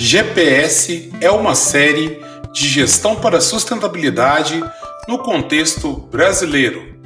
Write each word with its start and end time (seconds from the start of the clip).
GPS 0.00 1.10
é 1.20 1.28
uma 1.28 1.56
série 1.56 2.20
de 2.52 2.68
gestão 2.68 3.16
para 3.16 3.40
sustentabilidade 3.40 4.62
no 5.08 5.18
contexto 5.18 5.92
brasileiro. 5.92 6.96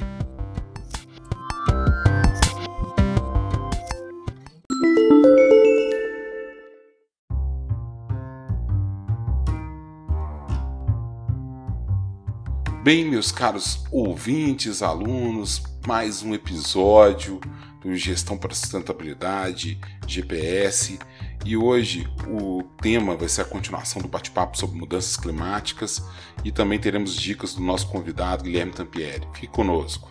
Bem, 12.83 13.09
meus 13.09 13.31
caros 13.31 13.83
ouvintes, 13.91 14.83
alunos, 14.83 15.63
mais 15.87 16.21
um 16.21 16.31
episódio 16.31 17.41
do 17.81 17.95
Gestão 17.97 18.37
para 18.37 18.53
Sustentabilidade, 18.53 19.79
GPS. 20.07 20.99
E 21.45 21.57
hoje 21.57 22.07
o 22.25 22.63
tema 22.81 23.17
vai 23.17 23.27
ser 23.27 23.41
a 23.41 23.45
continuação 23.45 24.01
do 24.01 24.07
bate-papo 24.07 24.57
sobre 24.57 24.77
mudanças 24.77 25.17
climáticas 25.17 26.01
e 26.41 26.53
também 26.53 26.79
teremos 26.79 27.17
dicas 27.17 27.53
do 27.53 27.61
nosso 27.61 27.89
convidado 27.89 28.45
Guilherme 28.45 28.71
Tampieri. 28.71 29.27
Fique 29.33 29.47
conosco. 29.47 30.09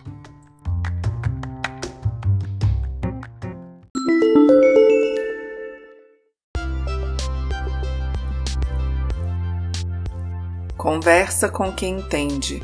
Conversa 10.77 11.49
com 11.49 11.71
quem 11.71 11.97
entende. 11.97 12.61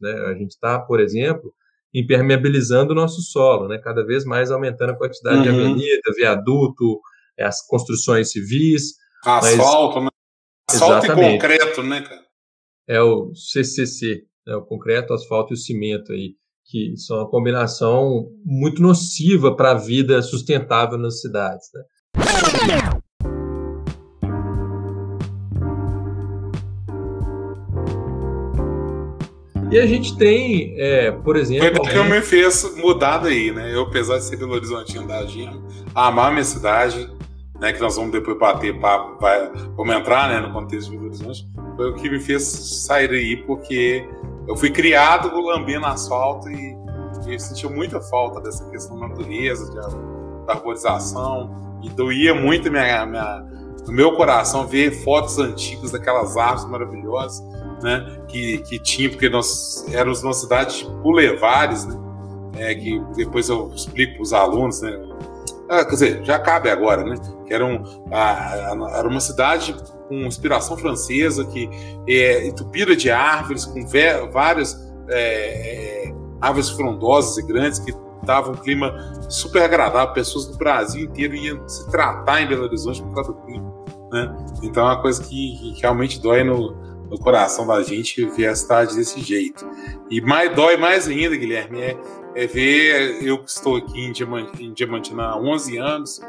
Né? 0.00 0.12
A 0.28 0.34
gente 0.34 0.52
está, 0.52 0.78
por 0.78 0.98
exemplo, 0.98 1.54
impermeabilizando 1.94 2.92
o 2.92 2.96
nosso 2.96 3.20
solo, 3.20 3.68
né? 3.68 3.78
cada 3.78 4.04
vez 4.04 4.24
mais 4.24 4.50
aumentando 4.50 4.92
a 4.92 4.96
quantidade 4.96 5.36
uhum. 5.36 5.42
de 5.42 5.48
avenida, 5.48 6.12
viaduto, 6.16 7.00
é, 7.38 7.44
as 7.44 7.66
construções 7.66 8.30
civis. 8.30 8.94
Asfalto, 9.24 9.96
mas... 9.96 10.04
né? 10.04 10.10
Asfalto 10.70 11.06
Exatamente. 11.06 11.28
e 11.28 11.32
concreto, 11.32 11.82
né, 11.82 12.00
cara? 12.02 12.22
É 12.88 13.00
o 13.00 13.32
CCC, 13.34 14.22
né? 14.46 14.56
o 14.56 14.62
concreto, 14.62 15.12
asfalto 15.12 15.52
e 15.52 15.54
o 15.54 15.58
cimento 15.58 16.12
aí, 16.12 16.34
que 16.64 16.96
são 16.96 17.18
uma 17.18 17.30
combinação 17.30 18.26
muito 18.44 18.80
nociva 18.80 19.54
para 19.54 19.72
a 19.72 19.78
vida 19.78 20.22
sustentável 20.22 20.98
nas 20.98 21.20
cidades. 21.20 21.68
Né? 21.74 21.82
E 29.72 29.78
a 29.78 29.86
gente 29.86 30.14
tem, 30.18 30.74
é, 30.76 31.10
por 31.10 31.34
exemplo. 31.34 31.64
Foi 31.64 31.74
porque 31.74 31.98
me 32.02 32.20
fez 32.20 32.76
mudar 32.76 33.16
daí, 33.16 33.50
né? 33.50 33.74
Eu, 33.74 33.84
apesar 33.84 34.18
de 34.18 34.24
ser 34.24 34.36
Belo 34.36 34.52
Horizontino 34.52 35.08
da 35.08 35.24
Gina, 35.24 35.58
amar 35.94 36.30
minha 36.30 36.44
cidade, 36.44 37.10
né? 37.58 37.72
Que 37.72 37.80
nós 37.80 37.96
vamos 37.96 38.12
depois 38.12 38.38
bater 38.38 38.78
papo, 38.78 39.18
vai, 39.18 39.50
vamos 39.74 39.96
entrar 39.96 40.28
né, 40.28 40.46
no 40.46 40.52
contexto 40.52 40.90
de 40.90 40.98
Belo 40.98 41.08
Horizonte, 41.08 41.48
foi 41.74 41.90
o 41.90 41.94
que 41.94 42.10
me 42.10 42.20
fez 42.20 42.42
sair 42.42 43.08
daí, 43.08 43.34
porque 43.46 44.06
eu 44.46 44.54
fui 44.58 44.68
criado 44.68 45.34
lambendo 45.40 45.86
asfalto 45.86 46.50
e, 46.50 46.76
e 47.26 47.32
eu 47.32 47.40
sentia 47.40 47.70
muita 47.70 47.98
falta 47.98 48.42
dessa 48.42 48.68
questão 48.68 49.00
da 49.00 49.08
natureza, 49.08 49.70
de, 49.70 50.46
da 50.46 50.52
arborização, 50.52 51.80
e 51.82 51.88
doía 51.88 52.34
muito 52.34 52.70
minha, 52.70 53.06
minha, 53.06 53.46
no 53.86 53.92
meu 53.94 54.12
coração 54.16 54.66
ver 54.66 54.90
fotos 55.02 55.38
antigas 55.38 55.92
daquelas 55.92 56.36
árvores 56.36 56.66
maravilhosas 56.66 57.42
né, 57.82 58.18
que, 58.28 58.58
que 58.58 58.78
tinha, 58.78 59.10
porque 59.10 59.28
nós 59.28 59.84
éramos 59.92 60.22
uma 60.22 60.32
cidade 60.32 60.78
de 60.78 60.90
bulevares, 61.02 61.86
né, 61.86 61.96
é, 62.56 62.74
que 62.74 63.02
depois 63.16 63.48
eu 63.48 63.72
explico 63.74 64.14
para 64.14 64.22
os 64.22 64.32
alunos, 64.32 64.80
né, 64.80 65.00
ah, 65.68 65.84
quer 65.84 65.90
dizer, 65.90 66.24
já 66.24 66.38
cabe 66.38 66.70
agora, 66.70 67.02
né, 67.02 67.16
que 67.46 67.52
era, 67.52 67.64
um, 67.64 67.82
era 68.10 69.08
uma 69.08 69.20
cidade 69.20 69.74
com 70.08 70.14
inspiração 70.26 70.76
francesa, 70.76 71.44
que 71.46 71.68
é 72.08 72.46
entupida 72.46 72.94
de 72.94 73.10
árvores, 73.10 73.64
com 73.64 73.80
várias 74.30 74.78
é, 75.08 76.08
é, 76.08 76.14
árvores 76.40 76.70
frondosas 76.70 77.38
e 77.38 77.46
grandes, 77.46 77.78
que 77.78 77.92
dava 78.22 78.52
um 78.52 78.54
clima 78.54 78.94
super 79.28 79.62
agradável, 79.62 80.12
pessoas 80.12 80.46
do 80.46 80.56
Brasil 80.56 81.04
inteiro 81.04 81.34
iam 81.34 81.68
se 81.68 81.90
tratar 81.90 82.42
em 82.42 82.46
Belo 82.46 82.64
Horizonte 82.64 83.02
por 83.02 83.14
causa 83.14 83.32
do 83.32 83.40
clima. 83.40 83.72
Né? 84.12 84.36
Então 84.62 84.84
é 84.84 84.86
uma 84.92 85.02
coisa 85.02 85.22
que, 85.22 85.56
que 85.58 85.80
realmente 85.80 86.20
dói 86.20 86.44
no, 86.44 86.76
no 87.12 87.18
coração 87.18 87.66
da 87.66 87.82
gente 87.82 88.24
ver 88.24 88.46
a 88.46 88.56
cidade 88.56 88.96
desse 88.96 89.20
jeito. 89.20 89.68
E 90.10 90.18
mais 90.22 90.54
dói 90.56 90.78
mais 90.78 91.06
ainda, 91.06 91.36
Guilherme, 91.36 91.78
é, 91.78 91.96
é 92.34 92.46
ver 92.46 93.22
eu 93.22 93.38
que 93.38 93.50
estou 93.50 93.76
aqui 93.76 94.00
em, 94.00 94.12
Diamant, 94.12 94.48
em 94.58 94.72
Diamantina 94.72 95.24
há 95.24 95.38
11 95.38 95.76
anos, 95.76 96.22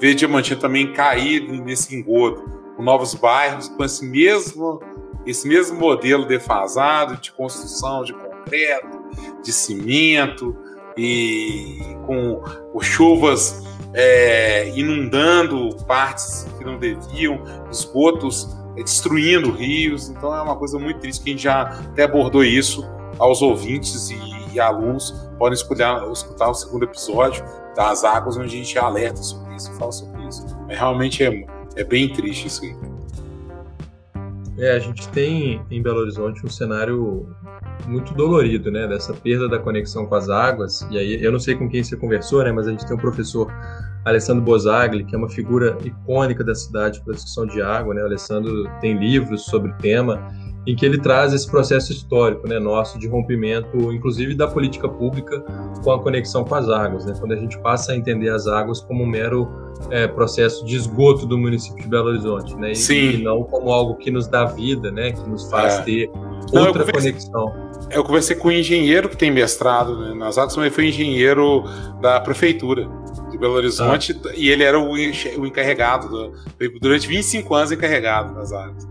ver 0.00 0.14
Diamantina 0.14 0.60
também 0.60 0.92
cair 0.92 1.42
nesse 1.48 1.96
engodo, 1.96 2.48
com 2.76 2.84
novos 2.84 3.14
bairros, 3.14 3.66
com 3.68 3.84
esse 3.84 4.06
mesmo, 4.06 4.80
esse 5.26 5.48
mesmo 5.48 5.76
modelo 5.76 6.24
defasado 6.24 7.20
de 7.20 7.32
construção 7.32 8.04
de 8.04 8.14
concreto, 8.14 8.96
de 9.42 9.52
cimento, 9.52 10.56
e 10.96 11.78
com 12.06 12.42
chuvas 12.80 13.64
é, 13.92 14.68
inundando 14.76 15.76
partes 15.86 16.46
que 16.56 16.64
não 16.64 16.78
deviam, 16.78 17.42
esgotos 17.70 18.57
destruindo 18.82 19.50
rios. 19.50 20.08
Então 20.08 20.34
é 20.34 20.42
uma 20.42 20.56
coisa 20.56 20.78
muito 20.78 21.00
triste 21.00 21.22
a 21.22 21.30
gente 21.30 21.42
já 21.42 21.62
até 21.62 22.04
abordou 22.04 22.44
isso 22.44 22.84
aos 23.18 23.42
ouvintes 23.42 24.10
e, 24.10 24.18
e 24.52 24.60
alunos. 24.60 25.10
Podem 25.38 25.54
escutar, 25.54 26.10
escutar 26.10 26.48
o 26.48 26.54
segundo 26.54 26.84
episódio 26.84 27.44
das 27.76 28.04
águas, 28.04 28.36
onde 28.36 28.46
a 28.46 28.58
gente 28.58 28.78
alerta 28.78 29.22
sobre 29.22 29.54
isso, 29.54 29.72
fala 29.74 29.92
sobre 29.92 30.26
isso. 30.26 30.44
Mas 30.66 30.78
realmente 30.78 31.24
é, 31.24 31.46
é 31.76 31.84
bem 31.84 32.12
triste 32.12 32.46
isso 32.46 32.64
aí. 32.64 32.76
É, 34.58 34.72
a 34.72 34.78
gente 34.80 35.08
tem 35.10 35.62
em 35.70 35.80
Belo 35.80 36.00
Horizonte 36.00 36.44
um 36.44 36.50
cenário 36.50 37.28
muito 37.86 38.12
dolorido, 38.14 38.70
né, 38.72 38.88
dessa 38.88 39.14
perda 39.14 39.48
da 39.48 39.58
conexão 39.58 40.04
com 40.06 40.14
as 40.16 40.28
águas. 40.28 40.86
E 40.90 40.98
aí, 40.98 41.22
eu 41.22 41.30
não 41.30 41.38
sei 41.38 41.54
com 41.54 41.68
quem 41.68 41.82
você 41.82 41.96
conversou, 41.96 42.42
né, 42.42 42.50
mas 42.50 42.66
a 42.66 42.70
gente 42.70 42.84
tem 42.84 42.96
um 42.96 43.00
professor 43.00 43.48
Alessandro 44.04 44.42
Bosagli, 44.42 45.04
que 45.04 45.14
é 45.14 45.18
uma 45.18 45.28
figura 45.28 45.76
icônica 45.84 46.42
da 46.42 46.54
cidade 46.54 47.00
para 47.02 47.12
a 47.12 47.16
discussão 47.16 47.46
de 47.46 47.60
água, 47.60 47.94
né? 47.94 48.02
O 48.02 48.06
Alessandro 48.06 48.68
tem 48.80 48.98
livros 48.98 49.44
sobre 49.44 49.70
o 49.70 49.74
tema 49.78 50.28
em 50.66 50.76
que 50.76 50.84
ele 50.84 50.98
traz 50.98 51.32
esse 51.32 51.50
processo 51.50 51.92
histórico, 51.92 52.46
né, 52.46 52.58
nosso 52.58 52.98
de 52.98 53.08
rompimento, 53.08 53.90
inclusive 53.90 54.34
da 54.34 54.46
política 54.46 54.86
pública 54.86 55.42
com 55.82 55.90
a 55.90 56.02
conexão 56.02 56.44
com 56.44 56.54
as 56.54 56.68
águas, 56.68 57.06
né? 57.06 57.14
Quando 57.18 57.32
a 57.32 57.36
gente 57.36 57.58
passa 57.60 57.92
a 57.92 57.96
entender 57.96 58.28
as 58.28 58.46
águas 58.46 58.80
como 58.80 59.04
um 59.04 59.06
mero 59.06 59.48
é, 59.90 60.06
processo 60.06 60.66
de 60.66 60.76
esgoto 60.76 61.24
do 61.24 61.38
município 61.38 61.82
de 61.82 61.88
Belo 61.88 62.08
Horizonte, 62.08 62.54
né? 62.56 62.72
E, 62.72 62.76
Sim. 62.76 63.10
e 63.12 63.22
não 63.22 63.44
como 63.44 63.72
algo 63.72 63.96
que 63.96 64.10
nos 64.10 64.26
dá 64.26 64.44
vida, 64.44 64.90
né? 64.90 65.12
Que 65.12 65.26
nos 65.26 65.48
faz 65.50 65.78
é. 65.78 65.82
ter 65.82 66.10
outra 66.52 66.84
conexão. 66.92 67.68
Eu 67.90 68.04
conversei 68.04 68.36
com 68.36 68.48
um 68.48 68.52
engenheiro 68.52 69.08
que 69.08 69.16
tem 69.16 69.30
mestrado 69.30 69.98
né, 69.98 70.14
nas 70.14 70.36
águas, 70.36 70.56
mas 70.56 70.74
foi 70.74 70.88
engenheiro 70.88 71.64
da 72.02 72.20
prefeitura 72.20 72.86
Belo 73.38 73.54
Horizonte 73.54 74.18
ah. 74.24 74.32
e 74.34 74.48
ele 74.48 74.64
era 74.64 74.78
o, 74.78 74.92
o 74.92 75.46
encarregado, 75.46 76.08
do, 76.08 76.32
durante 76.80 77.06
25 77.06 77.54
anos 77.54 77.72
encarregado 77.72 78.34
das 78.34 78.52
águas. 78.52 78.86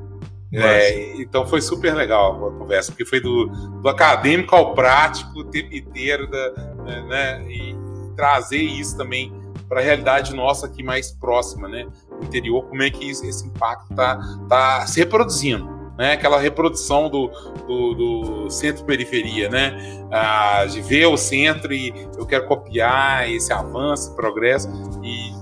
É, 0.53 1.21
então 1.21 1.45
foi 1.45 1.61
super 1.61 1.93
legal 1.93 2.47
a 2.47 2.51
conversa, 2.51 2.91
porque 2.91 3.03
foi 3.03 3.19
do, 3.19 3.47
do 3.81 3.89
acadêmico 3.89 4.55
ao 4.55 4.73
prático 4.73 5.39
o 5.39 5.43
tempo 5.43 5.75
inteiro, 5.75 6.25
da, 6.29 6.51
né, 6.85 7.05
né 7.07 7.51
e 7.51 7.75
trazer 8.15 8.61
isso 8.61 8.97
também 8.97 9.33
para 9.67 9.81
a 9.81 9.83
realidade 9.83 10.33
nossa 10.33 10.65
aqui 10.65 10.81
mais 10.81 11.11
próxima, 11.11 11.67
né? 11.67 11.85
Interior, 12.21 12.63
como 12.63 12.81
é 12.81 12.89
que 12.89 13.09
esse 13.09 13.45
impacto 13.45 13.91
está 13.91 14.17
tá 14.47 14.87
se 14.87 14.99
reproduzindo 15.01 15.76
né? 15.97 16.13
Aquela 16.13 16.39
reprodução 16.39 17.09
do, 17.09 17.27
do, 17.67 17.93
do 17.93 18.49
centro-periferia, 18.49 19.49
né? 19.49 20.05
Ah, 20.11 20.65
de 20.65 20.81
ver 20.81 21.07
o 21.07 21.17
centro 21.17 21.73
e 21.73 21.93
eu 22.17 22.25
quero 22.25 22.45
copiar 22.45 23.29
esse 23.29 23.51
avanço, 23.51 24.15
progresso 24.15 24.69
e 25.03 25.35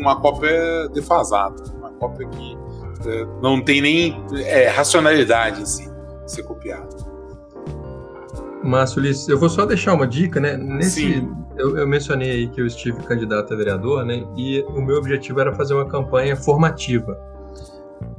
uma 0.00 0.20
cópia 0.20 0.88
defasada, 0.88 1.62
uma 1.76 1.90
cópia 1.90 2.26
que 2.26 2.58
é, 3.06 3.26
não 3.40 3.60
tem 3.62 3.80
nem 3.80 4.24
é, 4.44 4.68
racionalidade 4.68 5.62
em 5.62 5.66
si 5.66 5.88
ser 6.26 6.42
copiada. 6.42 6.88
Márcio 8.62 9.00
Ulisses, 9.00 9.28
eu 9.28 9.38
vou 9.38 9.48
só 9.48 9.64
deixar 9.64 9.94
uma 9.94 10.06
dica, 10.06 10.40
né? 10.40 10.56
Nesse, 10.56 11.26
eu, 11.56 11.76
eu, 11.76 11.86
mencionei 11.86 12.30
aí 12.30 12.48
que 12.48 12.60
eu 12.60 12.66
estive 12.66 12.98
candidato 13.04 13.54
a 13.54 13.56
vereador, 13.56 14.04
né? 14.04 14.24
E 14.36 14.62
o 14.68 14.80
meu 14.80 14.96
objetivo 14.96 15.40
era 15.40 15.54
fazer 15.54 15.74
uma 15.74 15.86
campanha 15.86 16.36
formativa 16.36 17.16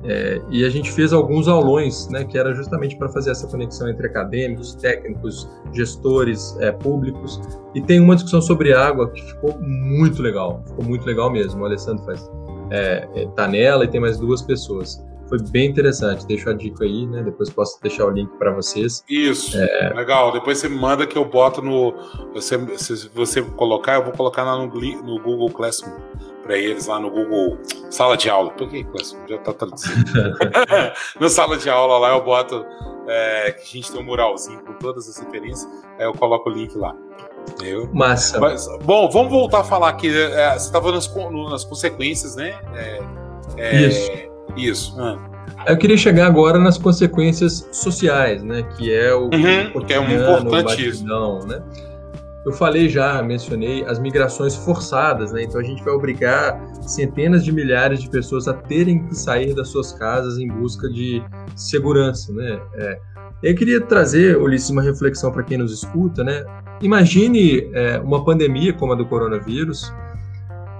é, 0.03 0.41
e 0.49 0.63
a 0.63 0.69
gente 0.69 0.91
fez 0.91 1.11
alguns 1.11 1.47
aulões, 1.47 2.07
né, 2.07 2.23
que 2.23 2.37
era 2.37 2.53
justamente 2.53 2.95
para 2.95 3.09
fazer 3.09 3.31
essa 3.31 3.47
conexão 3.47 3.89
entre 3.89 4.07
acadêmicos, 4.07 4.73
técnicos, 4.75 5.49
gestores 5.73 6.55
é, 6.59 6.71
públicos. 6.71 7.41
E 7.75 7.81
tem 7.81 7.99
uma 7.99 8.15
discussão 8.15 8.41
sobre 8.41 8.73
água 8.73 9.09
que 9.09 9.21
ficou 9.21 9.59
muito 9.59 10.21
legal, 10.21 10.63
ficou 10.65 10.85
muito 10.85 11.05
legal 11.05 11.29
mesmo. 11.29 11.61
O 11.61 11.65
Alessandro 11.65 12.03
faz, 12.05 12.29
é, 12.71 13.07
é 13.13 13.27
tá 13.35 13.47
nela 13.47 13.83
e 13.83 13.87
tem 13.87 13.99
mais 13.99 14.17
duas 14.17 14.41
pessoas. 14.41 15.05
foi 15.27 15.37
bem 15.51 15.69
interessante. 15.69 16.25
Deixo 16.25 16.49
a 16.49 16.53
dica 16.53 16.85
aí, 16.85 17.05
né? 17.05 17.21
Depois 17.21 17.49
posso 17.49 17.79
deixar 17.81 18.05
o 18.05 18.09
link 18.09 18.29
para 18.37 18.51
vocês. 18.51 19.03
Isso, 19.07 19.57
é... 19.57 19.93
legal. 19.93 20.31
Depois 20.31 20.57
você 20.57 20.69
manda 20.69 21.05
que 21.05 21.17
eu 21.17 21.25
boto 21.25 21.61
no. 21.61 21.93
Você, 22.33 22.57
se 22.77 23.09
você 23.09 23.41
colocar, 23.41 23.95
eu 23.95 24.05
vou 24.05 24.13
colocar 24.13 24.43
lá 24.43 24.57
no, 24.57 24.65
no 24.65 25.21
Google 25.21 25.49
Classroom 25.49 25.93
para 26.43 26.57
eles 26.57 26.87
lá 26.87 26.99
no 26.99 27.09
Google 27.09 27.57
Sala 27.89 28.17
de 28.17 28.29
Aula. 28.29 28.51
Por 28.51 28.69
que? 28.69 28.85
Já 29.27 29.37
tá 29.39 29.53
traduzindo. 29.53 30.11
no 31.19 31.29
Sala 31.29 31.57
de 31.57 31.69
Aula 31.69 31.97
lá 31.97 32.09
eu 32.09 32.23
boto 32.23 32.65
é, 33.07 33.51
que 33.51 33.63
a 33.63 33.81
gente 33.81 33.91
tem 33.91 34.01
um 34.01 34.05
muralzinho 34.05 34.61
com 34.63 34.73
todas 34.73 35.09
as 35.09 35.17
referências, 35.17 35.67
aí 35.97 36.05
eu 36.05 36.13
coloco 36.13 36.49
o 36.49 36.53
link 36.53 36.77
lá. 36.77 36.95
Eu. 37.63 37.89
Massa. 37.93 38.39
Mas, 38.39 38.67
bom, 38.83 39.09
vamos 39.09 39.31
voltar 39.31 39.61
a 39.61 39.63
falar 39.63 39.89
aqui. 39.89 40.09
É, 40.15 40.51
você 40.51 40.67
estava 40.67 40.91
nas, 40.91 41.11
nas 41.49 41.65
consequências, 41.65 42.35
né? 42.35 42.59
É, 42.75 43.01
é, 43.57 43.81
Isso. 43.81 44.11
Isso. 44.55 44.95
Ah. 44.99 45.17
Eu 45.67 45.77
queria 45.77 45.97
chegar 45.97 46.27
agora 46.27 46.59
nas 46.59 46.77
consequências 46.77 47.67
sociais, 47.71 48.43
né? 48.43 48.63
Que 48.77 48.93
é 48.93 49.13
o, 49.13 49.23
uhum, 49.23 49.85
que 49.85 49.93
é 49.93 49.97
importante 49.97 50.87
isso. 50.87 51.05
Né? 51.05 51.61
Eu 52.45 52.53
falei 52.53 52.87
já, 52.87 53.21
mencionei 53.21 53.83
as 53.85 53.99
migrações 53.99 54.55
forçadas, 54.55 55.31
né? 55.31 55.43
Então 55.43 55.59
a 55.59 55.63
gente 55.63 55.83
vai 55.83 55.93
obrigar 55.93 56.59
centenas 56.81 57.43
de 57.43 57.51
milhares 57.51 58.01
de 58.01 58.09
pessoas 58.09 58.47
a 58.47 58.53
terem 58.53 59.05
que 59.05 59.15
sair 59.15 59.53
das 59.53 59.67
suas 59.67 59.91
casas 59.91 60.37
em 60.37 60.47
busca 60.47 60.89
de 60.89 61.21
segurança, 61.55 62.31
né? 62.31 62.59
É. 62.75 62.99
Eu 63.41 63.55
queria 63.55 63.79
trazer, 63.79 64.37
Ulisses, 64.37 64.69
uma 64.69 64.81
reflexão 64.81 65.31
para 65.31 65.43
quem 65.43 65.57
nos 65.57 65.71
escuta, 65.71 66.23
né? 66.23 66.45
Imagine 66.81 67.69
é, 67.73 67.99
uma 67.99 68.23
pandemia 68.23 68.73
como 68.73 68.93
a 68.93 68.95
do 68.95 69.05
coronavírus 69.05 69.93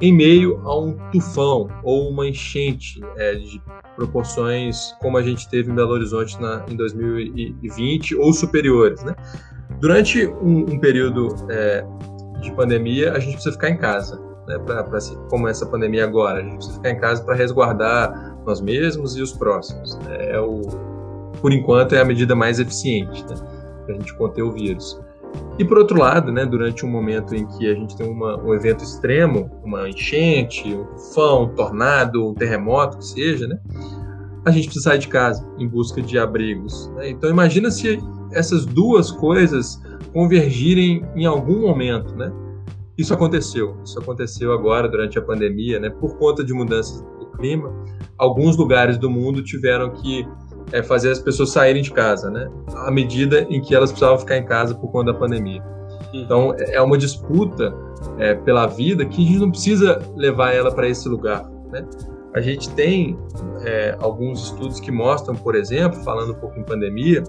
em 0.01 0.13
meio 0.13 0.61
a 0.65 0.79
um 0.79 0.97
tufão 1.11 1.67
ou 1.83 2.09
uma 2.09 2.25
enchente 2.25 3.01
é, 3.17 3.35
de 3.35 3.61
proporções 3.95 4.95
como 5.01 5.17
a 5.17 5.21
gente 5.21 5.50
teve 5.50 5.69
em 5.69 5.75
Belo 5.75 5.91
Horizonte 5.91 6.39
na, 6.39 6.65
em 6.69 6.75
2020 6.75 8.15
ou 8.15 8.31
superiores. 8.31 9.03
Né? 9.03 9.13
Durante 9.80 10.28
um, 10.28 10.74
um 10.74 10.80
período 10.80 11.36
é, 11.50 11.86
de 12.42 12.52
pandemia, 12.52 13.14
a 13.14 13.20
gente 13.20 13.34
precisa 13.34 13.54
ficar 13.54 13.70
em 13.70 13.78
casa. 13.78 14.20
Né, 14.48 14.58
pra, 14.60 14.84
pra, 14.84 15.00
como 15.30 15.48
essa 15.48 15.66
pandemia 15.66 16.04
agora, 16.04 16.40
a 16.40 16.44
gente 16.44 16.56
precisa 16.56 16.78
ficar 16.78 16.90
em 16.90 17.00
casa 17.00 17.24
para 17.24 17.36
resguardar 17.36 18.38
nós 18.46 18.60
mesmos 18.60 19.16
e 19.16 19.22
os 19.22 19.31
próximos. 19.31 19.98
Né? 20.00 20.31
É 20.31 20.40
o, 20.40 20.62
por 21.42 21.54
enquanto, 21.54 21.94
é 21.94 22.02
a 22.02 22.06
medida 22.06 22.36
mais 22.36 22.60
eficiente 22.60 23.24
né, 23.30 23.36
para 23.86 23.96
a 23.96 23.98
gente 23.98 24.14
conter 24.16 24.42
o 24.42 24.52
vírus. 24.52 25.00
E 25.58 25.66
por 25.66 25.78
outro 25.78 26.00
lado, 26.00 26.31
né, 26.31 26.46
durante 26.46 26.86
um 26.86 26.90
momento 26.90 27.36
em 27.36 27.46
que 27.46 27.70
a 27.70 27.76
gente 27.76 27.96
tem 27.96 28.10
uma, 28.10 28.42
um 28.42 28.54
evento 28.54 28.84
extremo, 28.84 29.52
uma 29.64 29.88
enchente, 29.88 30.74
um 30.74 30.86
tufão, 30.96 31.44
um 31.44 31.50
tornado, 31.50 32.28
um 32.28 32.34
terremoto, 32.34 32.98
que 32.98 33.06
seja, 33.06 33.48
né, 33.48 33.60
a 34.46 34.52
gente 34.52 34.66
precisa 34.66 34.90
sair 34.90 35.00
de 35.00 35.08
casa 35.08 35.48
em 35.58 35.68
busca 35.68 36.02
de 36.02 36.18
abrigos. 36.18 36.88
Né? 36.96 37.10
Então 37.10 37.30
imagina 37.30 37.70
se 37.70 38.00
essas 38.31 38.66
duas 38.66 39.12
coisas 39.12 39.81
convergirem 40.14 41.06
em 41.16 41.26
algum 41.26 41.62
momento, 41.62 42.16
né? 42.16 42.31
Isso 42.98 43.14
aconteceu. 43.14 43.78
Isso 43.84 43.98
aconteceu 44.00 44.52
agora 44.52 44.88
durante 44.88 45.18
a 45.18 45.22
pandemia, 45.22 45.80
né? 45.80 45.90
Por 45.90 46.18
conta 46.18 46.44
de 46.44 46.54
mudanças 46.54 47.02
do 47.20 47.28
clima, 47.38 47.74
alguns 48.18 48.58
lugares 48.58 48.98
do 48.98 49.10
mundo 49.10 49.42
tiveram 49.42 49.92
que 49.92 50.28
é 50.72 50.84
fazer 50.84 51.12
as 51.12 51.20
pessoas 51.20 51.52
saírem 51.52 51.81
de 51.81 51.92
casa, 51.92 52.30
né? 52.30 52.50
À 52.76 52.92
medida 52.92 53.48
em 53.50 53.62
que 53.62 53.74
elas 53.74 53.92
precisavam 53.92 54.20
ficar 54.20 54.38
em 54.38 54.46
casa 54.46 54.76
por 54.76 54.92
conta 54.92 55.14
da 55.14 55.18
pandemia. 55.18 55.64
Então, 56.14 56.54
é 56.58 56.81
uma 56.81 56.98
disputa 56.98 57.74
é, 58.18 58.36
pela 58.36 58.68
vida 58.68 59.06
que 59.06 59.24
a 59.24 59.28
gente 59.28 59.40
não 59.40 59.52
precisa 59.52 60.02
levar 60.16 60.54
ela 60.54 60.74
para 60.74 60.88
esse 60.88 61.08
lugar, 61.08 61.50
né? 61.72 61.86
A 62.34 62.42
gente 62.42 62.70
tem 62.72 63.18
é, 63.64 63.98
alguns 64.00 64.46
estudos 64.46 64.80
que 64.80 64.92
mostram, 64.92 65.36
por 65.36 65.56
exemplo, 65.56 66.00
falando 66.04 66.31
um 66.31 66.36
pouco 66.36 66.60
em 66.60 66.64
pandemia, 66.64 67.24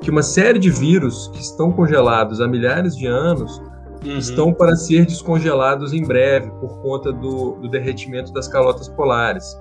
que 0.00 0.10
uma 0.10 0.22
série 0.22 0.58
de 0.58 0.70
vírus 0.70 1.28
que 1.28 1.40
estão 1.40 1.70
congelados 1.70 2.40
há 2.40 2.48
milhares 2.48 2.96
de 2.96 3.06
anos 3.06 3.60
uhum. 4.04 4.18
estão 4.18 4.52
para 4.52 4.74
ser 4.76 5.06
descongelados 5.06 5.92
em 5.92 6.02
breve 6.02 6.50
por 6.60 6.80
conta 6.80 7.12
do, 7.12 7.56
do 7.56 7.68
derretimento 7.68 8.32
das 8.32 8.48
calotas 8.48 8.88
polares. 8.88 9.58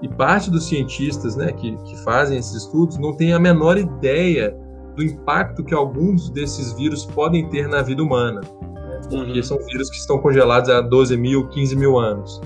E 0.00 0.08
parte 0.08 0.50
dos 0.50 0.66
cientistas 0.68 1.34
né, 1.36 1.52
que, 1.52 1.76
que 1.76 1.96
fazem 2.04 2.38
esses 2.38 2.54
estudos 2.54 2.98
não 2.98 3.16
tem 3.16 3.32
a 3.32 3.38
menor 3.38 3.78
ideia 3.78 4.56
do 4.94 5.02
impacto 5.02 5.64
que 5.64 5.74
alguns 5.74 6.30
desses 6.30 6.72
vírus 6.72 7.04
podem 7.04 7.48
ter 7.48 7.68
na 7.68 7.82
vida 7.82 8.02
humana. 8.02 8.40
Né, 8.40 9.00
porque 9.10 9.38
uhum. 9.38 9.42
são 9.42 9.58
vírus 9.58 9.90
que 9.90 9.96
estão 9.96 10.18
congelados 10.18 10.70
há 10.70 10.80
12 10.80 11.16
mil, 11.16 11.48
15 11.48 11.76
mil 11.76 11.98
anos. 11.98 12.40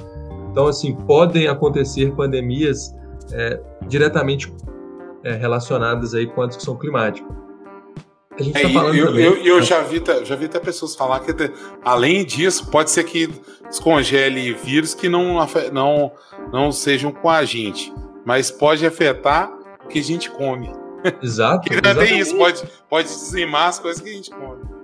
Então, 0.50 0.66
assim, 0.66 0.94
podem 0.94 1.46
acontecer 1.46 2.14
pandemias 2.14 2.94
é, 3.32 3.60
diretamente 3.86 4.52
é, 5.22 5.34
relacionadas 5.34 6.14
aí 6.14 6.26
com 6.26 6.42
a 6.42 6.46
discussão 6.46 6.76
climática. 6.76 7.28
A 8.38 8.42
gente 8.42 8.56
é, 8.56 8.62
tá 8.62 8.68
falando 8.68 8.94
eu, 8.94 9.06
também, 9.06 9.24
eu, 9.24 9.36
eu, 9.44 9.62
já, 9.62 9.82
vi, 9.82 10.02
já 10.24 10.36
vi 10.36 10.44
até 10.44 10.60
pessoas 10.60 10.94
falar 10.94 11.20
que, 11.20 11.32
além 11.84 12.24
disso, 12.24 12.70
pode 12.70 12.90
ser 12.90 13.02
que 13.02 13.28
descongele 13.68 14.54
vírus 14.54 14.94
que 14.94 15.08
não, 15.08 15.44
não, 15.72 16.12
não 16.52 16.70
sejam 16.70 17.10
com 17.10 17.28
a 17.28 17.44
gente, 17.44 17.92
mas 18.24 18.50
pode 18.50 18.86
afetar 18.86 19.52
o 19.84 19.88
que 19.88 19.98
a 19.98 20.04
gente 20.04 20.30
come. 20.30 20.70
Exato. 21.22 21.68
que 21.68 21.80
tem 21.80 22.18
isso, 22.18 22.36
pode, 22.36 22.62
pode 22.88 23.08
dizimar 23.08 23.68
as 23.68 23.78
coisas 23.80 24.00
que 24.00 24.08
a 24.08 24.12
gente 24.12 24.30
come. 24.30 24.78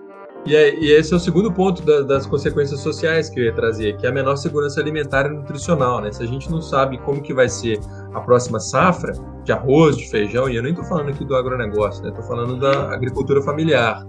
E, 0.47 0.55
é, 0.55 0.75
e 0.79 0.93
esse 0.93 1.13
é 1.13 1.17
o 1.17 1.21
segundo 1.21 1.51
ponto 1.51 1.83
da, 1.83 2.03
das 2.03 2.27
consequências 2.27 2.81
sociais 2.81 3.31
que 3.31 3.41
eu 3.41 3.45
ia 3.45 3.53
trazer, 3.53 3.97
que 3.97 4.05
é 4.05 4.11
a 4.11 4.13
menor 4.13 4.37
segurança 4.37 4.79
alimentar 4.79 5.27
e 5.27 5.31
nutricional, 5.31 6.01
né? 6.01 6.13
Se 6.13 6.23
a 6.23 6.27
gente 6.27 6.51
não 6.51 6.61
sabe 6.61 6.99
como 6.99 7.23
que 7.23 7.33
vai 7.33 7.49
ser 7.49 7.81
a 8.15 8.21
próxima 8.21 8.61
safra 8.61 9.13
de 9.45 9.53
arroz, 9.53 9.97
de 9.97 10.09
feijão, 10.09 10.49
e 10.49 10.57
eu 10.57 10.63
nem 10.63 10.73
estou 10.73 10.87
falando 10.87 11.11
aqui 11.11 11.25
do 11.25 11.37
agronegócio, 11.37 12.03
né? 12.03 12.11
Estou 12.11 12.25
falando 12.25 12.59
da 12.59 12.95
agricultura 12.95 13.43
familiar. 13.43 14.03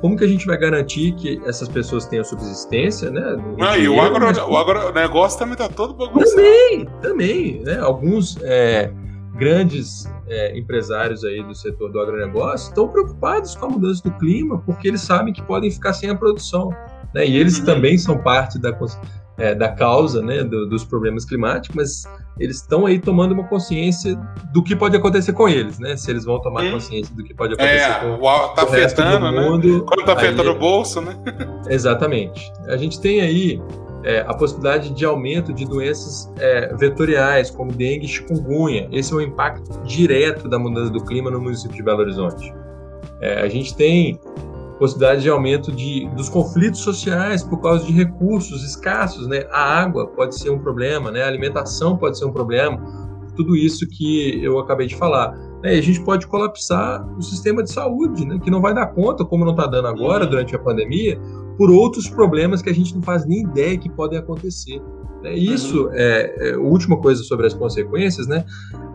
Como 0.00 0.16
que 0.16 0.24
a 0.24 0.28
gente 0.28 0.46
vai 0.46 0.56
garantir 0.56 1.12
que 1.12 1.40
essas 1.44 1.68
pessoas 1.68 2.06
tenham 2.06 2.24
subsistência, 2.24 3.10
né? 3.10 3.36
Não, 3.56 3.76
e 3.76 3.88
o, 3.88 4.00
agro, 4.00 4.26
mas... 4.26 4.38
o 4.38 4.56
agronegócio 4.56 5.38
também 5.38 5.54
está 5.54 5.68
todo 5.68 5.94
bagunçado. 5.94 6.36
Também, 6.36 6.88
também, 7.00 7.62
né? 7.64 7.78
Alguns 7.80 8.36
é, 8.42 8.92
grandes 9.36 10.08
é, 10.28 10.56
empresários 10.58 11.24
aí 11.24 11.42
do 11.42 11.54
setor 11.54 11.90
do 11.90 12.00
agronegócio 12.00 12.68
estão 12.68 12.88
preocupados 12.88 13.54
com 13.56 13.66
a 13.66 13.68
mudança 13.70 14.02
do 14.02 14.12
clima 14.18 14.62
porque 14.64 14.88
eles 14.88 15.00
sabem 15.00 15.32
que 15.32 15.42
podem 15.42 15.70
ficar 15.70 15.92
sem 15.94 16.10
a 16.10 16.14
produção. 16.14 16.70
Né? 17.14 17.26
E 17.26 17.36
eles 17.36 17.58
uhum. 17.58 17.64
também 17.64 17.96
são 17.96 18.18
parte 18.18 18.58
da, 18.58 18.72
é, 19.38 19.54
da 19.54 19.68
causa 19.68 20.20
né, 20.20 20.42
do, 20.42 20.68
dos 20.68 20.84
problemas 20.84 21.24
climáticos, 21.24 21.74
mas 21.74 22.18
eles 22.38 22.56
estão 22.56 22.86
aí 22.86 22.98
tomando 22.98 23.32
uma 23.32 23.44
consciência 23.44 24.16
do 24.52 24.62
que 24.62 24.74
pode 24.76 24.96
acontecer 24.96 25.32
com 25.32 25.48
eles, 25.48 25.78
né? 25.78 25.96
Se 25.96 26.10
eles 26.10 26.24
vão 26.24 26.40
tomar 26.40 26.70
consciência 26.70 27.14
do 27.14 27.24
que 27.24 27.34
pode 27.34 27.54
acontecer 27.54 27.90
é, 27.90 27.94
com, 27.94 28.18
tá 28.54 28.62
o 28.62 28.68
afetando, 28.68 29.32
né? 29.32 29.40
mundo. 29.40 29.84
Quando 29.84 30.04
tá 30.04 30.12
afetando 30.12 30.50
aí, 30.50 30.56
o 30.56 30.58
bolso, 30.58 31.00
né? 31.00 31.16
Exatamente. 31.68 32.52
A 32.68 32.76
gente 32.76 33.00
tem 33.00 33.20
aí 33.20 33.60
é, 34.04 34.20
a 34.20 34.34
possibilidade 34.34 34.90
de 34.90 35.04
aumento 35.04 35.52
de 35.52 35.64
doenças 35.64 36.32
é, 36.38 36.74
vetoriais, 36.76 37.50
como 37.50 37.72
dengue 37.72 38.06
e 38.06 38.08
chikungunya. 38.08 38.88
Esse 38.92 39.12
é 39.12 39.16
o 39.16 39.20
impacto 39.20 39.80
direto 39.82 40.48
da 40.48 40.58
mudança 40.58 40.90
do 40.90 41.04
clima 41.04 41.30
no 41.30 41.40
município 41.40 41.76
de 41.76 41.82
Belo 41.82 42.00
Horizonte. 42.00 42.54
É, 43.20 43.40
a 43.40 43.48
gente 43.48 43.74
tem 43.74 44.18
possibilidade 44.78 45.22
de 45.22 45.28
aumento 45.28 45.72
de, 45.72 46.08
dos 46.16 46.28
conflitos 46.28 46.80
sociais 46.80 47.42
por 47.42 47.60
causa 47.60 47.84
de 47.84 47.92
recursos 47.92 48.64
escassos, 48.64 49.26
né? 49.26 49.44
A 49.50 49.80
água 49.80 50.06
pode 50.06 50.38
ser 50.38 50.50
um 50.50 50.58
problema, 50.58 51.10
né? 51.10 51.22
A 51.22 51.26
alimentação 51.26 51.96
pode 51.96 52.18
ser 52.18 52.24
um 52.24 52.32
problema, 52.32 52.78
tudo 53.36 53.56
isso 53.56 53.86
que 53.88 54.42
eu 54.42 54.58
acabei 54.58 54.86
de 54.86 54.96
falar. 54.96 55.32
Né? 55.62 55.74
E 55.74 55.78
a 55.78 55.82
gente 55.82 56.00
pode 56.02 56.26
colapsar 56.26 57.06
o 57.16 57.22
sistema 57.22 57.62
de 57.62 57.70
saúde, 57.70 58.24
né? 58.24 58.38
Que 58.42 58.50
não 58.50 58.60
vai 58.60 58.74
dar 58.74 58.86
conta, 58.86 59.24
como 59.24 59.44
não 59.44 59.52
está 59.52 59.66
dando 59.66 59.88
agora 59.88 60.24
uhum. 60.24 60.30
durante 60.30 60.54
a 60.54 60.58
pandemia, 60.58 61.20
por 61.56 61.70
outros 61.70 62.08
problemas 62.08 62.62
que 62.62 62.70
a 62.70 62.74
gente 62.74 62.94
não 62.94 63.02
faz 63.02 63.26
nem 63.26 63.42
ideia 63.42 63.76
que 63.76 63.90
podem 63.90 64.18
acontecer. 64.18 64.80
Né? 65.22 65.34
Isso 65.34 65.86
uhum. 65.86 65.92
é, 65.92 66.34
é, 66.38 66.54
a 66.54 66.58
última 66.58 66.96
coisa 66.96 67.22
sobre 67.22 67.46
as 67.46 67.54
consequências, 67.54 68.26
né? 68.26 68.44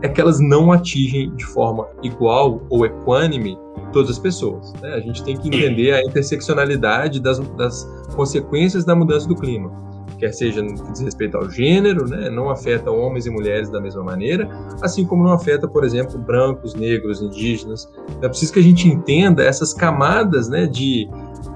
É 0.02 0.08
que 0.08 0.20
elas 0.20 0.40
não 0.40 0.72
atingem 0.72 1.34
de 1.36 1.46
forma 1.46 1.88
igual 2.02 2.62
ou 2.70 2.86
equânime 2.86 3.58
todas 3.92 4.12
as 4.12 4.20
pessoas. 4.20 4.74
Né? 4.82 4.94
A 4.94 5.00
gente 5.00 5.24
tem 5.24 5.38
que 5.38 5.48
entender 5.48 5.94
a 5.94 6.02
interseccionalidade 6.02 7.20
das, 7.20 7.40
das 7.40 7.84
consequências 8.16 8.84
da 8.84 8.96
mudança 8.96 9.28
do 9.28 9.36
clima 9.36 9.84
quer 10.24 10.32
seja 10.32 10.62
no 10.62 10.74
que 10.74 10.92
diz 10.94 11.02
respeito 11.02 11.36
ao 11.36 11.50
gênero, 11.50 12.08
né, 12.08 12.30
não 12.30 12.50
afeta 12.50 12.90
homens 12.90 13.26
e 13.26 13.30
mulheres 13.30 13.70
da 13.70 13.82
mesma 13.82 14.04
maneira, 14.04 14.50
assim 14.82 15.06
como 15.06 15.24
não 15.24 15.34
afeta, 15.34 15.68
por 15.68 15.84
exemplo, 15.84 16.18
brancos, 16.18 16.74
negros, 16.76 17.22
indígenas. 17.22 17.90
É 18.22 18.30
preciso 18.30 18.54
que 18.54 18.60
a 18.60 18.64
gente 18.64 18.88
entenda 18.88 19.44
essas 19.44 19.74
camadas 19.74 20.48
né, 20.48 20.66
de 20.66 21.10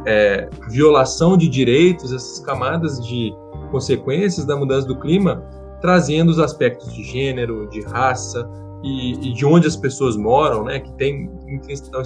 é, 0.06 0.50
violação 0.70 1.38
de 1.38 1.48
direitos, 1.48 2.12
essas 2.14 2.40
camadas 2.40 3.00
de 3.06 3.34
consequências 3.72 4.46
da 4.46 4.56
mudança 4.56 4.88
do 4.88 4.98
clima, 5.00 5.44
trazendo 5.82 6.30
os 6.30 6.40
aspectos 6.40 6.94
de 6.94 7.04
gênero, 7.04 7.68
de 7.70 7.82
raça 7.82 8.50
e, 8.84 9.30
e 9.30 9.34
de 9.34 9.46
onde 9.46 9.68
as 9.68 9.76
pessoas 9.76 10.16
moram, 10.16 10.64
né, 10.64 10.80
que 10.80 10.92
tem 10.94 11.30
estão 11.68 12.02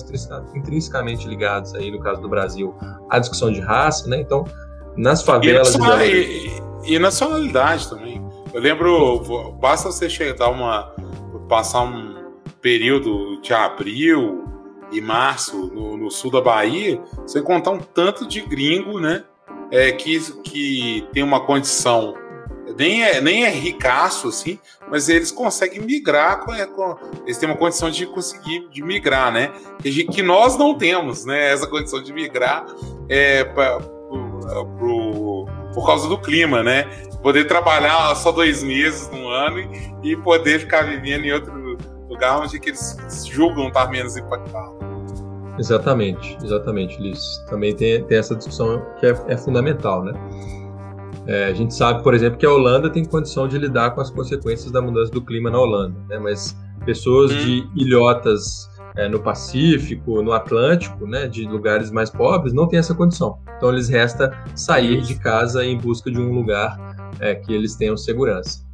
intrinsecamente 0.56 1.28
ligados 1.28 1.74
aí 1.76 1.92
no 1.92 2.00
caso 2.00 2.22
do 2.22 2.30
Brasil 2.30 2.74
à 3.10 3.20
discussão 3.20 3.52
de 3.52 3.60
raça, 3.60 4.10
né? 4.10 4.20
Então, 4.20 4.46
nas 4.96 5.22
favelas 5.24 5.76
e, 5.76 6.52
e, 6.88 6.94
e 6.96 7.00
nacionalidade 7.00 7.90
também. 7.90 8.22
Eu 8.54 8.62
lembro, 8.62 9.54
basta 9.60 9.92
você 9.92 10.10
chegar 10.10 10.50
uma 10.50 10.94
passar 11.48 11.84
um 11.84 12.16
período 12.62 13.42
de 13.42 13.54
abril 13.54 14.46
e 14.92 15.02
março 15.02 15.68
no, 15.74 15.98
no 15.98 16.12
sul 16.12 16.32
da 16.32 16.42
Bahia, 16.42 17.02
você 17.22 17.42
contar 17.42 17.72
um 17.72 17.80
tanto 17.80 18.28
de 18.28 18.42
gringo, 18.42 19.00
né? 19.00 19.24
É, 19.72 19.92
que, 19.92 20.20
que 20.44 21.08
tem 21.14 21.24
uma 21.24 21.40
condição 21.46 22.14
nem 22.78 23.04
é, 23.04 23.22
nem 23.22 23.44
é 23.44 23.50
ricaço, 23.50 24.28
assim, 24.28 24.60
mas 24.90 25.10
eles 25.10 25.32
conseguem 25.32 25.82
migrar, 25.82 26.40
com, 26.40 26.54
com, 26.74 26.98
eles 27.26 27.38
têm 27.38 27.50
uma 27.50 27.58
condição 27.58 27.90
de 27.90 28.06
conseguir 28.06 28.68
de 28.70 28.84
migrar, 28.84 29.32
né? 29.32 29.52
Que, 29.82 30.04
que 30.06 30.22
nós 30.22 30.58
não 30.58 30.78
temos, 30.78 31.26
né? 31.26 31.52
Essa 31.52 31.68
condição 31.68 32.02
de 32.02 32.14
migrar 32.14 32.66
é, 33.10 33.44
pra, 33.44 33.80
pro, 33.80 35.48
por 35.74 35.86
causa 35.86 36.08
do 36.08 36.18
clima, 36.18 36.64
né? 36.64 36.84
Poder 37.22 37.46
trabalhar 37.46 38.16
só 38.16 38.32
dois 38.32 38.64
meses 38.64 39.10
no 39.10 39.28
ano 39.28 39.60
e, 40.04 40.12
e 40.12 40.16
poder 40.16 40.60
ficar 40.60 40.84
vivendo 40.84 41.26
em 41.26 41.32
outro 41.32 41.61
lugar 42.12 42.40
onde 42.40 42.60
que 42.60 42.70
eles 42.70 42.98
julgam 43.26 43.68
estar 43.68 43.90
menos 43.90 44.18
impactados. 44.18 44.76
Exatamente, 45.58 46.38
exatamente, 46.44 47.02
Liz. 47.02 47.22
Também 47.50 47.76
tem, 47.76 48.04
tem 48.04 48.18
essa 48.18 48.36
discussão 48.36 48.82
que 49.00 49.06
é, 49.06 49.16
é 49.28 49.38
fundamental, 49.38 50.04
né? 50.04 50.14
É, 51.28 51.46
a 51.46 51.54
gente 51.54 51.74
sabe, 51.74 52.02
por 52.04 52.14
exemplo, 52.14 52.38
que 52.38 52.46
a 52.46 52.52
Holanda 52.52 52.90
tem 52.90 53.06
condição 53.06 53.48
de 53.48 53.58
lidar 53.58 53.92
com 53.92 54.02
as 54.02 54.10
consequências 54.10 54.72
da 54.72 54.82
mudança 54.82 55.12
do 55.12 55.22
clima 55.22 55.52
na 55.52 55.60
Holanda, 55.60 55.96
né? 56.10 56.18
mas 56.18 56.58
pessoas 56.84 57.32
hum. 57.32 57.38
de 57.38 57.70
ilhotas 57.76 58.70
é, 58.96 59.08
no 59.08 59.20
Pacífico, 59.20 60.22
no 60.22 60.34
Atlântico, 60.34 61.06
né, 61.06 61.28
de 61.28 61.46
lugares 61.46 61.92
mais 61.92 62.10
pobres, 62.10 62.54
não 62.54 62.68
têm 62.68 62.80
essa 62.80 62.94
condição. 62.94 63.38
Então, 63.58 63.70
eles 63.70 63.88
resta 63.88 64.32
sair 64.56 65.02
de 65.02 65.16
casa 65.16 65.64
em 65.64 65.78
busca 65.78 66.12
de 66.12 66.20
um 66.20 66.34
lugar 66.34 66.78
é, 67.20 67.36
que 67.36 67.54
eles 67.54 67.76
tenham 67.76 67.96
segurança. 67.96 68.66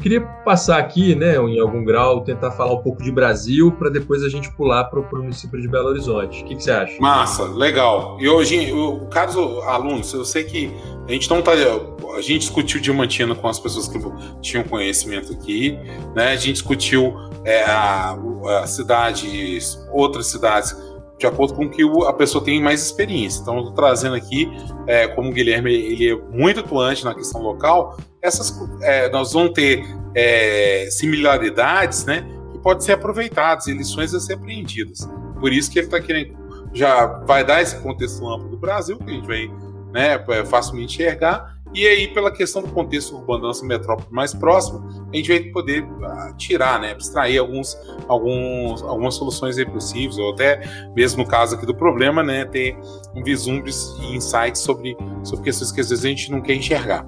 Queria 0.00 0.20
passar 0.20 0.78
aqui, 0.78 1.14
né, 1.14 1.36
em 1.36 1.60
algum 1.60 1.84
grau, 1.84 2.22
tentar 2.22 2.50
falar 2.52 2.72
um 2.72 2.82
pouco 2.82 3.02
de 3.02 3.12
Brasil 3.12 3.70
para 3.72 3.90
depois 3.90 4.22
a 4.22 4.28
gente 4.28 4.50
pular 4.52 4.84
para 4.84 5.00
o 5.00 5.06
município 5.12 5.60
de 5.60 5.68
Belo 5.68 5.88
Horizonte. 5.88 6.42
O 6.42 6.46
que, 6.46 6.54
você 6.54 6.70
acha? 6.70 7.00
Massa, 7.00 7.44
legal. 7.44 8.16
E 8.18 8.28
hoje, 8.28 8.72
o 8.72 9.06
caso 9.06 9.60
alunos, 9.62 10.12
eu 10.14 10.24
sei 10.24 10.44
que 10.44 10.74
a 11.06 11.12
gente 11.12 11.28
não 11.28 11.42
tá. 11.42 11.52
A 11.52 12.20
gente 12.20 12.40
discutiu 12.40 12.80
Diamantina 12.80 13.34
com 13.34 13.46
as 13.46 13.60
pessoas 13.60 13.88
que 13.88 13.98
tinham 14.40 14.64
conhecimento 14.64 15.32
aqui, 15.32 15.78
né? 16.14 16.32
A 16.32 16.36
gente 16.36 16.54
discutiu 16.54 17.14
é, 17.44 17.62
a, 17.64 18.16
a 18.62 18.66
cidades, 18.66 19.78
outras 19.92 20.26
cidades 20.26 20.74
de 21.20 21.26
acordo 21.26 21.52
com 21.52 21.68
que 21.68 21.82
a 22.08 22.12
pessoa 22.14 22.42
tem 22.42 22.62
mais 22.62 22.82
experiência. 22.82 23.42
Então, 23.42 23.54
eu 23.56 23.60
estou 23.60 23.74
trazendo 23.74 24.16
aqui, 24.16 24.50
é, 24.86 25.06
como 25.08 25.28
o 25.28 25.32
Guilherme 25.32 25.70
ele 25.70 26.10
é 26.10 26.16
muito 26.16 26.60
atuante 26.60 27.04
na 27.04 27.14
questão 27.14 27.42
local, 27.42 27.98
essas, 28.22 28.58
é, 28.80 29.10
nós 29.10 29.34
vamos 29.34 29.52
ter 29.52 29.84
é, 30.14 30.88
similaridades 30.90 32.06
né, 32.06 32.26
que 32.50 32.58
podem 32.58 32.80
ser 32.80 32.92
aproveitadas 32.92 33.66
e 33.66 33.74
lições 33.74 34.14
a 34.14 34.18
ser 34.18 34.32
aprendidas. 34.32 35.06
Por 35.38 35.52
isso 35.52 35.70
que 35.70 35.78
ele 35.78 35.88
está 35.88 36.00
querendo, 36.00 36.34
já 36.72 37.04
vai 37.26 37.44
dar 37.44 37.60
esse 37.60 37.78
contexto 37.80 38.26
amplo 38.26 38.48
do 38.48 38.56
Brasil, 38.56 38.96
que 38.96 39.04
a 39.04 39.12
gente 39.12 39.26
vai 39.26 39.50
né, 39.92 40.24
é, 40.26 40.44
facilmente 40.46 40.94
enxergar, 40.94 41.54
e 41.72 41.86
aí, 41.86 42.08
pela 42.08 42.32
questão 42.32 42.62
do 42.62 42.68
contexto 42.68 43.14
urbano 43.14 43.42
da 43.42 43.46
nossa 43.48 43.64
metrópole 43.64 44.08
mais 44.10 44.34
próxima, 44.34 44.84
a 45.12 45.16
gente 45.16 45.28
vai 45.28 45.40
poder 45.52 45.84
uh, 45.84 46.36
tirar, 46.36 46.80
né, 46.80 46.90
abstrair 46.90 47.40
alguns, 47.40 47.76
alguns, 48.08 48.82
algumas 48.82 49.14
soluções 49.14 49.56
aí 49.56 49.64
possíveis, 49.64 50.18
ou 50.18 50.32
até, 50.32 50.60
mesmo 50.96 51.22
no 51.22 51.28
caso 51.28 51.54
aqui 51.54 51.64
do 51.64 51.74
problema, 51.74 52.22
né, 52.24 52.44
ter 52.44 52.76
um 53.14 53.22
vislumbres 53.22 53.94
e 54.00 54.16
insights 54.16 54.60
sobre, 54.60 54.96
sobre 55.22 55.44
questões 55.44 55.70
que 55.70 55.80
às 55.80 55.90
vezes 55.90 56.04
a 56.04 56.08
gente 56.08 56.32
não 56.32 56.40
quer 56.40 56.54
enxergar. 56.54 57.06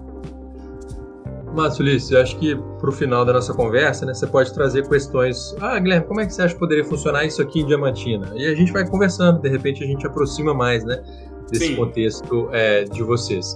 Márcio 1.52 1.82
Ulisses, 1.82 2.10
eu 2.10 2.20
acho 2.20 2.38
que 2.38 2.56
para 2.56 2.88
o 2.88 2.92
final 2.92 3.24
da 3.24 3.32
nossa 3.32 3.52
conversa, 3.52 4.06
né, 4.06 4.14
você 4.14 4.26
pode 4.26 4.54
trazer 4.54 4.88
questões. 4.88 5.54
Ah, 5.60 5.78
Guilherme, 5.78 6.06
como 6.06 6.20
é 6.20 6.26
que 6.26 6.32
você 6.32 6.42
acha 6.42 6.54
que 6.54 6.60
poderia 6.60 6.84
funcionar 6.84 7.24
isso 7.24 7.42
aqui 7.42 7.60
em 7.60 7.66
Diamantina? 7.66 8.32
E 8.36 8.46
a 8.46 8.54
gente 8.54 8.72
vai 8.72 8.88
conversando, 8.88 9.40
de 9.40 9.48
repente 9.48 9.82
a 9.82 9.86
gente 9.86 10.06
aproxima 10.06 10.54
mais 10.54 10.84
né, 10.84 11.02
desse 11.50 11.66
Sim. 11.66 11.76
contexto 11.76 12.48
é, 12.52 12.84
de 12.84 13.02
vocês. 13.02 13.54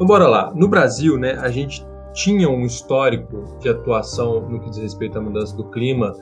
Então, 0.00 0.08
bora 0.08 0.26
lá. 0.26 0.50
No 0.54 0.66
Brasil, 0.66 1.18
né, 1.18 1.36
a 1.42 1.50
gente 1.50 1.86
tinha 2.14 2.48
um 2.48 2.64
histórico 2.64 3.44
de 3.60 3.68
atuação 3.68 4.48
no 4.48 4.58
que 4.58 4.70
diz 4.70 4.78
respeito 4.78 5.18
à 5.18 5.20
mudança 5.20 5.54
do 5.54 5.64
clima 5.64 6.16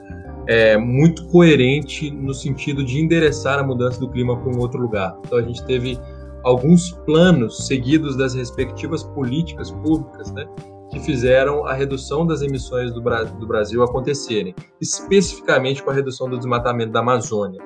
é, 0.45 0.77
muito 0.77 1.25
coerente 1.29 2.11
no 2.11 2.33
sentido 2.33 2.83
de 2.83 2.99
endereçar 2.99 3.57
a 3.57 3.63
mudança 3.63 3.97
do 3.97 4.09
clima 4.09 4.37
para 4.37 4.51
um 4.51 4.59
outro 4.59 4.81
lugar. 4.81 5.17
Então, 5.25 5.37
a 5.37 5.41
gente 5.41 5.63
teve 5.63 5.97
alguns 6.43 6.91
planos 7.05 7.67
seguidos 7.67 8.17
das 8.17 8.33
respectivas 8.33 9.01
políticas 9.01 9.71
públicas, 9.71 10.29
né, 10.33 10.45
que 10.91 10.99
fizeram 10.99 11.65
a 11.65 11.73
redução 11.73 12.27
das 12.27 12.41
emissões 12.41 12.91
do, 12.91 13.01
Bra 13.01 13.23
do 13.23 13.47
Brasil 13.47 13.81
acontecerem, 13.81 14.53
especificamente 14.81 15.81
com 15.81 15.89
a 15.89 15.93
redução 15.93 16.29
do 16.29 16.37
desmatamento 16.37 16.91
da 16.91 16.99
Amazônia. 16.99 17.61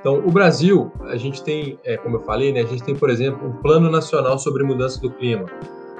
Então, 0.00 0.18
o 0.26 0.30
Brasil, 0.30 0.90
a 1.02 1.16
gente 1.16 1.42
tem, 1.44 1.78
é, 1.84 1.96
como 1.98 2.16
eu 2.16 2.20
falei, 2.20 2.52
né, 2.52 2.60
a 2.60 2.66
gente 2.66 2.82
tem, 2.82 2.96
por 2.96 3.10
exemplo, 3.10 3.46
um 3.46 3.52
Plano 3.52 3.90
Nacional 3.90 4.38
sobre 4.38 4.64
Mudança 4.64 4.98
do 4.98 5.10
Clima. 5.10 5.44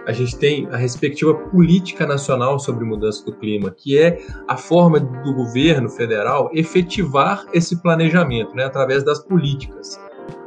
A 0.06 0.12
gente 0.12 0.36
tem 0.38 0.66
a 0.72 0.76
respectiva 0.76 1.34
Política 1.34 2.06
Nacional 2.06 2.58
sobre 2.58 2.84
Mudança 2.84 3.24
do 3.24 3.32
Clima, 3.32 3.70
que 3.70 3.98
é 3.98 4.18
a 4.48 4.56
forma 4.56 4.98
do 4.98 5.34
governo 5.34 5.90
federal 5.90 6.50
efetivar 6.54 7.44
esse 7.52 7.82
planejamento 7.82 8.56
né, 8.56 8.64
através 8.64 9.04
das 9.04 9.18
políticas. 9.18 10.00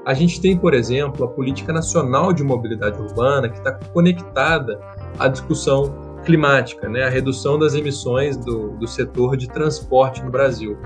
A 0.06 0.16
gente 0.16 0.42
tem, 0.42 0.58
por 0.58 0.74
exemplo, 0.74 1.24
a 1.24 1.28
Política 1.28 1.72
Nacional 1.72 2.34
de 2.34 2.44
Mobilidade 2.44 3.00
Urbana, 3.00 3.48
que 3.48 3.60
está 3.60 3.72
conectada 3.94 4.82
à 5.20 5.28
discussão 5.28 6.18
climática, 6.26 6.90
né, 6.90 7.04
a 7.04 7.10
redução 7.10 7.60
das 7.60 7.76
emissões 7.76 8.36
do, 8.36 8.72
do 8.72 8.88
setor 8.88 9.38
de 9.38 9.48
transporte 9.48 10.24
no 10.24 10.32
Brasil. 10.32 10.78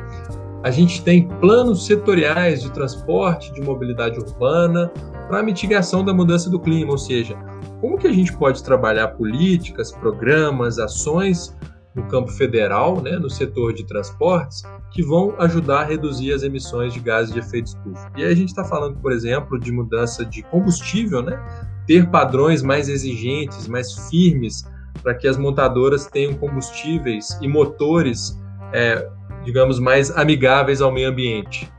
A 0.64 0.72
gente 0.72 1.04
tem 1.04 1.28
planos 1.40 1.86
setoriais 1.86 2.62
de 2.62 2.72
transporte, 2.72 3.54
de 3.54 3.62
mobilidade 3.62 4.20
urbana, 4.20 4.92
para 5.28 5.44
mitigação 5.44 6.04
da 6.04 6.14
mudança 6.14 6.50
do 6.50 6.60
clima, 6.60 6.92
ou 6.92 6.98
seja, 6.98 7.38
como 7.80 7.98
que 7.98 8.08
a 8.08 8.12
gente 8.12 8.36
pode 8.36 8.64
trabalhar 8.64 9.10
políticas, 9.10 9.92
programas, 9.92 10.80
ações 10.80 11.56
no 11.94 12.04
campo 12.08 12.32
federal, 12.32 13.02
né, 13.02 13.18
no 13.18 13.30
setor 13.30 13.74
de 13.74 13.86
transportes, 13.86 14.64
que 14.92 15.04
vão 15.04 15.36
ajudar 15.40 15.82
a 15.82 15.84
reduzir 15.84 16.32
as 16.32 16.44
emissões 16.44 16.94
de 16.94 17.00
gases 17.00 17.34
de 17.34 17.40
efeito 17.40 17.68
estufa. 17.68 18.12
E 18.16 18.24
aí 18.24 18.32
a 18.32 18.36
gente 18.36 18.50
está 18.50 18.64
falando, 18.64 18.98
por 19.00 19.12
exemplo, 19.12 19.60
de 19.60 19.72
mudança 19.72 20.26
de 20.26 20.44
combustível, 20.44 21.22
né, 21.22 21.40
ter 21.86 22.10
padrões 22.10 22.62
mais 22.62 22.90
exigentes, 22.90 23.68
mais 23.68 24.10
firmes, 24.10 24.64
para 25.02 25.14
que 25.14 25.28
as 25.28 25.38
montadoras 25.38 26.08
tenham 26.08 26.34
combustíveis 26.36 27.38
e 27.42 27.48
motores 27.48 28.38
é, 28.74 29.08
digamos, 29.48 29.80
mais 29.80 30.12
amigáveis 30.12 30.82
ao 30.82 30.92
meio 30.92 31.10
ambiente. 31.10 31.72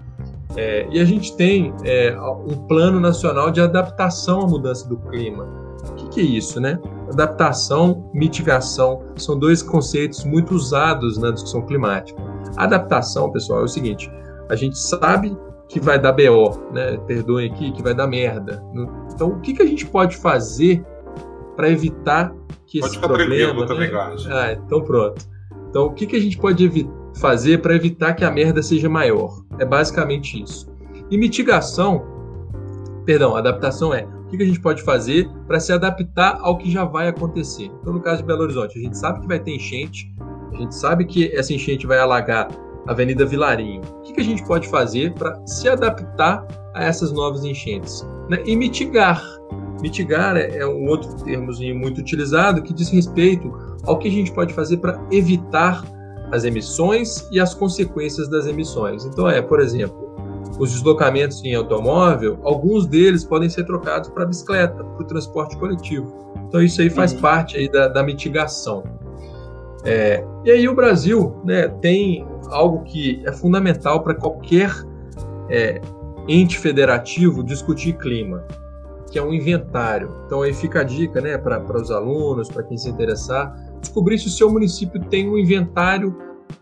É, 0.57 0.89
e 0.91 0.99
a 0.99 1.05
gente 1.05 1.37
tem 1.37 1.75
é, 1.85 2.19
um 2.19 2.67
plano 2.67 2.99
nacional 2.99 3.51
de 3.51 3.61
adaptação 3.61 4.41
à 4.41 4.47
mudança 4.47 4.89
do 4.89 4.97
clima. 4.97 5.45
O 5.91 5.95
que, 5.95 6.09
que, 6.09 6.21
é 6.21 6.23
isso, 6.23 6.59
né? 6.59 6.81
Adaptação, 7.13 8.11
mitigação 8.15 9.03
são 9.17 9.39
dois 9.39 9.63
conceitos 9.63 10.25
muito 10.25 10.55
usados 10.55 11.19
na 11.19 11.31
discussão 11.31 11.61
climática. 11.61 12.19
Adaptação, 12.57 13.31
pessoal, 13.31 13.61
é 13.61 13.65
o 13.65 13.69
seguinte: 13.69 14.11
a 14.49 14.57
gente 14.57 14.79
sabe 14.79 15.37
que 15.69 15.79
vai 15.79 15.99
dar 15.99 16.13
BO, 16.13 16.73
né? 16.73 16.97
Perdoem 17.07 17.51
aqui, 17.51 17.71
que 17.71 17.83
vai 17.83 17.93
dar 17.93 18.07
merda. 18.07 18.63
Então, 19.13 19.29
o 19.29 19.41
que, 19.41 19.53
que 19.53 19.63
a 19.63 19.67
gente 19.67 19.85
pode 19.85 20.17
fazer 20.17 20.83
para 21.55 21.69
evitar 21.69 22.33
que 22.67 22.81
pode 22.81 22.93
esse 22.93 22.99
problema. 22.99 23.67
Né? 23.67 23.91
Ah, 24.31 24.53
então 24.53 24.83
pronto. 24.83 25.29
Então, 25.69 25.87
o 25.87 25.93
que, 25.93 26.07
que 26.07 26.17
a 26.17 26.21
gente 26.21 26.39
pode 26.39 26.65
evitar? 26.65 26.98
Fazer 27.19 27.61
para 27.61 27.75
evitar 27.75 28.15
que 28.15 28.25
a 28.25 28.31
merda 28.31 28.63
seja 28.63 28.89
maior. 28.89 29.43
É 29.59 29.65
basicamente 29.65 30.43
isso. 30.43 30.69
E 31.11 31.17
mitigação, 31.17 32.05
perdão, 33.05 33.37
adaptação 33.37 33.93
é 33.95 34.07
o 34.27 34.37
que 34.37 34.43
a 34.43 34.47
gente 34.47 34.61
pode 34.61 34.83
fazer 34.83 35.29
para 35.47 35.59
se 35.59 35.73
adaptar 35.73 36.39
ao 36.41 36.59
que 36.59 36.71
já 36.71 36.85
vai 36.85 37.09
acontecer. 37.09 37.71
Então, 37.81 37.95
no 37.95 38.01
caso 38.01 38.19
de 38.19 38.27
Belo 38.27 38.43
Horizonte, 38.43 38.79
a 38.79 38.83
gente 38.83 38.99
sabe 38.99 39.21
que 39.21 39.27
vai 39.27 39.41
ter 39.41 39.55
enchente, 39.55 40.13
a 40.53 40.57
gente 40.57 40.75
sabe 40.75 41.05
que 41.05 41.35
essa 41.35 41.53
enchente 41.53 41.87
vai 41.87 41.99
alagar 41.99 42.49
a 42.87 42.93
Avenida 42.93 43.25
Vilarinho. 43.25 43.81
O 43.95 44.03
que 44.03 44.21
a 44.21 44.25
gente 44.25 44.45
pode 44.45 44.69
fazer 44.69 45.15
para 45.15 45.41
se 45.47 45.69
adaptar 45.69 46.47
a 46.75 46.85
essas 46.85 47.11
novas 47.13 47.45
enchentes? 47.45 48.07
Né? 48.29 48.43
E 48.45 48.55
mitigar. 48.55 49.23
Mitigar 49.81 50.37
é, 50.37 50.59
é 50.59 50.67
um 50.67 50.87
outro 50.89 51.15
termo 51.25 51.51
muito 51.75 52.01
utilizado 52.01 52.63
que 52.63 52.75
diz 52.75 52.91
respeito 52.91 53.51
ao 53.85 53.99
que 53.99 54.09
a 54.09 54.11
gente 54.11 54.33
pode 54.33 54.53
fazer 54.53 54.77
para 54.79 55.01
evitar 55.11 55.83
as 56.31 56.45
emissões 56.45 57.27
e 57.31 57.41
as 57.41 57.55
consequências 57.55 58.29
das 58.29 58.47
emissões. 58.47 59.05
Então, 59.05 59.29
é, 59.29 59.41
por 59.41 59.61
exemplo, 59.61 60.09
os 60.59 60.73
deslocamentos 60.73 61.43
em 61.45 61.55
automóvel, 61.55 62.39
alguns 62.43 62.87
deles 62.87 63.25
podem 63.25 63.49
ser 63.49 63.65
trocados 63.65 64.09
para 64.11 64.27
bicicleta, 64.27 64.83
para 64.83 65.03
o 65.03 65.05
transporte 65.05 65.57
coletivo. 65.57 66.13
Então, 66.49 66.63
isso 66.63 66.81
aí 66.81 66.91
faz 66.91 67.13
uhum. 67.13 67.21
parte 67.21 67.57
aí 67.57 67.71
da, 67.71 67.89
da 67.89 68.03
mitigação. 68.03 68.83
É, 69.85 70.25
e 70.45 70.51
aí 70.51 70.69
o 70.69 70.75
Brasil 70.75 71.41
né, 71.45 71.69
tem 71.69 72.27
algo 72.51 72.83
que 72.85 73.23
é 73.25 73.33
fundamental 73.33 74.03
para 74.03 74.15
qualquer 74.15 74.73
é, 75.49 75.81
ente 76.27 76.59
federativo 76.59 77.43
discutir 77.45 77.95
clima, 77.95 78.45
que 79.11 79.19
é 79.19 79.23
um 79.23 79.33
inventário. 79.33 80.11
Então 80.27 80.43
aí 80.43 80.53
fica 80.53 80.81
a 80.81 80.85
dica 80.85 81.21
né, 81.21 81.37
para 81.39 81.81
os 81.81 81.91
alunos, 81.91 82.49
para 82.49 82.63
quem 82.63 82.77
se 82.77 82.89
interessar, 82.89 83.55
descobrir 83.81 84.19
se 84.19 84.27
o 84.27 84.31
seu 84.31 84.51
município 84.51 85.01
tem 85.07 85.29
um 85.29 85.37
inventário 85.37 86.17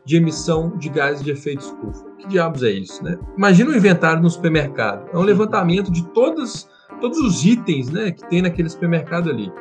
de 0.04 0.16
emissão 0.16 0.76
de 0.76 0.88
gases 0.88 1.22
de 1.22 1.30
efeito 1.30 1.60
estufa. 1.60 2.04
Que 2.18 2.28
diabos 2.28 2.62
é 2.62 2.70
isso, 2.70 3.02
né? 3.02 3.18
Imagina 3.36 3.70
um 3.70 3.74
inventário 3.74 4.22
no 4.22 4.30
supermercado. 4.30 5.08
É 5.12 5.18
um 5.18 5.22
levantamento 5.22 5.90
de 5.90 6.06
todos, 6.08 6.68
todos 7.00 7.18
os 7.18 7.44
itens 7.44 7.90
né, 7.90 8.10
que 8.10 8.28
tem 8.28 8.42
naquele 8.42 8.68
supermercado 8.68 9.30
ali. 9.30 9.52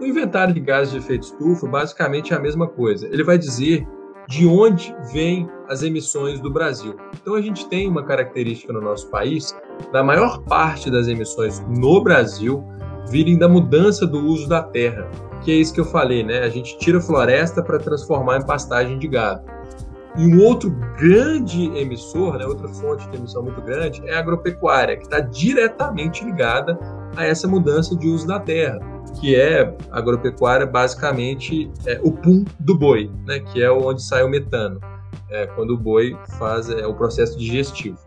O 0.00 0.04
inventário 0.04 0.54
de 0.54 0.60
gases 0.60 0.92
de 0.92 0.98
efeito 0.98 1.24
estufa 1.24 1.66
basicamente 1.66 2.32
é 2.32 2.36
a 2.36 2.40
mesma 2.40 2.68
coisa. 2.68 3.06
Ele 3.08 3.24
vai 3.24 3.38
dizer 3.38 3.86
de 4.28 4.46
onde 4.46 4.94
vêm 5.12 5.48
as 5.68 5.82
emissões 5.82 6.40
do 6.40 6.50
Brasil. 6.50 6.96
Então 7.20 7.34
a 7.34 7.40
gente 7.40 7.68
tem 7.68 7.88
uma 7.88 8.02
característica 8.02 8.72
no 8.72 8.80
nosso 8.80 9.08
país 9.10 9.54
da 9.92 10.02
maior 10.02 10.42
parte 10.42 10.90
das 10.90 11.08
emissões 11.08 11.60
no 11.68 12.02
Brasil 12.02 12.64
virem 13.10 13.38
da 13.38 13.48
mudança 13.48 14.06
do 14.06 14.18
uso 14.24 14.48
da 14.48 14.62
terra, 14.62 15.08
que 15.42 15.50
é 15.50 15.54
isso 15.54 15.72
que 15.72 15.80
eu 15.80 15.84
falei, 15.84 16.22
né? 16.22 16.40
A 16.40 16.48
gente 16.48 16.76
tira 16.78 17.00
floresta 17.00 17.62
para 17.62 17.78
transformar 17.78 18.38
em 18.38 18.44
pastagem 18.44 18.98
de 18.98 19.08
gado. 19.08 19.42
E 20.16 20.26
um 20.26 20.42
outro 20.42 20.70
grande 20.98 21.66
emissor, 21.78 22.38
né, 22.38 22.44
outra 22.44 22.68
fonte 22.68 23.08
de 23.08 23.16
emissão 23.16 23.42
muito 23.42 23.60
grande, 23.62 24.02
é 24.04 24.14
a 24.14 24.18
agropecuária, 24.18 24.96
que 24.96 25.04
está 25.04 25.20
diretamente 25.20 26.24
ligada 26.24 26.76
a 27.16 27.24
essa 27.24 27.46
mudança 27.46 27.96
de 27.96 28.08
uso 28.08 28.26
da 28.26 28.40
terra 28.40 28.80
que 29.20 29.34
é 29.34 29.74
agropecuária, 29.90 30.66
basicamente 30.66 31.70
é 31.86 32.00
o 32.02 32.12
pum 32.12 32.44
do 32.58 32.76
boi, 32.76 33.10
né, 33.26 33.40
que 33.40 33.62
é 33.62 33.70
onde 33.70 34.02
sai 34.02 34.22
o 34.22 34.28
metano, 34.28 34.80
é, 35.30 35.46
quando 35.46 35.70
o 35.70 35.76
boi 35.76 36.16
faz 36.38 36.68
é, 36.70 36.86
o 36.86 36.94
processo 36.94 37.38
digestivo. 37.38 37.98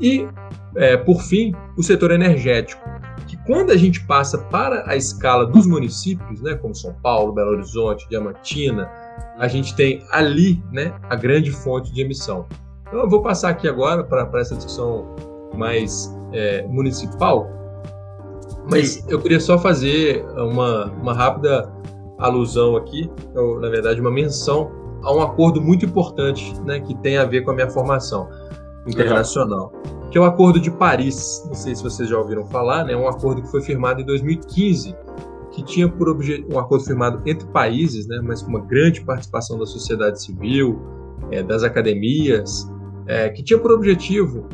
E, 0.00 0.26
é, 0.74 0.96
por 0.96 1.22
fim, 1.22 1.54
o 1.76 1.82
setor 1.82 2.10
energético, 2.10 2.82
que 3.26 3.36
quando 3.44 3.70
a 3.70 3.76
gente 3.76 4.04
passa 4.06 4.38
para 4.38 4.88
a 4.88 4.96
escala 4.96 5.46
dos 5.46 5.66
municípios, 5.66 6.40
né, 6.42 6.54
como 6.54 6.74
São 6.74 6.94
Paulo, 7.02 7.32
Belo 7.32 7.52
Horizonte, 7.52 8.08
Diamantina, 8.08 8.88
a 9.38 9.48
gente 9.48 9.74
tem 9.74 10.04
ali 10.10 10.62
né, 10.72 10.94
a 11.08 11.16
grande 11.16 11.50
fonte 11.50 11.92
de 11.92 12.02
emissão. 12.02 12.46
Então, 12.86 13.00
eu 13.00 13.08
vou 13.08 13.22
passar 13.22 13.50
aqui 13.50 13.68
agora 13.68 14.04
para 14.04 14.40
essa 14.40 14.54
discussão 14.54 15.16
mais 15.54 16.14
é, 16.32 16.62
municipal, 16.68 17.48
mas 18.70 19.04
eu 19.08 19.20
queria 19.20 19.40
só 19.40 19.58
fazer 19.58 20.24
uma, 20.36 20.86
uma 20.86 21.14
rápida 21.14 21.72
alusão 22.18 22.76
aqui, 22.76 23.10
ou, 23.34 23.60
na 23.60 23.68
verdade, 23.68 24.00
uma 24.00 24.10
menção 24.10 24.70
a 25.06 25.14
um 25.14 25.22
acordo 25.22 25.62
muito 25.62 25.86
importante 25.86 26.52
né, 26.62 26.80
que 26.80 26.92
tem 26.96 27.16
a 27.16 27.24
ver 27.24 27.42
com 27.42 27.52
a 27.52 27.54
minha 27.54 27.70
formação 27.70 28.28
internacional, 28.88 29.72
Legal. 29.72 30.10
que 30.10 30.18
é 30.18 30.20
o 30.20 30.24
Acordo 30.24 30.58
de 30.58 30.70
Paris. 30.70 31.44
Não 31.46 31.54
sei 31.54 31.76
se 31.76 31.82
vocês 31.82 32.08
já 32.08 32.18
ouviram 32.18 32.44
falar, 32.46 32.84
né? 32.84 32.92
É 32.92 32.96
um 32.96 33.08
acordo 33.08 33.40
que 33.40 33.48
foi 33.48 33.62
firmado 33.62 34.00
em 34.00 34.04
2015, 34.04 34.96
que 35.52 35.62
tinha 35.62 35.88
por 35.88 36.08
objetivo 36.08 36.54
um 36.54 36.58
acordo 36.58 36.84
firmado 36.84 37.22
entre 37.24 37.46
países, 37.48 38.06
né, 38.08 38.20
mas 38.22 38.42
com 38.42 38.50
uma 38.50 38.60
grande 38.60 39.00
participação 39.00 39.56
da 39.56 39.64
sociedade 39.64 40.20
civil, 40.20 40.82
é, 41.30 41.42
das 41.42 41.62
academias, 41.62 42.68
é, 43.06 43.28
que 43.28 43.44
tinha 43.44 43.58
por 43.58 43.70
objetivo 43.70 44.48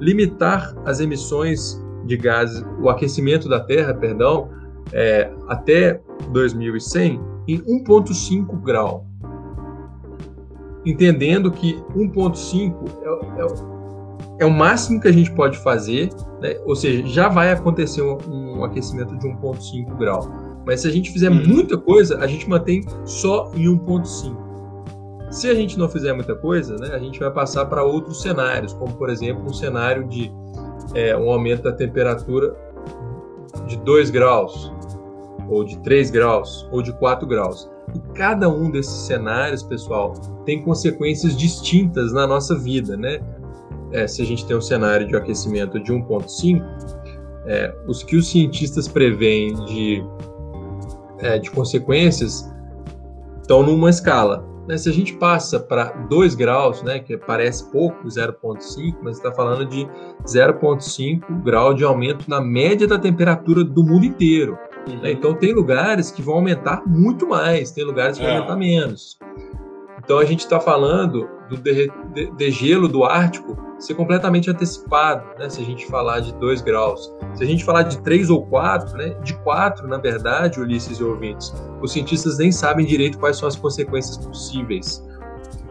limitar 0.00 0.74
as 0.86 1.00
emissões 1.00 1.82
de 2.06 2.16
gases, 2.16 2.64
o 2.80 2.88
aquecimento 2.88 3.46
da 3.46 3.60
Terra, 3.60 3.92
perdão, 3.92 4.48
é, 4.92 5.30
até 5.48 6.00
2100 6.32 7.20
em 7.46 7.58
1,5 7.58 8.62
grau. 8.62 9.07
Entendendo 10.84 11.50
que 11.50 11.74
1,5 11.94 12.74
é, 13.02 13.42
é, 13.42 14.44
é, 14.44 14.46
o 14.46 14.50
máximo 14.50 15.00
que 15.00 15.08
a 15.08 15.12
gente 15.12 15.30
pode 15.32 15.58
fazer, 15.58 16.10
né? 16.40 16.56
ou 16.64 16.76
seja, 16.76 17.06
já 17.06 17.28
vai 17.28 17.50
acontecer 17.50 18.02
um, 18.02 18.18
um 18.28 18.64
aquecimento 18.64 19.16
de 19.18 19.26
1,5 19.26 19.96
grau. 19.96 20.28
Mas 20.64 20.82
se 20.82 20.88
a 20.88 20.90
gente 20.90 21.10
fizer 21.10 21.30
uhum. 21.30 21.46
muita 21.46 21.76
coisa, 21.78 22.18
a 22.18 22.26
gente 22.26 22.48
mantém 22.48 22.84
só 23.04 23.50
em 23.54 23.64
1,5. 23.64 24.48
Se 25.30 25.48
a 25.48 25.54
gente 25.54 25.78
não 25.78 25.88
fizer 25.88 26.12
muita 26.12 26.34
coisa, 26.34 26.76
né, 26.76 26.94
a 26.94 26.98
gente 26.98 27.18
vai 27.18 27.30
passar 27.30 27.66
para 27.66 27.82
outros 27.82 28.22
cenários, 28.22 28.72
como 28.72 28.94
por 28.94 29.10
exemplo 29.10 29.44
um 29.44 29.52
cenário 29.52 30.06
de 30.08 30.32
é, 30.94 31.16
um 31.16 31.30
aumento 31.30 31.62
da 31.62 31.72
temperatura 31.72 32.56
de 33.66 33.76
2 33.78 34.10
graus, 34.10 34.72
ou 35.48 35.64
de 35.64 35.78
3 35.80 36.10
graus, 36.10 36.68
ou 36.70 36.82
de 36.82 36.92
4 36.92 37.26
graus. 37.26 37.68
E 37.94 38.00
cada 38.14 38.48
um 38.48 38.70
desses 38.70 39.06
cenários, 39.06 39.62
pessoal, 39.62 40.12
tem 40.44 40.62
consequências 40.62 41.36
distintas 41.36 42.12
na 42.12 42.26
nossa 42.26 42.56
vida, 42.56 42.96
né? 42.96 43.20
É, 43.92 44.06
se 44.06 44.20
a 44.20 44.24
gente 44.24 44.44
tem 44.46 44.56
um 44.56 44.60
cenário 44.60 45.06
de 45.06 45.16
aquecimento 45.16 45.80
de 45.80 45.92
1,5, 45.92 46.62
é, 47.46 47.74
os 47.86 48.02
que 48.02 48.16
os 48.16 48.28
cientistas 48.30 48.86
preveem 48.86 49.54
de, 49.64 50.04
é, 51.20 51.38
de 51.38 51.50
consequências 51.50 52.50
estão 53.40 53.62
numa 53.62 53.88
escala 53.88 54.48
né, 54.68 54.76
se 54.76 54.86
a 54.90 54.92
gente 54.92 55.14
passa 55.14 55.58
para 55.58 55.84
2 56.10 56.34
graus, 56.34 56.82
né, 56.82 56.98
que 56.98 57.16
parece 57.16 57.64
pouco, 57.72 58.06
0,5, 58.06 58.96
mas 59.02 59.16
está 59.16 59.32
falando 59.32 59.64
de 59.64 59.88
0,5 60.26 61.42
grau 61.42 61.72
de 61.72 61.82
aumento 61.82 62.28
na 62.28 62.38
média 62.38 62.86
da 62.86 62.98
temperatura 62.98 63.64
do 63.64 63.82
mundo 63.82 64.04
inteiro. 64.04 64.58
Uhum. 64.94 65.02
Né? 65.02 65.12
Então, 65.12 65.34
tem 65.34 65.52
lugares 65.52 66.10
que 66.10 66.22
vão 66.22 66.36
aumentar 66.36 66.82
muito 66.86 67.28
mais, 67.28 67.70
tem 67.70 67.84
lugares 67.84 68.18
que 68.18 68.24
vão 68.24 68.32
é. 68.32 68.36
aumentar 68.36 68.56
menos. 68.56 69.18
Então, 70.02 70.18
a 70.18 70.24
gente 70.24 70.40
está 70.40 70.58
falando 70.58 71.28
do 71.48 71.56
degelo 72.36 72.88
do 72.88 73.04
Ártico 73.04 73.56
ser 73.78 73.94
completamente 73.94 74.50
antecipado, 74.50 75.24
né? 75.38 75.48
se 75.48 75.60
a 75.60 75.64
gente 75.64 75.86
falar 75.86 76.20
de 76.20 76.34
2 76.34 76.62
graus. 76.62 77.12
Se 77.34 77.44
a 77.44 77.46
gente 77.46 77.64
falar 77.64 77.82
de 77.82 77.98
3 78.02 78.28
ou 78.28 78.44
4, 78.46 78.96
né? 78.96 79.10
de 79.22 79.34
4, 79.38 79.86
na 79.86 79.98
verdade, 79.98 80.60
Ulisses 80.60 80.98
e 80.98 81.04
ouvintes, 81.04 81.54
os 81.80 81.92
cientistas 81.92 82.38
nem 82.38 82.50
sabem 82.50 82.84
direito 82.84 83.18
quais 83.18 83.36
são 83.36 83.46
as 83.46 83.56
consequências 83.56 84.16
possíveis, 84.16 85.06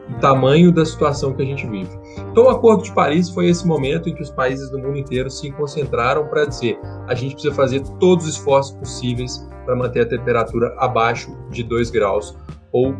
o 0.09 0.19
tamanho 0.19 0.71
da 0.71 0.85
situação 0.85 1.33
que 1.33 1.41
a 1.41 1.45
gente 1.45 1.67
vive. 1.67 1.89
Então, 2.31 2.45
o 2.45 2.49
Acordo 2.49 2.83
de 2.83 2.91
Paris 2.93 3.29
foi 3.29 3.47
esse 3.47 3.67
momento 3.67 4.09
em 4.09 4.15
que 4.15 4.21
os 4.21 4.29
países 4.29 4.69
do 4.71 4.79
mundo 4.79 4.97
inteiro 4.97 5.29
se 5.29 5.51
concentraram 5.51 6.27
para 6.27 6.45
dizer 6.45 6.79
a 7.07 7.13
gente 7.13 7.33
precisa 7.33 7.53
fazer 7.53 7.81
todos 7.99 8.25
os 8.25 8.35
esforços 8.35 8.75
possíveis 8.77 9.45
para 9.65 9.75
manter 9.75 10.01
a 10.01 10.05
temperatura 10.05 10.73
abaixo 10.77 11.35
de 11.49 11.63
2 11.63 11.89
graus 11.89 12.37
ou 12.71 12.95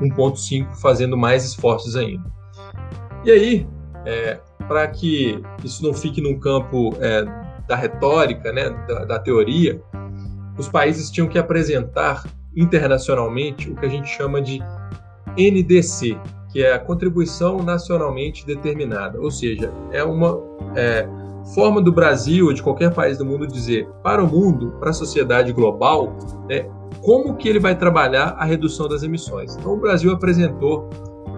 1.5 0.00 0.74
fazendo 0.80 1.16
mais 1.16 1.44
esforços 1.44 1.94
ainda. 1.94 2.24
E 3.24 3.30
aí, 3.30 3.68
é, 4.06 4.40
para 4.66 4.86
que 4.88 5.40
isso 5.62 5.82
não 5.84 5.92
fique 5.92 6.20
num 6.20 6.38
campo 6.38 6.94
é, 7.00 7.24
da 7.68 7.76
retórica, 7.76 8.52
né, 8.52 8.70
da, 8.88 9.04
da 9.04 9.18
teoria, 9.18 9.80
os 10.58 10.68
países 10.68 11.10
tinham 11.10 11.28
que 11.28 11.38
apresentar 11.38 12.24
internacionalmente 12.56 13.70
o 13.70 13.76
que 13.76 13.86
a 13.86 13.88
gente 13.88 14.08
chama 14.08 14.42
de 14.42 14.60
NDC, 15.36 16.18
que 16.52 16.62
é 16.62 16.72
a 16.72 16.78
contribuição 16.78 17.62
nacionalmente 17.62 18.44
determinada, 18.46 19.20
ou 19.20 19.30
seja, 19.30 19.72
é 19.92 20.02
uma 20.02 20.40
é, 20.74 21.08
forma 21.54 21.80
do 21.80 21.92
Brasil 21.92 22.46
ou 22.46 22.52
de 22.52 22.62
qualquer 22.62 22.92
país 22.92 23.18
do 23.18 23.24
mundo 23.24 23.46
dizer 23.46 23.88
para 24.02 24.22
o 24.22 24.26
mundo, 24.26 24.74
para 24.78 24.90
a 24.90 24.92
sociedade 24.92 25.52
global, 25.52 26.16
né, 26.48 26.68
como 27.00 27.36
que 27.36 27.48
ele 27.48 27.58
vai 27.58 27.76
trabalhar 27.76 28.36
a 28.38 28.44
redução 28.44 28.88
das 28.88 29.02
emissões. 29.02 29.56
Então, 29.56 29.72
o 29.72 29.76
Brasil 29.76 30.12
apresentou 30.12 30.88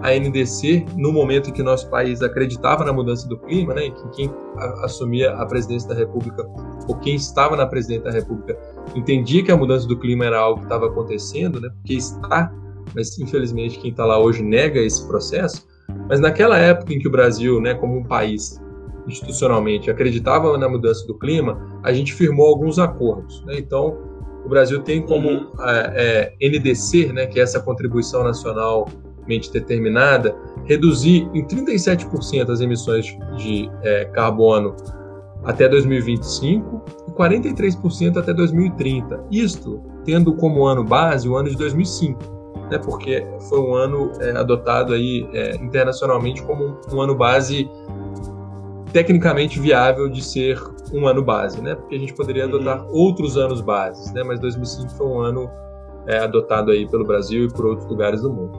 a 0.02 0.10
NDC 0.10 0.84
no 0.96 1.12
momento 1.12 1.50
em 1.50 1.52
que 1.52 1.62
nosso 1.62 1.88
país 1.88 2.22
acreditava 2.22 2.84
na 2.84 2.92
mudança 2.92 3.28
do 3.28 3.38
clima, 3.38 3.72
né, 3.72 3.90
que 3.90 4.08
quem 4.10 4.34
assumia 4.82 5.32
a 5.34 5.46
presidência 5.46 5.88
da 5.88 5.94
República 5.94 6.44
ou 6.88 6.96
quem 6.96 7.14
estava 7.14 7.56
na 7.56 7.66
presidência 7.66 8.04
da 8.04 8.10
República 8.10 8.58
entendia 8.96 9.44
que 9.44 9.52
a 9.52 9.56
mudança 9.56 9.86
do 9.86 9.96
clima 9.96 10.24
era 10.24 10.40
algo 10.40 10.58
que 10.58 10.66
estava 10.66 10.86
acontecendo, 10.86 11.60
né, 11.60 11.68
porque 11.68 11.94
está, 11.94 12.52
mas 12.94 13.18
infelizmente 13.18 13.78
quem 13.78 13.90
está 13.90 14.04
lá 14.04 14.18
hoje 14.18 14.42
nega 14.42 14.80
esse 14.80 15.06
processo. 15.06 15.66
Mas 16.08 16.20
naquela 16.20 16.58
época 16.58 16.92
em 16.92 16.98
que 16.98 17.08
o 17.08 17.10
Brasil, 17.10 17.60
né, 17.60 17.74
como 17.74 17.98
um 17.98 18.04
país 18.04 18.60
institucionalmente 19.06 19.90
acreditava 19.90 20.56
na 20.56 20.68
mudança 20.68 21.06
do 21.06 21.18
clima, 21.18 21.80
a 21.82 21.92
gente 21.92 22.14
firmou 22.14 22.46
alguns 22.46 22.78
acordos. 22.78 23.44
Né? 23.44 23.54
Então, 23.58 23.98
o 24.44 24.48
Brasil 24.48 24.80
tem 24.82 25.02
como 25.02 25.28
uhum. 25.28 25.50
é, 25.60 26.34
é, 26.40 26.48
NDC, 26.48 27.12
né, 27.12 27.26
que 27.26 27.38
é 27.38 27.42
essa 27.42 27.60
contribuição 27.60 28.24
nacionalmente 28.24 29.52
determinada, 29.52 30.34
reduzir 30.64 31.28
em 31.32 31.44
37% 31.44 32.50
as 32.50 32.60
emissões 32.60 33.16
de 33.36 33.70
é, 33.82 34.04
carbono 34.06 34.74
até 35.44 35.68
2025 35.68 36.82
e 37.08 37.10
43% 37.12 38.16
até 38.16 38.32
2030. 38.32 39.24
Isto 39.30 39.82
tendo 40.04 40.34
como 40.34 40.64
ano 40.64 40.84
base 40.84 41.28
o 41.28 41.36
ano 41.36 41.48
de 41.48 41.56
2005, 41.56 42.18
né, 42.72 42.78
porque 42.78 43.24
foi 43.48 43.60
um 43.60 43.74
ano 43.74 44.10
é, 44.20 44.30
adotado 44.30 44.94
aí 44.94 45.28
é, 45.34 45.56
internacionalmente 45.56 46.42
como 46.42 46.78
um, 46.90 47.00
ano 47.00 47.14
base 47.14 47.68
tecnicamente 48.92 49.60
viável 49.60 50.08
de 50.08 50.24
ser 50.24 50.58
um 50.92 51.06
ano 51.06 51.22
base, 51.22 51.60
né? 51.62 51.74
Porque 51.74 51.94
a 51.94 51.98
gente 51.98 52.14
poderia 52.14 52.46
uhum. 52.46 52.56
adotar 52.56 52.84
uhum. 52.84 52.92
outros 52.92 53.36
anos 53.36 53.60
bases, 53.60 54.12
né? 54.12 54.22
Mas 54.22 54.40
2005 54.40 54.90
foi 54.92 55.06
um 55.06 55.18
ano 55.20 55.50
é, 56.06 56.18
adotado 56.18 56.70
aí 56.70 56.88
pelo 56.88 57.04
Brasil 57.04 57.44
e 57.44 57.48
por 57.48 57.66
outros 57.66 57.88
lugares 57.88 58.22
do 58.22 58.32
mundo. 58.32 58.58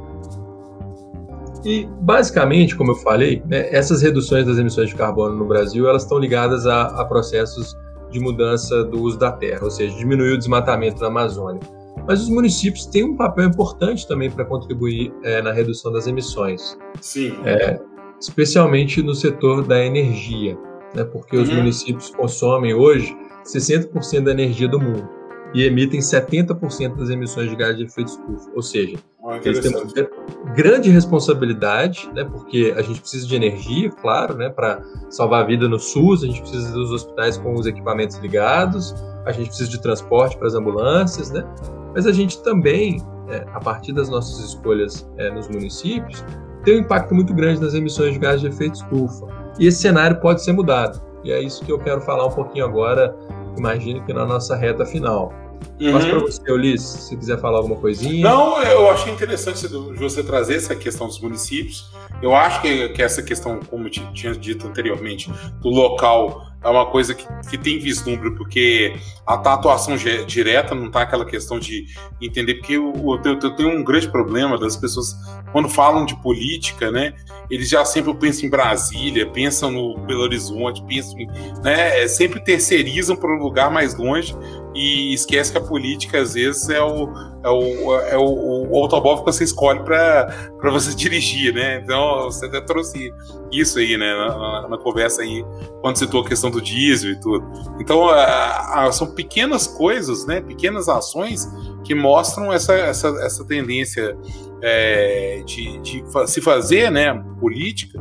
E 1.66 1.88
basicamente, 2.02 2.76
como 2.76 2.92
eu 2.92 2.96
falei, 2.96 3.42
né, 3.46 3.74
essas 3.74 4.02
reduções 4.02 4.46
das 4.46 4.58
emissões 4.58 4.90
de 4.90 4.96
carbono 4.96 5.36
no 5.36 5.46
Brasil 5.46 5.88
elas 5.88 6.04
estão 6.04 6.20
ligadas 6.20 6.68
a, 6.68 6.84
a 7.02 7.06
processos 7.06 7.78
de 8.12 8.20
mudança 8.20 8.84
do 8.84 9.02
uso 9.02 9.18
da 9.18 9.32
terra, 9.32 9.64
ou 9.64 9.72
seja, 9.72 9.96
diminuir 9.98 10.34
o 10.34 10.38
desmatamento 10.38 11.02
na 11.02 11.08
Amazônia. 11.08 11.62
Mas 12.08 12.22
os 12.22 12.30
municípios 12.30 12.86
têm 12.86 13.04
um 13.04 13.16
papel 13.16 13.46
importante 13.46 14.08
também 14.08 14.30
para 14.30 14.44
contribuir 14.46 15.14
é, 15.24 15.42
na 15.42 15.52
redução 15.52 15.92
das 15.92 16.08
emissões. 16.08 16.78
Sim. 17.00 17.34
É, 17.46 17.80
especialmente 18.20 19.02
no 19.02 19.14
setor 19.14 19.66
da 19.66 19.84
energia, 19.84 20.58
né? 20.94 21.04
porque 21.04 21.38
uhum. 21.38 21.44
os 21.44 21.50
municípios 21.50 22.10
consomem 22.10 22.74
hoje 22.74 23.16
60% 23.46 24.24
da 24.24 24.32
energia 24.32 24.68
do 24.68 24.80
mundo 24.80 25.10
e 25.54 25.64
emitem 25.64 26.00
70% 26.00 26.96
das 26.96 27.10
emissões 27.10 27.50
de 27.50 27.56
gás 27.56 27.78
de 27.78 27.84
efeito 27.84 28.08
estufa. 28.08 28.50
Ou 28.56 28.62
seja, 28.62 28.98
ah, 29.24 29.40
eles 29.44 29.60
têm 29.60 29.72
uma 29.72 30.54
grande 30.54 30.90
responsabilidade, 30.90 32.10
né, 32.14 32.24
porque 32.24 32.74
a 32.76 32.82
gente 32.82 33.00
precisa 33.00 33.28
de 33.28 33.36
energia, 33.36 33.90
claro, 33.90 34.36
né, 34.36 34.50
para 34.50 34.82
salvar 35.10 35.44
a 35.44 35.46
vida 35.46 35.70
no 35.70 35.80
SUS, 35.80 36.24
a 36.24 36.28
gente 36.28 36.42
precisa 36.42 36.74
dos 36.74 36.92
hospitais 36.92 37.38
com 37.38 37.54
os 37.54 37.68
equipamentos 37.68 38.18
ligados, 38.18 38.96
a 39.26 39.32
gente 39.32 39.48
precisa 39.48 39.70
de 39.70 39.80
transporte 39.82 40.38
para 40.38 40.48
as 40.48 40.56
ambulâncias, 40.56 41.30
né, 41.32 41.46
mas 41.94 42.06
a 42.06 42.12
gente 42.12 42.42
também, 42.44 43.02
é, 43.30 43.46
a 43.54 43.60
partir 43.60 43.94
das 43.94 44.10
nossas 44.10 44.40
escolhas 44.40 45.08
é, 45.18 45.30
nos 45.32 45.48
municípios, 45.48 46.24
tem 46.64 46.78
um 46.78 46.80
impacto 46.82 47.14
muito 47.14 47.34
grande 47.34 47.62
nas 47.62 47.74
emissões 47.74 48.14
de 48.14 48.20
gás 48.20 48.42
de 48.42 48.48
efeito 48.48 48.76
estufa. 48.76 49.28
E 49.60 49.68
esse 49.68 49.82
cenário 49.82 50.20
pode 50.20 50.44
ser 50.44 50.54
mudado. 50.54 51.02
E 51.24 51.32
é 51.32 51.42
isso 51.42 51.64
que 51.64 51.72
eu 51.72 51.80
quero 51.80 52.02
falar 52.02 52.26
um 52.26 52.32
pouquinho 52.32 52.66
agora, 52.66 53.16
imagino 53.58 54.04
que 54.06 54.14
na 54.14 54.26
nossa 54.26 54.56
reta 54.56 54.86
final. 54.86 55.32
Uhum. 55.80 55.94
Passo 55.94 56.10
para 56.10 56.20
você, 56.20 56.52
Ulisses, 56.52 57.04
se 57.04 57.18
quiser 57.18 57.40
falar 57.40 57.58
alguma 57.58 57.76
coisinha. 57.78 58.24
Não, 58.24 58.62
eu 58.64 58.90
achei 58.90 59.14
interessante 59.14 59.68
você 59.96 60.24
trazer 60.24 60.56
essa 60.56 60.76
questão 60.76 61.08
dos 61.08 61.20
municípios. 61.20 61.90
Eu 62.22 62.36
acho 62.36 62.62
que, 62.62 62.90
que 62.90 63.02
essa 63.02 63.22
questão, 63.22 63.60
como 63.70 63.88
eu 63.88 63.90
tinha 63.90 64.34
dito 64.34 64.68
anteriormente, 64.68 65.32
do 65.62 65.70
local 65.70 66.53
é 66.64 66.70
uma 66.70 66.86
coisa 66.86 67.14
que, 67.14 67.28
que 67.50 67.58
tem 67.58 67.78
vislumbre, 67.78 68.32
porque 68.32 68.96
a 69.26 69.34
atuação 69.34 69.96
direta 70.26 70.74
não 70.74 70.90
tá 70.90 71.02
aquela 71.02 71.26
questão 71.26 71.60
de 71.60 71.86
entender, 72.22 72.56
porque 72.56 72.74
eu, 72.74 72.94
eu, 73.26 73.40
eu 73.40 73.56
tenho 73.56 73.70
um 73.70 73.84
grande 73.84 74.10
problema 74.10 74.58
das 74.58 74.78
pessoas, 74.78 75.14
quando 75.52 75.68
falam 75.68 76.06
de 76.06 76.16
política, 76.22 76.90
né, 76.90 77.14
eles 77.50 77.70
já 77.70 77.84
sempre 77.84 78.14
pensam 78.16 78.46
em 78.46 78.50
Brasília, 78.50 79.30
pensam 79.30 79.70
no 79.72 79.98
Belo 80.00 80.22
Horizonte, 80.22 80.84
pensam, 80.86 81.18
né, 81.64 82.04
é, 82.04 82.08
sempre 82.08 82.40
terceirizam 82.40 83.16
para 83.16 83.30
um 83.30 83.40
lugar 83.40 83.70
mais 83.70 83.96
longe 83.98 84.36
e 84.76 85.14
esquece 85.14 85.52
que 85.52 85.58
a 85.58 85.62
política 85.62 86.20
às 86.20 86.34
vezes 86.34 86.68
é 86.70 86.82
o, 86.82 87.10
é 87.44 87.50
o, 87.50 87.96
é 88.02 88.18
o, 88.18 88.72
o 88.72 89.18
que 89.20 89.26
você 89.26 89.44
escolhe 89.44 89.82
para 89.84 90.52
você 90.64 90.94
dirigir, 90.96 91.54
né? 91.54 91.80
Então 91.84 92.24
você 92.24 92.46
até 92.48 92.60
trouxe 92.62 93.12
isso 93.52 93.78
aí, 93.78 93.96
né, 93.98 94.16
na, 94.16 94.38
na, 94.38 94.70
na 94.70 94.78
conversa 94.78 95.22
aí, 95.22 95.46
quando 95.82 95.98
citou 95.98 96.22
a 96.22 96.28
questão 96.28 96.50
do 96.54 96.62
diesel 96.62 97.12
e 97.12 97.20
tudo. 97.20 97.46
Então 97.80 98.08
a, 98.08 98.86
a, 98.86 98.92
são 98.92 99.08
pequenas 99.08 99.68
coisas, 99.68 100.26
né, 100.26 100.42
pequenas 100.42 100.88
ações 100.88 101.48
que 101.84 101.94
mostram 101.94 102.52
essa, 102.52 102.74
essa, 102.74 103.08
essa 103.26 103.46
tendência 103.46 104.18
é, 104.62 105.44
de, 105.46 105.78
de 105.80 106.04
se 106.28 106.40
fazer, 106.40 106.90
né, 106.90 107.14
política 107.40 108.00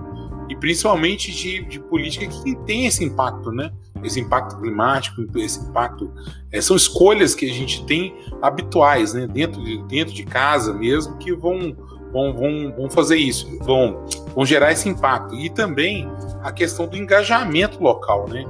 e 0.48 0.56
principalmente 0.56 1.32
de, 1.32 1.64
de 1.64 1.80
política 1.80 2.26
que 2.26 2.54
tem 2.66 2.86
esse 2.86 3.02
impacto, 3.02 3.50
né? 3.50 3.72
esse 4.04 4.20
impacto 4.20 4.60
climático, 4.60 5.24
esse 5.38 5.60
impacto. 5.60 6.12
É, 6.50 6.60
são 6.60 6.76
escolhas 6.76 7.34
que 7.34 7.48
a 7.48 7.52
gente 7.52 7.84
tem 7.86 8.14
habituais, 8.40 9.14
né? 9.14 9.26
Dentro 9.26 9.62
de, 9.62 9.82
dentro 9.84 10.12
de 10.12 10.24
casa 10.24 10.72
mesmo, 10.74 11.16
que 11.18 11.32
vão, 11.34 11.74
vão, 12.12 12.32
vão, 12.34 12.72
vão 12.76 12.90
fazer 12.90 13.16
isso, 13.16 13.46
vão, 13.60 14.04
vão 14.34 14.44
gerar 14.44 14.72
esse 14.72 14.88
impacto. 14.88 15.34
E 15.34 15.50
também 15.50 16.10
a 16.42 16.52
questão 16.52 16.86
do 16.86 16.96
engajamento 16.96 17.82
local, 17.82 18.28
né? 18.28 18.44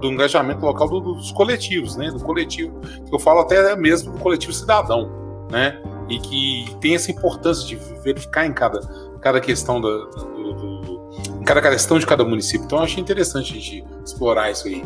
do 0.00 0.08
engajamento 0.08 0.64
local 0.64 0.88
dos 1.00 1.30
coletivos, 1.30 1.96
né? 1.96 2.10
Do 2.10 2.18
coletivo, 2.20 2.80
eu 3.10 3.18
falo 3.20 3.40
até 3.40 3.76
mesmo 3.76 4.12
do 4.12 4.18
coletivo 4.18 4.52
cidadão, 4.52 5.08
né? 5.50 5.80
E 6.08 6.18
que 6.18 6.76
tem 6.80 6.96
essa 6.96 7.12
importância 7.12 7.66
de 7.66 7.76
verificar 8.02 8.46
em 8.46 8.52
cada, 8.52 8.80
cada 9.20 9.40
questão 9.40 9.80
da, 9.80 9.88
do, 9.88 10.54
do 10.54 11.08
em 11.40 11.44
cada 11.44 11.62
questão 11.62 11.98
de 11.98 12.06
cada 12.06 12.24
município. 12.24 12.64
Então 12.64 12.78
eu 12.78 12.84
achei 12.84 13.00
interessante 13.00 13.52
a 13.52 13.54
gente 13.54 13.84
explorar 14.04 14.50
isso 14.50 14.66
aí. 14.66 14.82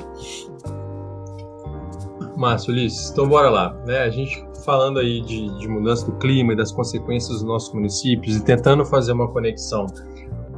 Márcio, 2.37 2.73
Ulisses, 2.73 3.11
então 3.11 3.29
bora 3.29 3.49
lá. 3.49 3.73
Né? 3.87 4.01
A 4.01 4.11
gente 4.11 4.45
falando 4.64 4.98
aí 4.98 5.20
de, 5.20 5.48
de 5.59 5.68
mudança 5.68 6.07
do 6.07 6.12
clima 6.12 6.53
e 6.53 6.57
das 6.57 6.72
consequências 6.72 7.38
dos 7.38 7.42
nossos 7.42 7.72
municípios 7.75 8.37
e 8.37 8.44
tentando 8.44 8.85
fazer 8.85 9.12
uma 9.12 9.29
conexão 9.29 9.87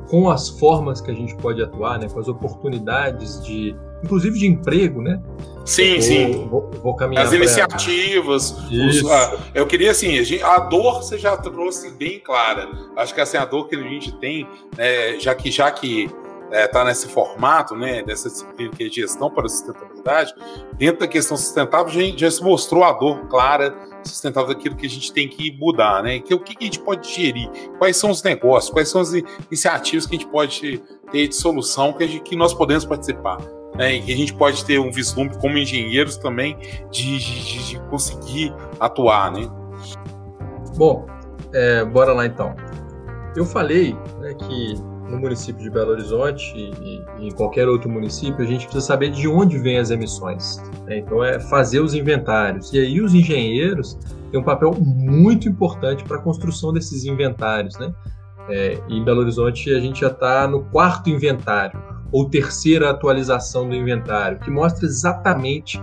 com 0.09 0.31
as 0.31 0.49
formas 0.49 1.01
que 1.01 1.11
a 1.11 1.15
gente 1.15 1.35
pode 1.37 1.63
atuar, 1.63 1.99
né, 1.99 2.09
com 2.09 2.21
as 2.21 2.29
oportunidades 2.29 3.43
de, 3.45 3.75
inclusive 4.03 4.39
de 4.39 4.47
emprego, 4.47 5.03
né? 5.03 5.21
Sim, 5.65 5.95
vou, 5.95 6.03
sim. 6.03 6.49
Vou, 6.49 6.71
vou 6.83 6.95
caminhar 6.95 7.25
as 7.25 7.33
iniciativas. 7.33 8.51
Os, 8.71 9.11
ah, 9.11 9.39
eu 9.55 9.67
queria 9.67 9.91
assim, 9.91 10.19
a, 10.19 10.23
gente, 10.23 10.43
a, 10.43 10.59
dor 10.59 11.03
você 11.03 11.19
já 11.19 11.37
trouxe 11.37 11.91
bem 11.93 12.21
clara. 12.21 12.69
Acho 12.97 13.15
que 13.15 13.21
assim, 13.21 13.39
a 13.39 13.45
dor 13.45 13.67
que 13.67 13.75
a 13.75 13.83
gente 13.83 14.13
tem, 14.19 14.47
né, 14.77 15.19
já 15.19 15.35
que 15.35 15.51
já 15.51 15.71
que 15.71 16.11
está 16.51 16.81
é, 16.81 16.85
nesse 16.85 17.09
formato, 17.09 17.75
né, 17.75 18.03
dessa 18.03 18.29
disciplina 18.29 18.71
que 18.71 18.85
é 18.85 18.89
gestão 18.89 19.31
para 19.31 19.49
sustentabilidade, 19.49 20.35
dentro 20.75 21.01
da 21.01 21.09
questão 21.09 21.37
sustentável, 21.37 21.87
a 21.87 21.91
gente 21.91 22.21
já 22.21 22.31
se 22.31 22.43
mostrou 22.43 22.85
a 22.85 22.93
dor 22.93 23.27
clara, 23.29 23.75
sustentável 24.05 24.55
daquilo 24.55 24.77
que 24.77 24.87
a 24.87 24.91
gente 24.91 25.13
tem 25.13 25.29
que 25.29 25.57
mudar, 25.59 26.03
né? 26.03 26.21
Que, 26.21 26.35
o 26.35 26.39
que, 26.39 26.55
que 26.55 26.65
a 26.65 26.67
gente 26.67 26.81
pode 26.81 27.11
gerir? 27.11 27.49
Quais 27.79 27.97
são 27.97 28.11
os 28.11 28.23
negócios? 28.23 28.71
Quais 28.71 28.89
são 28.89 29.01
as 29.01 29.13
iniciativas 29.15 30.07
que 30.07 30.15
a 30.15 30.19
gente 30.19 30.31
pode 30.31 30.83
ter 31.11 31.29
de 31.29 31.35
solução 31.35 31.93
que, 31.93 32.07
gente, 32.07 32.23
que 32.23 32.37
nós 32.37 32.53
podemos 32.53 32.85
participar? 32.85 33.39
Né, 33.75 33.95
e 33.95 34.03
que 34.03 34.13
a 34.13 34.17
gente 34.17 34.33
pode 34.33 34.65
ter 34.65 34.79
um 34.79 34.93
vislumbre 34.93 35.37
como 35.39 35.59
engenheiros 35.59 36.17
também 36.17 36.57
de, 36.93 37.19
de, 37.19 37.69
de 37.71 37.81
conseguir 37.89 38.55
atuar, 38.79 39.33
né? 39.33 39.51
Bom, 40.77 41.07
é, 41.53 41.85
bora 41.85 42.13
lá 42.13 42.25
então. 42.25 42.55
Eu 43.35 43.45
falei 43.45 43.97
né, 44.21 44.35
que 44.35 44.77
no 45.09 45.19
município 45.19 45.63
de 45.63 45.71
Belo 45.71 45.91
Horizonte 45.91 46.53
e, 46.57 47.03
e, 47.21 47.29
em 47.29 47.31
qualquer 47.31 47.69
outro 47.69 47.91
município, 47.91 48.45
a 48.45 48.47
gente 48.47 48.65
precisa 48.65 48.85
saber 48.85 49.11
de 49.11 49.29
onde 49.29 49.59
vêm 49.59 49.79
as 49.79 49.91
emissões. 49.91 50.63
Né? 50.87 50.99
Então, 50.99 51.23
é 51.23 51.39
fazer 51.39 51.81
os 51.81 51.95
inventários. 51.95 52.73
E 52.73 52.79
aí, 52.79 53.01
os 53.01 53.15
engenheiros 53.15 53.99
têm 54.31 54.41
um 54.41 54.45
papel 54.45 54.73
muito 54.75 55.49
importante 55.49 56.05
para 56.05 56.17
a 56.17 56.21
construção 56.21 56.73
desses 56.73 57.05
inventários. 57.05 57.79
Né? 57.79 57.93
É, 58.49 58.79
em 58.89 59.05
Belo 59.05 59.21
Horizonte, 59.21 59.73
a 59.73 59.81
gente 59.81 60.01
já 60.01 60.09
está 60.09 60.47
no 60.49 60.65
quarto 60.65 61.11
inventário, 61.11 61.81
ou 62.11 62.29
terceira 62.29 62.91
atualização 62.91 63.69
do 63.69 63.75
inventário, 63.75 64.39
que 64.39 64.51
mostra 64.51 64.87
exatamente 64.87 65.81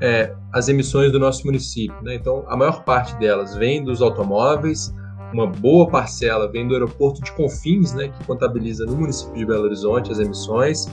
é, 0.00 0.34
as 0.52 0.68
emissões 0.68 1.12
do 1.12 1.18
nosso 1.18 1.46
município. 1.46 1.96
Né? 2.02 2.16
Então, 2.16 2.44
a 2.48 2.56
maior 2.56 2.84
parte 2.84 3.16
delas 3.18 3.54
vem 3.54 3.84
dos 3.84 4.02
automóveis, 4.02 4.92
uma 5.32 5.46
boa 5.46 5.88
parcela 5.88 6.50
vem 6.50 6.66
do 6.66 6.74
aeroporto 6.74 7.22
de 7.22 7.32
Confins, 7.32 7.92
né, 7.92 8.08
que 8.08 8.24
contabiliza 8.26 8.84
no 8.86 8.96
município 8.96 9.34
de 9.34 9.46
Belo 9.46 9.64
Horizonte 9.64 10.12
as 10.12 10.18
emissões, 10.18 10.86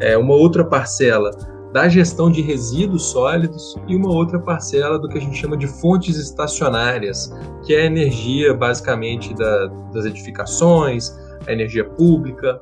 é, 0.00 0.16
uma 0.16 0.34
outra 0.34 0.64
parcela 0.64 1.30
da 1.72 1.88
gestão 1.88 2.30
de 2.30 2.40
resíduos 2.40 3.10
sólidos 3.10 3.76
e 3.86 3.94
uma 3.94 4.10
outra 4.10 4.38
parcela 4.38 4.98
do 4.98 5.08
que 5.08 5.18
a 5.18 5.20
gente 5.20 5.36
chama 5.36 5.56
de 5.56 5.66
fontes 5.66 6.16
estacionárias, 6.16 7.32
que 7.64 7.74
é 7.74 7.82
a 7.82 7.84
energia 7.84 8.54
basicamente 8.54 9.34
da, 9.34 9.66
das 9.92 10.06
edificações, 10.06 11.14
a 11.46 11.52
energia 11.52 11.84
pública 11.84 12.60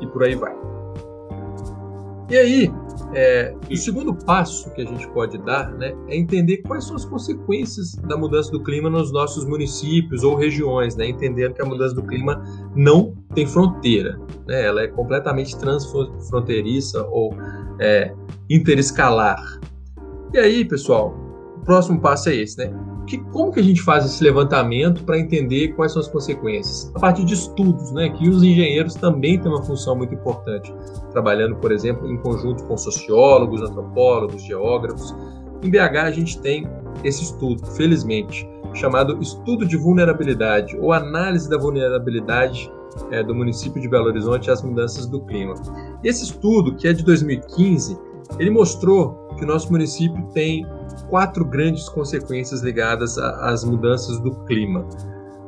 e 0.00 0.06
por 0.06 0.22
aí 0.22 0.34
vai. 0.34 0.54
E 2.30 2.36
aí, 2.36 2.72
é, 3.14 3.54
o 3.70 3.76
segundo 3.76 4.14
passo 4.14 4.70
que 4.72 4.82
a 4.82 4.84
gente 4.84 5.08
pode 5.08 5.38
dar 5.38 5.72
né, 5.72 5.94
é 6.08 6.16
entender 6.16 6.58
quais 6.58 6.84
são 6.84 6.96
as 6.96 7.04
consequências 7.04 7.94
da 7.94 8.16
mudança 8.16 8.50
do 8.50 8.62
clima 8.62 8.90
nos 8.90 9.12
nossos 9.12 9.44
municípios 9.44 10.22
ou 10.22 10.34
regiões, 10.34 10.96
né, 10.96 11.08
entendendo 11.08 11.54
que 11.54 11.62
a 11.62 11.64
mudança 11.64 11.94
do 11.94 12.02
clima 12.02 12.42
não 12.74 13.14
tem 13.34 13.46
fronteira, 13.46 14.18
né, 14.46 14.64
ela 14.64 14.82
é 14.82 14.88
completamente 14.88 15.56
transfronteiriça 15.58 17.04
ou 17.08 17.34
é, 17.80 18.12
interescalar. 18.50 19.60
E 20.32 20.38
aí, 20.38 20.64
pessoal, 20.64 21.23
próximo 21.64 22.00
passo 22.00 22.28
é 22.28 22.36
esse, 22.36 22.58
né? 22.58 22.72
que, 23.06 23.18
como 23.32 23.52
que 23.52 23.60
a 23.60 23.62
gente 23.62 23.82
faz 23.82 24.04
esse 24.04 24.22
levantamento 24.22 25.04
para 25.04 25.18
entender 25.18 25.68
quais 25.74 25.92
são 25.92 26.00
as 26.00 26.08
consequências? 26.08 26.90
A 26.94 27.00
partir 27.00 27.24
de 27.24 27.34
estudos, 27.34 27.92
né, 27.92 28.08
que 28.10 28.28
os 28.28 28.42
engenheiros 28.42 28.94
também 28.94 29.38
têm 29.38 29.50
uma 29.50 29.62
função 29.62 29.96
muito 29.96 30.14
importante, 30.14 30.74
trabalhando, 31.12 31.56
por 31.56 31.72
exemplo, 31.72 32.10
em 32.10 32.16
conjunto 32.16 32.64
com 32.64 32.76
sociólogos, 32.76 33.62
antropólogos, 33.62 34.42
geógrafos. 34.42 35.14
Em 35.62 35.70
BH 35.70 35.96
a 35.96 36.10
gente 36.10 36.40
tem 36.40 36.66
esse 37.02 37.22
estudo, 37.22 37.66
felizmente, 37.66 38.48
chamado 38.72 39.20
Estudo 39.20 39.66
de 39.66 39.76
Vulnerabilidade 39.76 40.76
ou 40.78 40.92
Análise 40.92 41.48
da 41.48 41.58
Vulnerabilidade 41.58 42.70
é, 43.10 43.22
do 43.22 43.34
município 43.34 43.80
de 43.80 43.88
Belo 43.88 44.06
Horizonte 44.06 44.50
às 44.50 44.62
mudanças 44.62 45.06
do 45.06 45.20
clima. 45.20 45.54
Esse 46.02 46.24
estudo, 46.24 46.74
que 46.74 46.88
é 46.88 46.92
de 46.92 47.04
2015, 47.04 47.98
ele 48.38 48.50
mostrou 48.50 49.28
que 49.36 49.44
o 49.44 49.46
nosso 49.46 49.70
município 49.70 50.22
tem 50.32 50.66
quatro 51.08 51.44
grandes 51.44 51.88
consequências 51.88 52.62
ligadas 52.62 53.18
às 53.18 53.64
mudanças 53.64 54.18
do 54.20 54.32
clima. 54.44 54.86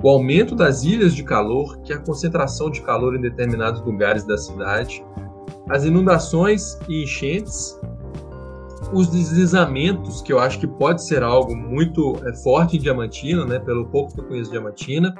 O 0.02 0.08
aumento 0.08 0.54
das 0.54 0.82
ilhas 0.82 1.14
de 1.14 1.22
calor, 1.24 1.78
que 1.80 1.92
é 1.92 1.96
a 1.96 2.00
concentração 2.00 2.70
de 2.70 2.82
calor 2.82 3.16
em 3.16 3.20
determinados 3.20 3.80
lugares 3.82 4.24
da 4.24 4.36
cidade, 4.36 5.04
as 5.68 5.84
inundações 5.84 6.78
e 6.88 7.02
enchentes, 7.02 7.78
os 8.92 9.08
deslizamentos, 9.08 10.22
que 10.22 10.32
eu 10.32 10.38
acho 10.38 10.60
que 10.60 10.66
pode 10.66 11.04
ser 11.04 11.22
algo 11.22 11.56
muito 11.56 12.14
é, 12.24 12.32
forte 12.36 12.76
em 12.76 12.80
Diamantina, 12.80 13.44
né, 13.44 13.58
pelo 13.58 13.86
pouco 13.86 14.14
que 14.14 14.20
eu 14.20 14.24
conheço 14.24 14.50
Diamantina, 14.50 15.14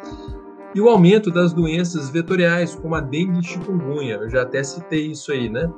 e 0.75 0.81
o 0.81 0.91
aumento 0.91 1.31
das 1.31 1.55
doenças 1.55 2.11
vetoriais, 2.11 2.75
como 2.75 2.95
a 2.95 3.01
dengue 3.01 3.41
e 3.41 3.43
chikungunya. 3.43 4.17
Eu 4.17 4.29
já 4.29 4.43
até 4.43 4.63
citei 4.63 5.11
isso 5.11 5.33
aí, 5.33 5.49
né? 5.49 5.73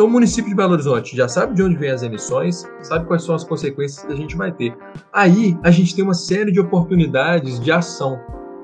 Então, 0.00 0.08
o 0.08 0.12
município 0.12 0.48
de 0.48 0.56
Belo 0.56 0.72
Horizonte 0.72 1.14
já 1.14 1.28
sabe 1.28 1.54
de 1.54 1.62
onde 1.62 1.76
vêm 1.76 1.90
as 1.90 2.02
emissões, 2.02 2.66
sabe 2.80 3.04
quais 3.04 3.22
são 3.22 3.34
as 3.34 3.44
consequências 3.44 4.02
que 4.02 4.10
a 4.10 4.16
gente 4.16 4.34
vai 4.34 4.50
ter. 4.50 4.74
Aí, 5.12 5.58
a 5.62 5.70
gente 5.70 5.94
tem 5.94 6.02
uma 6.02 6.14
série 6.14 6.50
de 6.50 6.58
oportunidades 6.58 7.60
de 7.60 7.70
ação 7.70 8.18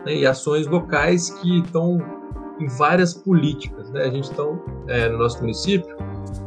né, 0.07 0.17
e 0.17 0.27
ações 0.27 0.67
locais 0.67 1.29
que 1.29 1.59
estão 1.61 1.99
em 2.59 2.67
várias 2.69 3.13
políticas. 3.13 3.91
Né? 3.91 4.05
A 4.05 4.11
gente 4.11 4.31
então, 4.33 4.59
é, 4.89 5.11
no 5.11 5.19
nosso 5.19 5.39
município 5.43 5.95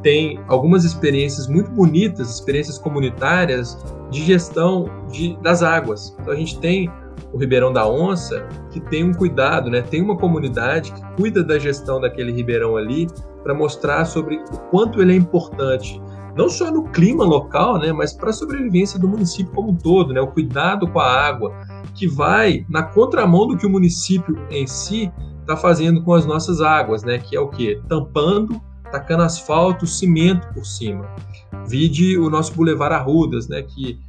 tem 0.01 0.39
algumas 0.47 0.83
experiências 0.83 1.47
muito 1.47 1.69
bonitas, 1.69 2.27
experiências 2.27 2.79
comunitárias 2.79 3.77
de 4.09 4.23
gestão 4.23 4.89
de, 5.11 5.37
das 5.43 5.61
águas. 5.61 6.17
Então 6.19 6.33
a 6.33 6.35
gente 6.35 6.59
tem 6.59 6.91
o 7.33 7.37
Ribeirão 7.37 7.71
da 7.71 7.87
Onça 7.87 8.47
que 8.71 8.79
tem 8.79 9.03
um 9.03 9.13
cuidado, 9.13 9.69
né? 9.69 9.81
Tem 9.81 10.01
uma 10.01 10.17
comunidade 10.17 10.91
que 10.91 11.01
cuida 11.15 11.43
da 11.43 11.57
gestão 11.57 11.99
daquele 11.99 12.31
ribeirão 12.31 12.77
ali 12.77 13.07
para 13.43 13.53
mostrar 13.53 14.05
sobre 14.05 14.37
o 14.51 14.57
quanto 14.69 15.01
ele 15.01 15.13
é 15.13 15.15
importante 15.15 16.01
não 16.37 16.47
só 16.47 16.71
no 16.71 16.83
clima 16.83 17.25
local, 17.25 17.77
né, 17.79 17.91
mas 17.91 18.13
para 18.13 18.29
a 18.29 18.33
sobrevivência 18.33 18.97
do 18.97 19.09
município 19.09 19.51
como 19.51 19.71
um 19.71 19.75
todo, 19.75 20.13
né, 20.13 20.21
o 20.21 20.27
cuidado 20.27 20.87
com 20.87 20.99
a 20.99 21.27
água, 21.27 21.51
que 21.93 22.07
vai 22.07 22.65
na 22.69 22.81
contramão 22.81 23.45
do 23.45 23.57
que 23.57 23.65
o 23.65 23.69
município 23.69 24.37
em 24.49 24.65
si 24.65 25.11
está 25.41 25.57
fazendo 25.57 26.03
com 26.03 26.13
as 26.13 26.25
nossas 26.25 26.61
águas, 26.61 27.03
né? 27.03 27.17
Que 27.17 27.35
é 27.35 27.39
o 27.39 27.49
que? 27.49 27.81
Tampando, 27.89 28.61
tacando 28.91 29.23
asfalto, 29.23 29.87
cimento 29.87 30.47
por 30.53 30.65
cima. 30.65 31.05
Vide 31.67 32.17
o 32.17 32.29
nosso 32.29 32.53
Boulevard 32.53 32.95
Arrudas, 32.95 33.47
né? 33.47 33.63
Que 33.63 33.99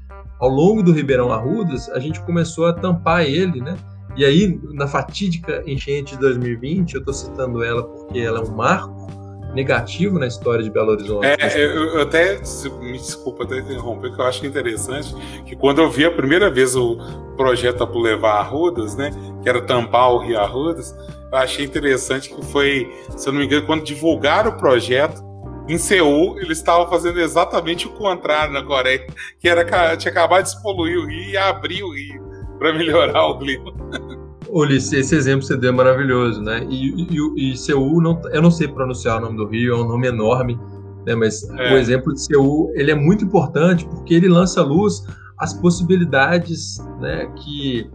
ao 0.40 0.48
longo 0.48 0.82
do 0.82 0.92
Ribeirão 0.92 1.30
Arrudas 1.30 1.88
a 1.90 1.98
gente 1.98 2.20
começou 2.22 2.66
a 2.66 2.72
tampar 2.72 3.22
ele, 3.22 3.60
né? 3.60 3.76
E 4.16 4.24
aí, 4.24 4.60
na 4.72 4.88
fatídica 4.88 5.62
enchente 5.66 6.14
de 6.14 6.20
2020, 6.20 6.94
eu 6.94 6.98
estou 7.00 7.14
citando 7.14 7.62
ela 7.62 7.84
porque 7.84 8.18
ela 8.18 8.40
é 8.40 8.42
um 8.42 8.56
marco 8.56 9.06
negativo 9.54 10.18
na 10.18 10.26
história 10.26 10.62
de 10.62 10.70
Belo 10.70 10.92
Horizonte. 10.92 11.26
É, 11.26 11.56
eu, 11.56 11.94
eu 11.94 12.02
até, 12.02 12.40
me 12.80 12.98
desculpa 12.98 13.44
até 13.44 13.58
interromper, 13.58 14.12
que 14.12 14.20
eu 14.20 14.24
acho 14.24 14.46
interessante 14.46 15.14
que 15.44 15.56
quando 15.56 15.80
eu 15.80 15.90
vi 15.90 16.04
a 16.04 16.10
primeira 16.10 16.50
vez 16.50 16.74
o 16.76 16.96
projeto 17.36 17.86
Boulevard 17.86 18.46
Arrudas, 18.46 18.96
né, 18.96 19.10
que 19.42 19.48
era 19.48 19.60
tampar 19.60 20.12
o 20.12 20.18
Rio 20.18 20.38
Arrudas, 20.38 20.94
eu 21.32 21.38
achei 21.38 21.64
interessante 21.64 22.28
que 22.28 22.44
foi, 22.46 22.92
se 23.16 23.28
eu 23.28 23.32
não 23.32 23.40
me 23.40 23.46
engano, 23.46 23.66
quando 23.66 23.84
divulgaram 23.84 24.50
o 24.50 24.56
projeto, 24.56 25.22
em 25.70 25.78
Seul, 25.78 26.38
eles 26.38 26.58
estavam 26.58 26.88
fazendo 26.88 27.20
exatamente 27.20 27.86
o 27.86 27.90
contrário 27.90 28.52
na 28.52 28.62
Coreia, 28.62 29.06
que 29.38 29.48
era 29.48 29.96
tinha 29.96 30.10
acabado 30.10 30.44
de 30.44 30.50
despoluir 30.50 30.98
o 30.98 31.06
rio 31.06 31.30
e 31.30 31.36
abrir 31.36 31.82
o 31.84 31.94
rio 31.94 32.22
para 32.58 32.72
melhorar 32.72 33.26
o 33.26 33.38
clima. 33.38 33.72
Ulisses, 34.48 34.92
esse 34.92 35.14
exemplo 35.14 35.40
que 35.40 35.46
você 35.46 35.56
deu 35.56 35.70
é 35.70 35.72
maravilhoso, 35.72 36.42
né? 36.42 36.66
E, 36.68 37.06
e, 37.08 37.52
e, 37.52 37.56
Seul, 37.56 38.02
não, 38.02 38.20
eu 38.32 38.42
não 38.42 38.50
sei 38.50 38.66
pronunciar 38.66 39.18
o 39.18 39.20
nome 39.20 39.36
do 39.36 39.46
rio, 39.46 39.74
é 39.74 39.76
um 39.76 39.86
nome 39.86 40.08
enorme, 40.08 40.58
né? 41.06 41.14
Mas 41.14 41.48
é. 41.48 41.72
o 41.72 41.76
exemplo 41.76 42.12
de 42.12 42.20
Seul, 42.20 42.72
ele 42.74 42.90
é 42.90 42.94
muito 42.94 43.24
importante 43.24 43.86
porque 43.86 44.12
ele 44.12 44.28
lança 44.28 44.60
à 44.60 44.64
luz 44.64 45.06
as 45.38 45.54
possibilidades, 45.54 46.78
né? 47.00 47.30
Que 47.36 47.88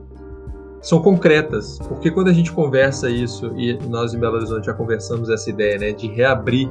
são 0.81 1.01
concretas, 1.01 1.77
porque 1.89 2.09
quando 2.09 2.29
a 2.29 2.33
gente 2.33 2.51
conversa 2.51 3.09
isso, 3.09 3.51
e 3.57 3.77
nós 3.89 4.13
em 4.13 4.19
Belo 4.19 4.35
Horizonte 4.35 4.67
já 4.67 4.73
conversamos 4.73 5.29
essa 5.29 5.49
ideia, 5.49 5.77
né? 5.77 5.91
De 5.91 6.07
reabrir 6.07 6.69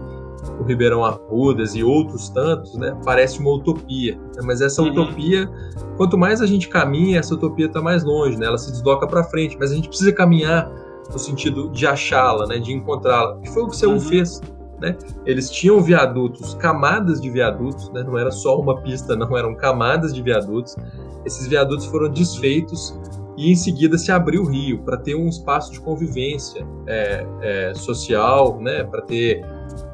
o 0.59 0.65
Ribeirão 0.65 1.05
Arrudas 1.05 1.75
e 1.75 1.83
outros 1.83 2.29
tantos, 2.29 2.75
né, 2.77 2.97
parece 3.05 3.39
uma 3.39 3.53
utopia. 3.53 4.17
Né? 4.17 4.43
Mas 4.43 4.61
essa 4.61 4.83
uhum. 4.83 4.91
utopia, 4.91 5.51
quanto 5.97 6.17
mais 6.19 6.41
a 6.41 6.47
gente 6.47 6.69
caminha, 6.69 7.19
essa 7.19 7.35
utopia 7.35 7.67
está 7.67 7.81
mais 7.81 8.05
longe, 8.05 8.37
né? 8.39 8.47
ela 8.47 8.59
se 8.59 8.71
desloca 8.71 9.07
para 9.07 9.25
frente, 9.25 9.57
mas 9.59 9.73
a 9.73 9.75
gente 9.75 9.89
precisa 9.89 10.13
caminhar 10.13 10.71
no 11.11 11.19
sentido 11.19 11.71
de 11.71 11.87
achá-la, 11.87 12.47
né, 12.47 12.59
de 12.59 12.73
encontrá-la. 12.73 13.39
E 13.43 13.49
foi 13.49 13.63
o 13.63 13.67
que 13.67 13.75
o 13.75 13.77
Seul 13.77 13.95
uhum. 13.95 14.01
fez. 14.01 14.41
Né? 14.81 14.97
Eles 15.25 15.51
tinham 15.51 15.81
viadutos, 15.81 16.55
camadas 16.55 17.21
de 17.21 17.31
viadutos, 17.31 17.91
né? 17.93 18.03
não 18.03 18.19
era 18.19 18.31
só 18.31 18.59
uma 18.59 18.81
pista, 18.83 19.15
não, 19.17 19.37
eram 19.37 19.55
camadas 19.55 20.13
de 20.13 20.23
viadutos. 20.23 20.77
Esses 21.25 21.47
viadutos 21.47 21.87
foram 21.87 22.11
desfeitos 22.11 22.95
e 23.37 23.51
em 23.51 23.57
seguida 23.57 23.99
se 23.99 24.13
abriu 24.13 24.43
o 24.43 24.47
rio 24.47 24.79
para 24.79 24.97
ter 24.97 25.15
um 25.15 25.29
espaço 25.29 25.73
de 25.73 25.81
convivência 25.81 26.67
é, 26.87 27.27
é, 27.41 27.75
social, 27.75 28.61
né? 28.61 28.85
para 28.85 29.03
ter 29.03 29.45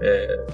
é, 0.01 0.47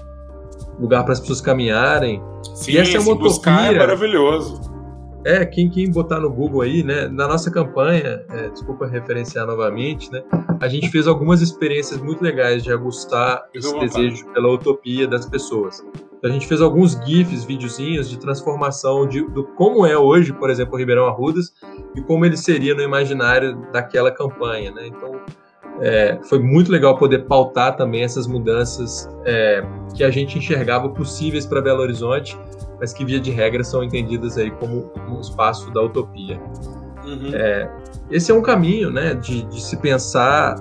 lugar 0.78 1.02
para 1.04 1.12
as 1.12 1.20
pessoas 1.20 1.40
caminharem. 1.40 2.22
Sim, 2.54 2.72
e 2.72 2.78
essa 2.78 2.96
é 2.96 3.00
uma 3.00 3.12
utopia. 3.12 3.52
É 3.52 3.78
maravilhoso. 3.78 4.76
É, 5.24 5.44
quem, 5.44 5.68
quem 5.68 5.90
botar 5.90 6.20
no 6.20 6.30
Google 6.30 6.60
aí, 6.60 6.84
né? 6.84 7.08
Na 7.08 7.26
nossa 7.26 7.50
campanha, 7.50 8.24
é, 8.30 8.48
desculpa 8.48 8.86
referenciar 8.86 9.44
novamente, 9.44 10.08
né? 10.12 10.22
A 10.60 10.68
gente 10.68 10.88
fez 10.88 11.08
algumas 11.08 11.42
experiências 11.42 12.00
muito 12.00 12.22
legais 12.22 12.62
de 12.62 12.72
aguçar 12.72 13.44
esse 13.52 13.76
desejo 13.80 14.24
pela 14.32 14.48
utopia 14.48 15.08
das 15.08 15.26
pessoas. 15.26 15.84
A 16.24 16.28
gente 16.28 16.46
fez 16.46 16.60
alguns 16.60 16.92
GIFs, 16.92 17.44
videozinhos 17.44 18.08
de 18.08 18.18
transformação 18.18 19.06
de, 19.06 19.22
do 19.22 19.44
como 19.44 19.86
é 19.86 19.96
hoje, 19.96 20.32
por 20.32 20.50
exemplo, 20.50 20.74
o 20.74 20.78
Ribeirão 20.78 21.06
Arrudas 21.06 21.52
e 21.94 22.00
como 22.00 22.24
ele 22.24 22.36
seria 22.36 22.74
no 22.74 22.82
imaginário 22.82 23.56
daquela 23.72 24.10
campanha, 24.10 24.70
né? 24.72 24.86
Então, 24.86 25.20
é, 25.80 26.18
foi 26.22 26.38
muito 26.38 26.72
legal 26.72 26.96
poder 26.96 27.26
pautar 27.26 27.76
também 27.76 28.02
essas 28.02 28.26
mudanças 28.26 29.08
é, 29.24 29.62
que 29.94 30.02
a 30.02 30.10
gente 30.10 30.38
enxergava 30.38 30.88
possíveis 30.88 31.44
para 31.44 31.60
Belo 31.60 31.82
Horizonte, 31.82 32.38
mas 32.80 32.92
que 32.92 33.04
via 33.04 33.20
de 33.20 33.30
regra 33.30 33.62
são 33.62 33.84
entendidas 33.84 34.38
aí 34.38 34.50
como 34.52 34.90
um 35.08 35.20
espaço 35.20 35.70
da 35.70 35.82
utopia. 35.82 36.40
Uhum. 37.04 37.30
É, 37.34 37.70
esse 38.10 38.32
é 38.32 38.34
um 38.34 38.42
caminho, 38.42 38.90
né, 38.90 39.14
de, 39.14 39.42
de 39.42 39.60
se 39.60 39.76
pensar, 39.76 40.56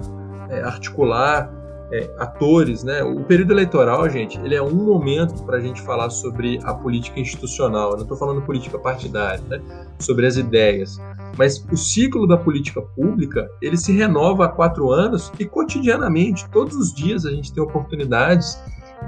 é, 0.50 0.62
articular 0.62 1.52
é, 1.92 2.10
atores, 2.18 2.84
né? 2.84 3.04
O 3.04 3.24
período 3.24 3.54
eleitoral, 3.54 4.10
gente, 4.10 4.40
ele 4.40 4.56
é 4.56 4.62
um 4.62 4.74
momento 4.74 5.44
para 5.44 5.58
a 5.58 5.60
gente 5.60 5.82
falar 5.82 6.10
sobre 6.10 6.60
a 6.64 6.74
política 6.74 7.20
institucional. 7.20 7.92
Eu 7.92 7.98
não 7.98 8.04
estou 8.04 8.18
falando 8.18 8.42
política 8.42 8.78
partidária, 8.80 9.44
né? 9.48 9.62
Sobre 10.00 10.26
as 10.26 10.38
ideias. 10.38 11.00
Mas 11.38 11.66
o 11.72 11.78
ciclo 11.78 12.28
da 12.28 12.38
política 12.38 12.82
pública 12.82 13.50
ele 13.62 13.78
se 13.78 13.92
renova 13.92 14.46
há 14.46 14.50
quatro 14.50 14.92
anos 14.92 15.32
e 15.38 15.46
cotidianamente, 15.46 16.50
todos 16.50 16.76
os 16.76 16.94
dias 16.94 17.26
a 17.26 17.32
gente 17.32 17.54
tem 17.54 17.62
oportunidades 17.62 18.58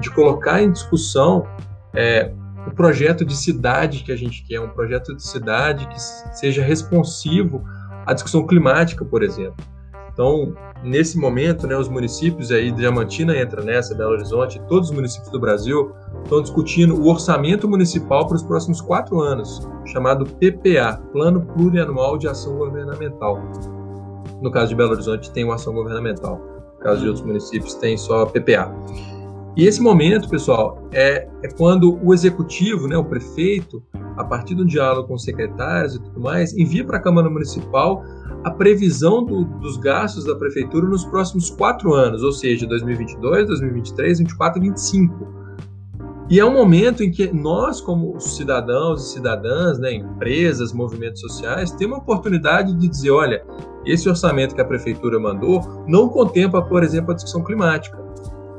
de 0.02 0.10
colocar 0.12 0.62
em 0.62 0.72
discussão 0.72 1.48
é, 1.94 2.32
o 2.68 2.72
projeto 2.72 3.26
de 3.26 3.36
cidade 3.36 4.04
que 4.04 4.12
a 4.12 4.16
gente 4.16 4.44
quer, 4.44 4.60
um 4.60 4.70
projeto 4.70 5.16
de 5.16 5.26
cidade 5.26 5.88
que 5.88 6.00
seja 6.38 6.62
responsivo 6.62 7.64
à 8.06 8.14
discussão 8.14 8.46
climática, 8.46 9.06
por 9.06 9.24
exemplo. 9.24 9.66
Então, 10.18 10.52
nesse 10.84 11.16
momento, 11.16 11.68
né, 11.68 11.78
os 11.78 11.88
municípios 11.88 12.52
aí, 12.52 12.72
Diamantina 12.72 13.38
entra 13.38 13.64
nessa, 13.64 13.94
Belo 13.94 14.14
Horizonte, 14.14 14.60
todos 14.68 14.90
os 14.90 14.96
municípios 14.96 15.30
do 15.30 15.40
Brasil 15.40 15.92
estão 16.24 16.42
discutindo 16.42 17.00
o 17.00 17.08
orçamento 17.08 17.70
municipal 17.70 18.26
para 18.26 18.36
os 18.36 18.42
próximos 18.42 18.82
quatro 18.82 19.20
anos, 19.22 19.70
chamado 19.86 20.26
PPA, 20.26 21.00
Plano 21.12 21.46
Plurianual 21.54 22.18
de 22.18 22.28
Ação 22.28 22.58
Governamental. 22.58 23.40
No 24.42 24.50
caso 24.50 24.70
de 24.70 24.76
Belo 24.76 24.94
Horizonte, 24.94 25.30
tem 25.30 25.44
uma 25.44 25.54
ação 25.54 25.72
governamental. 25.76 26.42
No 26.74 26.80
caso 26.80 27.02
de 27.02 27.08
outros 27.10 27.24
municípios, 27.24 27.76
tem 27.76 27.96
só 27.96 28.26
PPA. 28.26 28.74
E 29.56 29.68
esse 29.68 29.80
momento, 29.80 30.28
pessoal, 30.28 30.82
é, 30.92 31.28
é 31.44 31.48
quando 31.56 32.04
o 32.04 32.12
executivo, 32.12 32.88
né, 32.88 32.98
o 32.98 33.06
prefeito, 33.06 33.84
a 34.18 34.24
partir 34.24 34.56
do 34.56 34.66
diálogo 34.66 35.08
com 35.08 35.14
os 35.14 35.24
secretários 35.24 35.96
e 35.96 36.00
tudo 36.00 36.20
mais, 36.20 36.58
envia 36.58 36.84
para 36.84 36.98
a 36.98 37.02
Câmara 37.02 37.30
Municipal 37.30 38.04
a 38.44 38.52
previsão 38.52 39.24
do, 39.24 39.46
dos 39.46 39.78
gastos 39.78 40.26
da 40.26 40.36
prefeitura 40.36 40.88
nos 40.88 41.06
próximos 41.06 41.50
quatro 41.50 41.94
anos, 41.94 42.24
ou 42.24 42.32
seja, 42.32 42.66
2022, 42.68 43.48
2023, 43.48 44.18
2024 44.20 44.60
e 44.60 44.70
2025. 44.70 45.38
E 46.30 46.42
é 46.42 46.46
um 46.46 46.52
momento 46.52 47.04
em 47.04 47.10
que 47.10 47.32
nós, 47.32 47.80
como 47.80 48.20
cidadãos 48.20 49.02
e 49.02 49.14
cidadãs, 49.14 49.80
né, 49.80 49.94
empresas, 49.94 50.74
movimentos 50.74 51.22
sociais, 51.22 51.72
temos 51.72 51.98
uma 51.98 52.04
oportunidade 52.04 52.74
de 52.74 52.88
dizer: 52.88 53.12
olha, 53.12 53.46
esse 53.86 54.10
orçamento 54.10 54.54
que 54.54 54.60
a 54.60 54.66
prefeitura 54.66 55.18
mandou 55.18 55.62
não 55.88 56.10
contempla, 56.10 56.62
por 56.62 56.84
exemplo, 56.84 57.12
a 57.12 57.16
discussão 57.16 57.44
climática. 57.44 57.98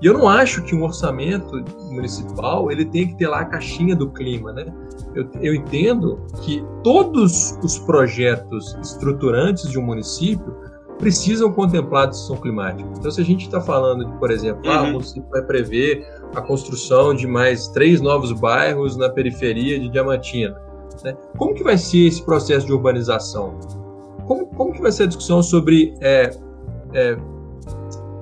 E 0.01 0.07
eu 0.07 0.15
não 0.15 0.29
acho 0.29 0.63
que 0.63 0.75
um 0.75 0.83
orçamento 0.83 1.63
municipal 1.91 2.71
ele 2.71 2.87
tem 2.87 3.09
que 3.09 3.19
ter 3.19 3.29
lá 3.29 3.41
a 3.41 3.45
caixinha 3.45 3.95
do 3.95 4.11
clima, 4.11 4.53
né? 4.53 4.65
Eu, 5.15 5.29
eu 5.41 5.55
entendo 5.55 6.21
que 6.43 6.65
todos 6.83 7.59
os 7.63 7.79
projetos 7.79 8.77
estruturantes 8.83 9.69
de 9.71 9.79
um 9.79 9.83
município 9.83 10.55
precisam 10.99 11.53
contemplar 11.53 12.05
a 12.05 12.07
discussão 12.07 12.37
climática. 12.37 12.89
Então, 12.99 13.11
se 13.11 13.21
a 13.21 13.25
gente 13.25 13.47
está 13.47 13.61
falando 13.61 14.05
de, 14.05 14.13
por 14.19 14.31
exemplo, 14.31 14.63
uhum. 14.67 14.73
ah, 14.73 14.83
o 14.83 14.93
município 14.93 15.29
vai 15.31 15.43
prever 15.43 16.07
a 16.35 16.43
construção 16.43 17.15
de 17.15 17.27
mais 17.27 17.69
três 17.69 18.01
novos 18.01 18.33
bairros 18.33 18.97
na 18.97 19.09
periferia 19.09 19.79
de 19.79 19.89
Diamantina, 19.89 20.61
né? 21.05 21.17
como 21.37 21.55
que 21.55 21.63
vai 21.63 21.79
ser 21.79 22.09
esse 22.09 22.23
processo 22.23 22.67
de 22.67 22.73
urbanização? 22.73 23.55
Como, 24.27 24.47
como 24.47 24.73
que 24.73 24.83
vai 24.83 24.93
ser 24.93 25.05
a 25.05 25.07
discussão 25.07 25.43
sobre 25.43 25.95
é, 26.01 26.31
é, 26.93 27.17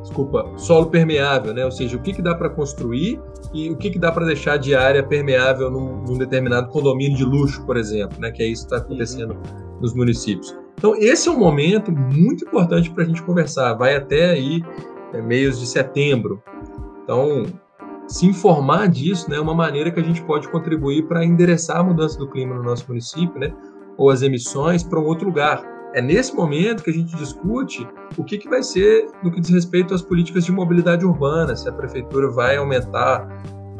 desculpa, 0.02 0.46
solo 0.56 0.86
permeável, 0.86 1.52
né? 1.52 1.64
Ou 1.64 1.70
seja, 1.70 1.96
o 1.96 2.00
que, 2.00 2.12
que 2.12 2.22
dá 2.22 2.34
para 2.34 2.48
construir 2.48 3.20
e 3.56 3.70
o 3.70 3.76
que, 3.76 3.88
que 3.88 3.98
dá 3.98 4.12
para 4.12 4.26
deixar 4.26 4.58
de 4.58 4.74
área 4.74 5.02
permeável 5.02 5.70
num, 5.70 6.02
num, 6.02 6.18
determinado 6.18 6.68
condomínio 6.68 7.16
de 7.16 7.24
luxo, 7.24 7.64
por 7.64 7.78
exemplo, 7.78 8.20
né? 8.20 8.30
Que 8.30 8.42
é 8.42 8.46
isso 8.46 8.68
que 8.68 8.74
está 8.74 8.84
acontecendo 8.84 9.32
uhum. 9.32 9.80
nos 9.80 9.94
municípios. 9.94 10.54
Então, 10.74 10.94
esse 10.94 11.26
é 11.26 11.32
um 11.32 11.38
momento 11.38 11.90
muito 11.90 12.44
importante 12.44 12.90
para 12.90 13.04
a 13.04 13.06
gente 13.06 13.22
conversar. 13.22 13.72
Vai 13.72 13.96
até 13.96 14.30
aí 14.30 14.62
é, 15.14 15.22
meios 15.22 15.58
de 15.58 15.66
setembro. 15.66 16.42
Então, 17.02 17.46
se 18.06 18.26
informar 18.26 18.88
disso 18.88 19.30
né, 19.30 19.36
é 19.36 19.40
uma 19.40 19.54
maneira 19.54 19.90
que 19.90 19.98
a 19.98 20.02
gente 20.02 20.22
pode 20.22 20.48
contribuir 20.48 21.06
para 21.06 21.24
endereçar 21.24 21.78
a 21.78 21.82
mudança 21.82 22.18
do 22.18 22.28
clima 22.28 22.54
no 22.54 22.62
nosso 22.62 22.84
município, 22.86 23.40
né? 23.40 23.54
Ou 23.96 24.10
as 24.10 24.20
emissões 24.20 24.82
para 24.82 25.00
um 25.00 25.04
outro 25.04 25.26
lugar. 25.26 25.64
É 25.96 26.02
nesse 26.02 26.36
momento 26.36 26.82
que 26.82 26.90
a 26.90 26.92
gente 26.92 27.16
discute 27.16 27.88
o 28.18 28.22
que, 28.22 28.36
que 28.36 28.46
vai 28.50 28.62
ser 28.62 29.08
no 29.24 29.32
que 29.32 29.40
diz 29.40 29.48
respeito 29.48 29.94
às 29.94 30.02
políticas 30.02 30.44
de 30.44 30.52
mobilidade 30.52 31.06
urbana, 31.06 31.56
se 31.56 31.66
a 31.66 31.72
prefeitura 31.72 32.28
vai 32.30 32.58
aumentar 32.58 33.26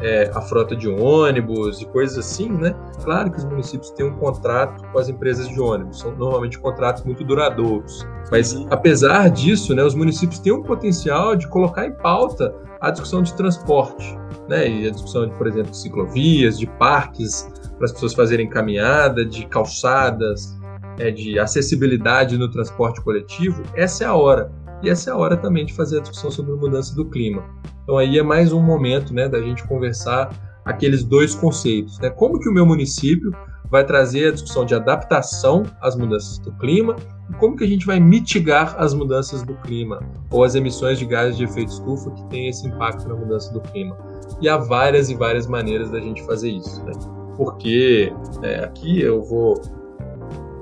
é, 0.00 0.30
a 0.34 0.40
frota 0.40 0.74
de 0.74 0.88
ônibus 0.88 1.82
e 1.82 1.84
coisas 1.84 2.16
assim, 2.16 2.48
né? 2.48 2.74
Claro 3.04 3.30
que 3.30 3.36
os 3.36 3.44
municípios 3.44 3.90
têm 3.90 4.06
um 4.06 4.16
contrato 4.16 4.82
com 4.90 4.98
as 4.98 5.10
empresas 5.10 5.46
de 5.46 5.60
ônibus, 5.60 5.98
são 5.98 6.16
normalmente 6.16 6.58
contratos 6.58 7.04
muito 7.04 7.22
duradouros. 7.22 8.06
Mas, 8.30 8.54
uhum. 8.54 8.66
apesar 8.70 9.28
disso, 9.28 9.74
né, 9.74 9.84
os 9.84 9.94
municípios 9.94 10.40
têm 10.40 10.54
um 10.54 10.62
potencial 10.62 11.36
de 11.36 11.46
colocar 11.48 11.84
em 11.84 11.92
pauta 11.92 12.54
a 12.80 12.90
discussão 12.90 13.22
de 13.22 13.34
transporte, 13.34 14.18
né? 14.48 14.66
E 14.66 14.88
a 14.88 14.90
discussão, 14.90 15.26
de, 15.26 15.34
por 15.34 15.46
exemplo, 15.46 15.70
de 15.70 15.76
ciclovias, 15.76 16.58
de 16.58 16.66
parques 16.66 17.46
para 17.76 17.84
as 17.84 17.92
pessoas 17.92 18.14
fazerem 18.14 18.48
caminhada, 18.48 19.22
de 19.22 19.46
calçadas, 19.46 20.55
é, 20.98 21.10
de 21.10 21.38
acessibilidade 21.38 22.36
no 22.38 22.50
transporte 22.50 23.00
coletivo, 23.02 23.62
essa 23.74 24.04
é 24.04 24.06
a 24.06 24.14
hora. 24.14 24.50
E 24.82 24.90
essa 24.90 25.10
é 25.10 25.12
a 25.12 25.16
hora 25.16 25.36
também 25.36 25.64
de 25.64 25.72
fazer 25.72 25.98
a 25.98 26.00
discussão 26.00 26.30
sobre 26.30 26.52
a 26.52 26.56
mudança 26.56 26.94
do 26.94 27.04
clima. 27.06 27.42
Então 27.82 27.96
aí 27.96 28.18
é 28.18 28.22
mais 28.22 28.52
um 28.52 28.60
momento 28.60 29.14
né, 29.14 29.28
da 29.28 29.40
gente 29.40 29.66
conversar 29.66 30.30
aqueles 30.64 31.02
dois 31.02 31.34
conceitos. 31.34 31.98
Né? 31.98 32.10
Como 32.10 32.38
que 32.38 32.48
o 32.48 32.52
meu 32.52 32.66
município 32.66 33.30
vai 33.70 33.84
trazer 33.84 34.28
a 34.28 34.32
discussão 34.32 34.64
de 34.64 34.74
adaptação 34.74 35.64
às 35.80 35.96
mudanças 35.96 36.38
do 36.38 36.52
clima 36.52 36.96
e 37.30 37.34
como 37.34 37.56
que 37.56 37.64
a 37.64 37.66
gente 37.66 37.86
vai 37.86 37.98
mitigar 37.98 38.76
as 38.78 38.94
mudanças 38.94 39.42
do 39.42 39.54
clima 39.56 40.00
ou 40.30 40.44
as 40.44 40.54
emissões 40.54 40.98
de 40.98 41.06
gases 41.06 41.36
de 41.36 41.44
efeito 41.44 41.72
estufa 41.72 42.10
que 42.10 42.24
tem 42.28 42.48
esse 42.48 42.66
impacto 42.66 43.08
na 43.08 43.14
mudança 43.14 43.52
do 43.52 43.60
clima. 43.60 43.96
E 44.40 44.48
há 44.48 44.56
várias 44.56 45.10
e 45.10 45.14
várias 45.14 45.46
maneiras 45.46 45.90
da 45.90 46.00
gente 46.00 46.22
fazer 46.24 46.50
isso. 46.50 46.84
Né? 46.84 46.92
Porque 47.36 48.12
é, 48.42 48.64
aqui 48.64 49.00
eu 49.00 49.22
vou 49.22 49.60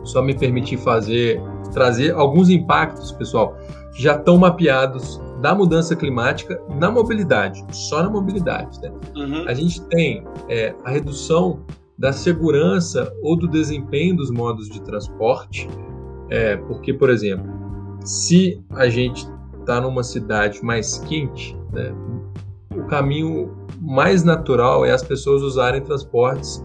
só 0.04 0.22
me 0.22 0.34
permitir 0.34 0.76
fazer, 0.76 1.40
trazer 1.72 2.12
alguns 2.14 2.50
impactos, 2.50 3.12
pessoal, 3.12 3.56
que 3.94 4.02
já 4.02 4.16
estão 4.16 4.36
mapeados 4.36 5.20
da 5.40 5.54
mudança 5.54 5.94
climática 5.94 6.60
na 6.78 6.90
mobilidade, 6.90 7.64
só 7.70 8.02
na 8.02 8.10
mobilidade. 8.10 8.80
Né? 8.80 8.92
Uhum. 9.16 9.48
A 9.48 9.54
gente 9.54 9.82
tem 9.88 10.24
é, 10.48 10.74
a 10.84 10.90
redução 10.90 11.64
da 11.98 12.12
segurança 12.12 13.12
ou 13.22 13.36
do 13.36 13.46
desempenho 13.48 14.16
dos 14.16 14.30
modos 14.30 14.68
de 14.68 14.80
transporte, 14.82 15.68
é, 16.30 16.56
porque, 16.56 16.92
por 16.92 17.10
exemplo, 17.10 17.46
se 18.04 18.62
a 18.70 18.88
gente 18.88 19.28
está 19.60 19.80
numa 19.80 20.02
cidade 20.02 20.62
mais 20.64 20.98
quente, 20.98 21.56
né, 21.72 21.94
o 22.74 22.84
caminho 22.84 23.54
mais 23.80 24.24
natural 24.24 24.84
é 24.84 24.90
as 24.90 25.02
pessoas 25.02 25.42
usarem 25.42 25.80
transportes 25.80 26.64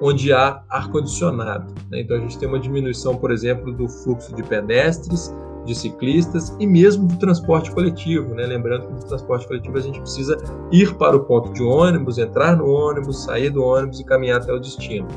onde 0.00 0.32
há 0.32 0.62
ar-condicionado. 0.68 1.72
Né? 1.90 2.00
Então 2.00 2.16
a 2.16 2.20
gente 2.20 2.38
tem 2.38 2.48
uma 2.48 2.58
diminuição, 2.58 3.16
por 3.16 3.30
exemplo, 3.30 3.72
do 3.72 3.88
fluxo 3.88 4.34
de 4.34 4.42
pedestres, 4.42 5.34
de 5.64 5.74
ciclistas 5.74 6.54
e 6.58 6.66
mesmo 6.66 7.06
do 7.06 7.16
transporte 7.18 7.70
coletivo. 7.70 8.34
Né? 8.34 8.46
Lembrando 8.46 8.86
que 8.86 8.92
no 8.94 9.04
transporte 9.04 9.46
coletivo 9.46 9.76
a 9.76 9.80
gente 9.80 10.00
precisa 10.00 10.36
ir 10.72 10.94
para 10.94 11.16
o 11.16 11.20
ponto 11.20 11.52
de 11.52 11.62
ônibus, 11.62 12.18
entrar 12.18 12.56
no 12.56 12.68
ônibus, 12.68 13.24
sair 13.24 13.50
do 13.50 13.62
ônibus 13.62 14.00
e 14.00 14.04
caminhar 14.04 14.40
até 14.40 14.52
o 14.52 14.58
destino. 14.58 15.08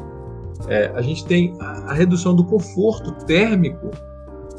É, 0.68 0.92
a 0.96 1.02
gente 1.02 1.26
tem 1.26 1.56
a 1.60 1.94
redução 1.94 2.36
do 2.36 2.44
conforto 2.44 3.12
térmico 3.26 3.90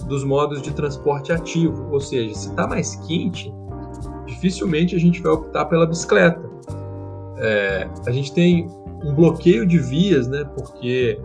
dos 0.07 0.25
modos 0.25 0.61
de 0.61 0.73
transporte 0.73 1.33
ativo, 1.33 1.89
ou 1.93 2.01
seja, 2.01 2.35
se 2.35 2.49
está 2.49 2.67
mais 2.67 2.97
quente, 3.07 3.53
dificilmente 4.27 4.97
a 4.97 4.99
gente 4.99 5.23
vai 5.23 5.33
optar 5.33 5.67
pela 5.67 5.87
bicicleta. 5.87 6.43
É, 7.39 7.89
a 8.07 8.11
gente 8.11 8.33
tem 8.33 8.69
um 9.05 9.15
bloqueio 9.15 9.67
de 9.67 9.79
vias, 9.79 10.29
né? 10.29 10.45
Porque 10.57 11.19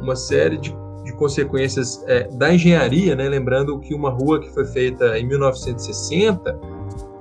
uma 0.00 0.16
série 0.16 0.56
de, 0.56 0.74
de 1.04 1.12
consequências 1.14 2.02
é, 2.06 2.28
da 2.28 2.54
engenharia, 2.54 3.14
né? 3.14 3.28
Lembrando 3.28 3.78
que 3.80 3.94
uma 3.94 4.10
rua 4.10 4.40
que 4.40 4.50
foi 4.50 4.64
feita 4.64 5.18
em 5.18 5.26
1960, 5.26 6.58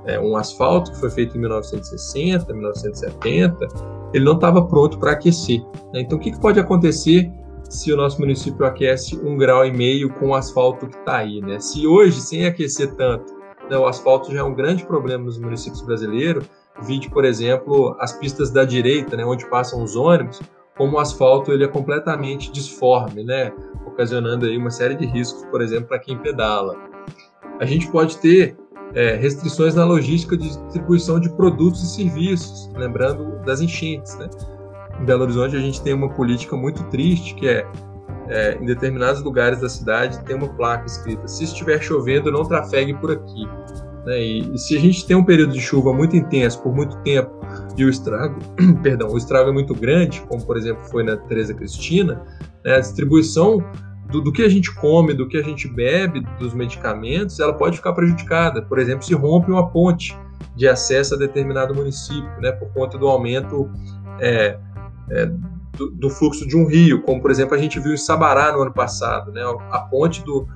é, 0.05 0.19
um 0.19 0.35
asfalto 0.35 0.91
que 0.91 0.99
foi 0.99 1.09
feito 1.09 1.37
em 1.37 1.41
1960, 1.41 2.53
1970, 2.53 3.67
ele 4.13 4.25
não 4.25 4.33
estava 4.33 4.65
pronto 4.65 4.97
para 4.97 5.11
aquecer. 5.11 5.61
Né? 5.93 6.01
Então, 6.01 6.17
o 6.17 6.21
que, 6.21 6.31
que 6.31 6.39
pode 6.39 6.59
acontecer 6.59 7.31
se 7.69 7.93
o 7.93 7.97
nosso 7.97 8.19
município 8.19 8.65
aquece 8.65 9.15
um 9.17 9.37
grau 9.37 9.65
e 9.65 9.71
meio 9.71 10.09
com 10.15 10.29
o 10.29 10.35
asfalto 10.35 10.87
que 10.87 10.97
está 10.97 11.17
aí, 11.17 11.39
né? 11.39 11.59
Se 11.59 11.85
hoje, 11.85 12.19
sem 12.19 12.45
aquecer 12.45 12.95
tanto, 12.95 13.31
né, 13.69 13.77
o 13.77 13.85
asfalto 13.85 14.31
já 14.31 14.39
é 14.39 14.43
um 14.43 14.55
grande 14.55 14.83
problema 14.83 15.25
nos 15.25 15.37
municípios 15.37 15.81
brasileiros, 15.83 16.45
Vide, 16.81 17.09
por 17.09 17.25
exemplo, 17.25 17.95
as 17.99 18.13
pistas 18.13 18.51
da 18.51 18.63
direita, 18.63 19.17
né, 19.17 19.25
onde 19.25 19.49
passam 19.49 19.83
os 19.83 19.95
ônibus, 19.95 20.41
como 20.77 20.95
o 20.95 20.99
asfalto 20.99 21.51
ele 21.51 21.63
é 21.63 21.67
completamente 21.67 22.51
disforme, 22.51 23.23
né, 23.23 23.51
ocasionando 23.85 24.45
aí 24.45 24.57
uma 24.57 24.71
série 24.71 24.95
de 24.95 25.05
riscos, 25.05 25.43
por 25.45 25.61
exemplo, 25.61 25.87
para 25.87 25.99
quem 25.99 26.17
pedala. 26.17 26.75
A 27.59 27.65
gente 27.65 27.91
pode 27.91 28.17
ter 28.17 28.57
é, 28.93 29.15
restrições 29.15 29.75
na 29.75 29.83
logística 29.83 30.37
de 30.37 30.49
distribuição 30.49 31.19
de 31.19 31.29
produtos 31.29 31.83
e 31.83 31.95
serviços, 31.95 32.71
lembrando 32.75 33.39
das 33.43 33.61
enchentes. 33.61 34.17
Né? 34.17 34.29
Em 34.99 35.05
Belo 35.05 35.23
Horizonte 35.23 35.55
a 35.55 35.59
gente 35.59 35.81
tem 35.81 35.93
uma 35.93 36.09
política 36.09 36.55
muito 36.55 36.83
triste 36.85 37.35
que 37.35 37.47
é, 37.47 37.67
é 38.27 38.55
em 38.55 38.65
determinados 38.65 39.21
lugares 39.21 39.59
da 39.61 39.69
cidade 39.69 40.23
tem 40.23 40.35
uma 40.35 40.49
placa 40.49 40.85
escrita: 40.85 41.27
se 41.27 41.43
estiver 41.43 41.81
chovendo, 41.81 42.31
não 42.31 42.43
trafegue 42.43 42.93
por 42.95 43.11
aqui. 43.11 43.47
Né? 44.09 44.23
E, 44.23 44.55
e, 44.55 44.57
se 44.57 44.75
a 44.75 44.79
gente 44.79 45.05
tem 45.05 45.15
um 45.15 45.23
período 45.23 45.53
de 45.53 45.61
chuva 45.61 45.93
muito 45.93 46.15
intenso 46.15 46.59
por 46.63 46.73
muito 46.73 46.97
tempo 47.03 47.29
e 47.77 47.85
o 47.85 47.89
estrago, 47.89 48.39
perdão, 48.81 49.09
o 49.09 49.17
estrago 49.17 49.49
é 49.51 49.53
muito 49.53 49.75
grande, 49.75 50.21
como 50.21 50.43
por 50.43 50.57
exemplo 50.57 50.83
foi 50.85 51.03
na 51.03 51.15
Teresa 51.15 51.53
Cristina, 51.53 52.19
né? 52.65 52.77
a 52.77 52.79
distribuição 52.79 53.63
do, 54.09 54.19
do, 54.19 54.31
que 54.31 54.41
a 54.41 54.49
gente 54.49 54.73
come, 54.73 55.13
do 55.13 55.27
que 55.27 55.37
a 55.37 55.43
gente 55.43 55.67
bebe, 55.67 56.25
dos 56.39 56.55
medicamentos, 56.55 57.39
ela 57.39 57.53
pode 57.53 57.77
ficar 57.77 57.93
prejudicada. 57.93 58.63
Por 58.63 58.79
exemplo, 58.79 59.05
se 59.05 59.13
rompe 59.13 59.51
uma 59.51 59.69
ponte 59.69 60.17
de 60.55 60.67
acesso 60.67 61.13
a 61.13 61.17
determinado 61.17 61.75
município, 61.75 62.41
né? 62.41 62.51
por 62.51 62.73
conta 62.73 62.97
do 62.97 63.07
aumento 63.07 63.69
é, 64.19 64.57
é, 65.11 65.27
do, 65.77 65.91
do, 65.91 66.09
fluxo 66.09 66.47
de 66.47 66.57
um 66.57 66.65
rio, 66.65 67.03
como 67.03 67.21
por 67.21 67.29
exemplo 67.29 67.53
a 67.53 67.59
gente 67.59 67.79
viu 67.79 67.93
em 67.93 67.97
Sabará 67.97 68.51
no 68.51 68.63
ano 68.63 68.73
passado, 68.73 69.31
né? 69.31 69.41
a 69.69 69.79
ponte 69.81 70.25
do 70.25 70.47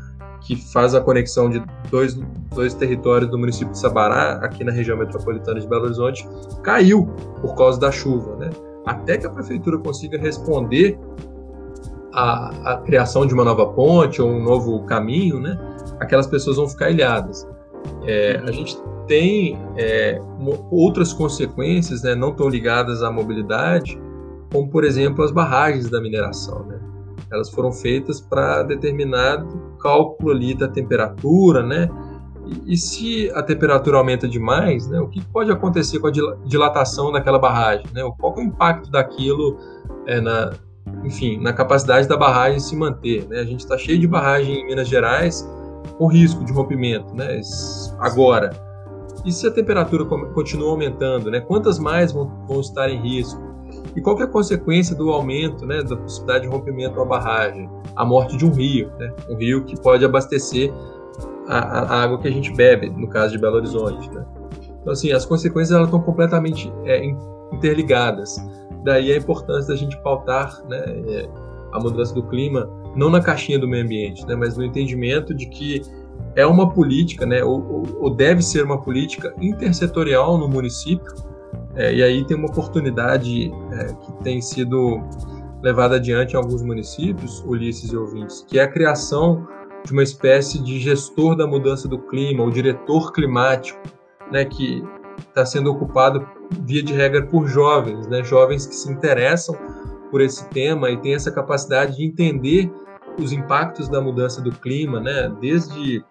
que 0.43 0.55
faz 0.55 0.93
a 0.93 1.01
conexão 1.01 1.49
de 1.49 1.63
dois, 1.89 2.19
dois 2.53 2.73
territórios 2.73 3.29
do 3.31 3.37
município 3.37 3.71
de 3.71 3.79
Sabará, 3.79 4.39
aqui 4.43 4.63
na 4.63 4.71
região 4.71 4.97
metropolitana 4.97 5.59
de 5.59 5.67
Belo 5.67 5.85
Horizonte, 5.85 6.27
caiu 6.61 7.05
por 7.41 7.55
causa 7.55 7.79
da 7.79 7.91
chuva. 7.91 8.35
Né? 8.35 8.49
Até 8.85 9.17
que 9.17 9.25
a 9.25 9.29
prefeitura 9.29 9.77
consiga 9.77 10.17
responder 10.17 10.99
à, 12.13 12.73
à 12.73 12.77
criação 12.77 13.25
de 13.25 13.33
uma 13.33 13.45
nova 13.45 13.65
ponte 13.67 14.21
ou 14.21 14.29
um 14.29 14.43
novo 14.43 14.83
caminho, 14.83 15.39
né? 15.39 15.57
aquelas 15.99 16.27
pessoas 16.27 16.57
vão 16.57 16.67
ficar 16.67 16.91
ilhadas. 16.91 17.47
É, 18.05 18.41
a 18.45 18.51
gente 18.51 18.77
tem 19.07 19.57
é, 19.77 20.19
outras 20.71 21.13
consequências 21.13 22.03
né, 22.03 22.15
não 22.15 22.33
tão 22.33 22.49
ligadas 22.49 23.01
à 23.01 23.11
mobilidade, 23.11 23.99
como, 24.51 24.69
por 24.69 24.83
exemplo, 24.83 25.23
as 25.23 25.31
barragens 25.31 25.89
da 25.89 26.01
mineração. 26.01 26.65
Né? 26.65 26.79
Elas 27.31 27.49
foram 27.49 27.71
feitas 27.71 28.21
para 28.21 28.63
determinado 28.63 29.72
cálculo 29.83 30.31
ali 30.31 30.55
da 30.55 30.67
temperatura, 30.67 31.61
né? 31.61 31.89
E, 32.45 32.73
e, 32.73 32.77
se 32.77 33.31
a 33.35 33.43
temperatura 33.43 33.97
aumenta 33.97 34.27
demais, 34.27 34.87
né, 34.87 34.99
o 34.99 35.07
que 35.07 35.23
pode 35.25 35.51
acontecer 35.51 35.99
com 35.99 36.07
a 36.07 36.11
dilatação 36.45 37.11
daquela 37.11 37.39
barragem? 37.39 37.85
Né? 37.93 38.01
Qual 38.19 38.33
é 38.35 38.39
o 38.39 38.41
impacto 38.41 38.89
daquilo 38.91 39.57
é, 40.05 40.19
na, 40.19 40.51
enfim, 41.05 41.39
na 41.39 41.53
capacidade 41.53 42.07
da 42.07 42.17
barragem 42.17 42.59
se 42.59 42.75
manter? 42.75 43.25
Né? 43.29 43.39
A 43.39 43.45
gente 43.45 43.61
está 43.61 43.77
cheio 43.77 43.99
de 43.99 44.07
barragem 44.07 44.55
em 44.55 44.65
Minas 44.65 44.89
Gerais 44.89 45.47
com 45.97 46.07
risco 46.07 46.43
de 46.43 46.51
rompimento, 46.51 47.13
né? 47.13 47.39
Agora, 47.99 48.51
e 49.25 49.31
se 49.31 49.47
a 49.47 49.51
temperatura 49.51 50.05
continua 50.33 50.71
aumentando, 50.71 51.31
né? 51.31 51.39
Quantas 51.39 51.79
mais 51.79 52.11
vão, 52.11 52.29
vão 52.47 52.59
estar 52.59 52.89
em 52.89 52.99
risco? 52.99 53.52
E 53.95 54.01
qual 54.01 54.19
é 54.19 54.23
a 54.23 54.27
consequência 54.27 54.95
do 54.95 55.11
aumento 55.11 55.65
né, 55.65 55.83
da 55.83 55.95
possibilidade 55.95 56.47
de 56.47 56.49
rompimento 56.49 56.95
da 56.95 57.05
barragem? 57.05 57.69
A 57.95 58.03
morte 58.03 58.35
de 58.37 58.45
um 58.45 58.51
rio, 58.51 58.91
né? 58.97 59.13
um 59.29 59.35
rio 59.35 59.63
que 59.63 59.79
pode 59.79 60.03
abastecer 60.03 60.73
a, 61.47 61.57
a, 61.57 62.03
água 62.03 62.19
que 62.19 62.27
a 62.27 62.31
gente 62.31 62.51
bebe, 62.53 62.89
no 62.89 63.07
caso 63.07 63.33
de 63.33 63.39
Belo 63.39 63.57
Horizonte. 63.57 64.09
Né? 64.11 64.25
Então, 64.81 64.93
assim, 64.93 65.11
as 65.11 65.25
consequências 65.25 65.75
elas 65.75 65.87
estão 65.87 66.01
completamente 66.01 66.73
é, 66.85 67.05
interligadas. 67.51 68.35
Daí 68.83 69.11
a 69.11 69.17
importância 69.17 69.73
da 69.73 69.79
gente 69.79 69.97
pautar 70.01 70.61
né, 70.67 70.83
é, 71.07 71.29
a 71.71 71.79
mudança 71.79 72.13
do 72.13 72.23
clima, 72.23 72.69
não 72.95 73.09
na 73.09 73.21
caixinha 73.21 73.59
do 73.59 73.67
meio 73.67 73.83
ambiente, 73.83 74.25
né, 74.25 74.35
mas 74.35 74.57
no 74.57 74.63
entendimento 74.63 75.33
de 75.33 75.45
que 75.45 75.81
é 76.35 76.45
uma 76.45 76.69
política, 76.69 77.25
né, 77.25 77.43
ou, 77.43 77.83
ou 77.99 78.09
deve 78.09 78.41
ser 78.41 78.63
uma 78.63 78.81
política 78.81 79.33
intersetorial 79.39 80.37
no 80.37 80.47
município, 80.47 81.11
é, 81.75 81.93
e 81.93 82.03
aí 82.03 82.25
tem 82.25 82.37
uma 82.37 82.47
oportunidade 82.47 83.51
é, 83.71 83.93
que 83.93 84.23
tem 84.23 84.41
sido 84.41 85.01
levada 85.61 85.95
adiante 85.95 86.33
em 86.33 86.37
alguns 86.37 86.61
municípios, 86.61 87.41
Ulisses 87.45 87.91
e 87.91 87.97
ouvintes, 87.97 88.45
que 88.47 88.59
é 88.59 88.63
a 88.63 88.67
criação 88.67 89.47
de 89.85 89.91
uma 89.91 90.03
espécie 90.03 90.61
de 90.61 90.79
gestor 90.79 91.35
da 91.35 91.47
mudança 91.47 91.87
do 91.87 91.97
clima, 91.97 92.43
o 92.43 92.51
diretor 92.51 93.11
climático, 93.11 93.79
né, 94.31 94.45
que 94.45 94.83
está 95.19 95.45
sendo 95.45 95.71
ocupado 95.71 96.27
via 96.61 96.83
de 96.83 96.93
regra 96.93 97.25
por 97.25 97.47
jovens, 97.47 98.07
né, 98.07 98.23
jovens 98.23 98.65
que 98.65 98.75
se 98.75 98.91
interessam 98.91 99.55
por 100.11 100.21
esse 100.21 100.47
tema 100.49 100.89
e 100.89 100.97
têm 100.97 101.15
essa 101.15 101.31
capacidade 101.31 101.97
de 101.97 102.05
entender 102.05 102.71
os 103.19 103.31
impactos 103.31 103.89
da 103.89 104.01
mudança 104.01 104.41
do 104.41 104.51
clima, 104.51 104.99
né, 104.99 105.31
desde 105.39 106.03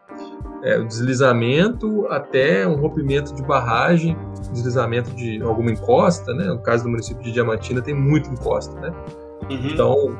é, 0.62 0.78
o 0.78 0.86
deslizamento 0.86 2.06
até 2.08 2.66
um 2.66 2.76
rompimento 2.76 3.34
de 3.34 3.42
barragem, 3.42 4.16
deslizamento 4.52 5.10
de 5.10 5.42
alguma 5.42 5.70
encosta, 5.72 6.32
né? 6.32 6.44
No 6.44 6.58
caso 6.60 6.84
do 6.84 6.90
município 6.90 7.22
de 7.22 7.32
Diamantina 7.32 7.82
tem 7.82 7.94
muita 7.94 8.30
encosta, 8.30 8.78
né? 8.80 8.92
Uhum. 9.50 9.66
Então, 9.66 10.18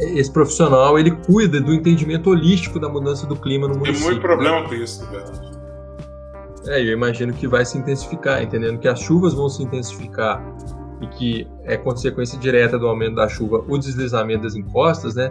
esse 0.00 0.32
profissional 0.32 0.98
ele 0.98 1.12
cuida 1.12 1.60
do 1.60 1.72
entendimento 1.72 2.30
holístico 2.30 2.80
da 2.80 2.88
mudança 2.88 3.26
do 3.26 3.36
clima 3.36 3.68
no 3.68 3.74
município. 3.74 4.00
Tem 4.00 4.10
muito 4.10 4.22
problema 4.22 4.60
né? 4.62 4.68
com 4.68 4.74
isso, 4.74 5.08
verdade. 5.08 5.54
É, 6.66 6.80
eu 6.80 6.92
imagino 6.92 7.32
que 7.32 7.46
vai 7.46 7.64
se 7.64 7.78
intensificar, 7.78 8.42
entendendo 8.42 8.78
que 8.78 8.88
as 8.88 8.98
chuvas 8.98 9.34
vão 9.34 9.48
se 9.48 9.62
intensificar 9.62 10.42
e 11.00 11.06
que 11.08 11.48
é 11.64 11.76
consequência 11.76 12.38
direta 12.38 12.78
do 12.78 12.88
aumento 12.88 13.16
da 13.16 13.28
chuva 13.28 13.62
o 13.68 13.78
deslizamento 13.78 14.44
das 14.44 14.56
encostas, 14.56 15.14
né? 15.14 15.30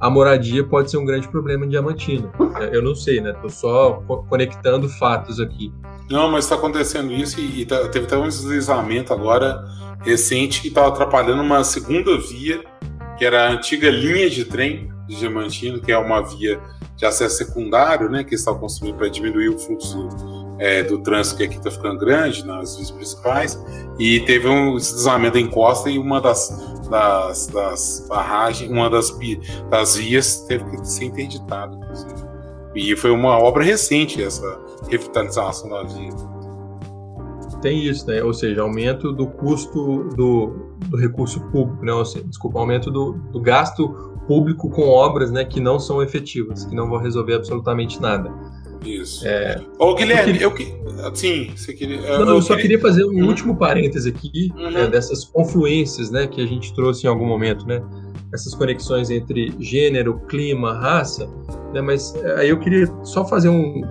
A 0.00 0.08
moradia 0.08 0.64
pode 0.64 0.90
ser 0.90 0.96
um 0.96 1.04
grande 1.04 1.28
problema 1.28 1.66
em 1.66 1.68
Diamantina. 1.68 2.32
É, 2.58 2.74
eu 2.74 2.82
não 2.82 2.94
sei, 2.94 3.20
né? 3.20 3.32
Tô 3.34 3.50
só 3.50 4.02
conectando 4.28 4.88
fatos 4.88 5.38
aqui. 5.38 5.72
Não, 6.10 6.30
mas 6.30 6.44
está 6.44 6.56
acontecendo 6.56 7.12
isso 7.12 7.38
e, 7.38 7.60
e 7.60 7.66
tá, 7.66 7.86
teve 7.88 8.06
até 8.06 8.16
um 8.16 8.26
deslizamento 8.26 9.12
agora 9.12 9.62
recente 10.00 10.62
que 10.62 10.68
estava 10.68 10.88
atrapalhando 10.88 11.42
uma 11.42 11.62
segunda 11.62 12.16
via, 12.18 12.64
que 13.18 13.24
era 13.24 13.48
a 13.48 13.50
antiga 13.52 13.90
linha 13.90 14.30
de 14.30 14.46
trem 14.46 14.90
de 15.06 15.16
Diamantina, 15.16 15.78
que 15.78 15.92
é 15.92 15.98
uma 15.98 16.22
via 16.22 16.58
de 16.96 17.04
acesso 17.04 17.36
secundário, 17.36 18.08
né? 18.08 18.24
Que 18.24 18.34
estava 18.34 18.58
construindo 18.58 18.96
para 18.96 19.08
diminuir 19.08 19.50
o 19.50 19.58
fluxo 19.58 20.08
é, 20.60 20.82
do 20.82 20.98
trânsito 20.98 21.38
que 21.38 21.44
aqui 21.44 21.56
está 21.56 21.70
ficando 21.70 21.98
grande 21.98 22.46
nas 22.46 22.76
vias 22.76 22.90
principais 22.90 23.58
e 23.98 24.20
teve 24.20 24.46
um 24.46 24.76
deslizamento 24.76 25.38
em 25.38 25.48
costa 25.48 25.88
e 25.88 25.98
uma 25.98 26.20
das, 26.20 26.78
das, 26.88 27.46
das 27.46 28.06
barragens, 28.08 28.70
uma 28.70 28.90
das, 28.90 29.10
das 29.70 29.96
vias 29.96 30.42
teve 30.42 30.64
que 30.64 30.86
ser 30.86 31.06
interditada. 31.06 31.78
E 32.76 32.94
foi 32.94 33.10
uma 33.10 33.38
obra 33.38 33.64
recente 33.64 34.22
essa 34.22 34.60
revitalização 34.88 35.70
da 35.70 35.82
via. 35.82 36.10
Tem 37.62 37.82
isso, 37.84 38.06
né? 38.06 38.22
Ou 38.22 38.32
seja, 38.32 38.62
aumento 38.62 39.12
do 39.12 39.26
custo 39.26 40.04
do, 40.14 40.76
do 40.88 40.96
recurso 40.96 41.40
público, 41.50 41.84
né? 41.84 41.92
Seja, 42.04 42.24
desculpa, 42.24 42.58
aumento 42.58 42.90
do, 42.90 43.12
do 43.32 43.40
gasto 43.40 43.88
público 44.26 44.70
com 44.70 44.88
obras 44.88 45.30
né, 45.30 45.44
que 45.44 45.58
não 45.58 45.80
são 45.80 46.00
efetivas, 46.02 46.64
que 46.64 46.74
não 46.74 46.88
vão 46.88 46.98
resolver 46.98 47.34
absolutamente 47.34 48.00
nada. 48.00 48.32
Isso. 48.84 49.26
É... 49.26 49.60
Ô, 49.78 49.94
Guilherme, 49.94 50.40
eu, 50.40 50.52
queria... 50.52 50.72
eu 50.74 51.14
Sim, 51.14 51.50
você 51.54 51.72
queria. 51.72 51.96
Eu, 51.98 52.24
não, 52.24 52.36
eu 52.36 52.42
só 52.42 52.56
queria 52.56 52.78
fazer 52.78 53.04
um 53.04 53.08
uhum. 53.08 53.28
último 53.28 53.56
parêntese 53.56 54.08
aqui 54.08 54.50
uhum. 54.54 54.76
é, 54.76 54.86
dessas 54.86 55.24
confluências 55.24 56.10
né, 56.10 56.26
que 56.26 56.40
a 56.40 56.46
gente 56.46 56.74
trouxe 56.74 57.06
em 57.06 57.10
algum 57.10 57.26
momento, 57.26 57.66
né? 57.66 57.82
Essas 58.32 58.54
conexões 58.54 59.10
entre 59.10 59.52
gênero, 59.58 60.20
clima, 60.28 60.72
raça, 60.74 61.28
né? 61.72 61.80
Mas 61.80 62.14
é, 62.14 62.40
aí 62.40 62.48
eu 62.48 62.58
queria 62.58 62.86
só 63.02 63.24
fazer 63.24 63.48
um, 63.48 63.82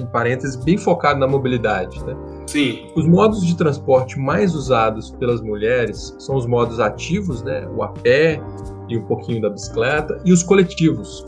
um 0.00 0.06
parêntese 0.06 0.62
bem 0.64 0.76
focado 0.76 1.20
na 1.20 1.26
mobilidade, 1.26 2.02
né? 2.04 2.16
Sim. 2.46 2.86
Os 2.94 3.06
modos 3.06 3.44
de 3.44 3.56
transporte 3.56 4.18
mais 4.18 4.54
usados 4.54 5.10
pelas 5.12 5.40
mulheres 5.40 6.14
são 6.18 6.36
os 6.36 6.46
modos 6.46 6.80
ativos, 6.80 7.42
né? 7.42 7.66
O 7.74 7.82
a 7.82 7.88
pé 7.88 8.40
e 8.88 8.98
um 8.98 9.04
pouquinho 9.04 9.40
da 9.40 9.50
bicicleta, 9.50 10.20
e 10.24 10.32
os 10.32 10.42
coletivos, 10.42 11.24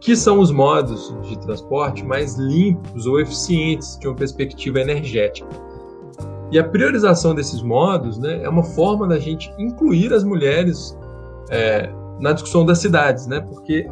que 0.00 0.14
são 0.14 0.38
os 0.38 0.50
modos 0.50 1.14
de 1.22 1.38
transporte 1.38 2.04
mais 2.04 2.36
limpos 2.36 3.06
ou 3.06 3.20
eficientes 3.20 3.98
de 3.98 4.06
uma 4.06 4.16
perspectiva 4.16 4.80
energética. 4.80 5.48
E 6.50 6.58
a 6.58 6.64
priorização 6.64 7.34
desses 7.34 7.60
modos 7.62 8.18
né, 8.18 8.42
é 8.42 8.48
uma 8.48 8.62
forma 8.62 9.06
da 9.06 9.18
gente 9.18 9.52
incluir 9.58 10.12
as 10.12 10.22
mulheres 10.22 10.96
é, 11.50 11.90
na 12.20 12.32
discussão 12.32 12.64
das 12.64 12.78
cidades, 12.78 13.26
né? 13.26 13.40
porque 13.40 13.88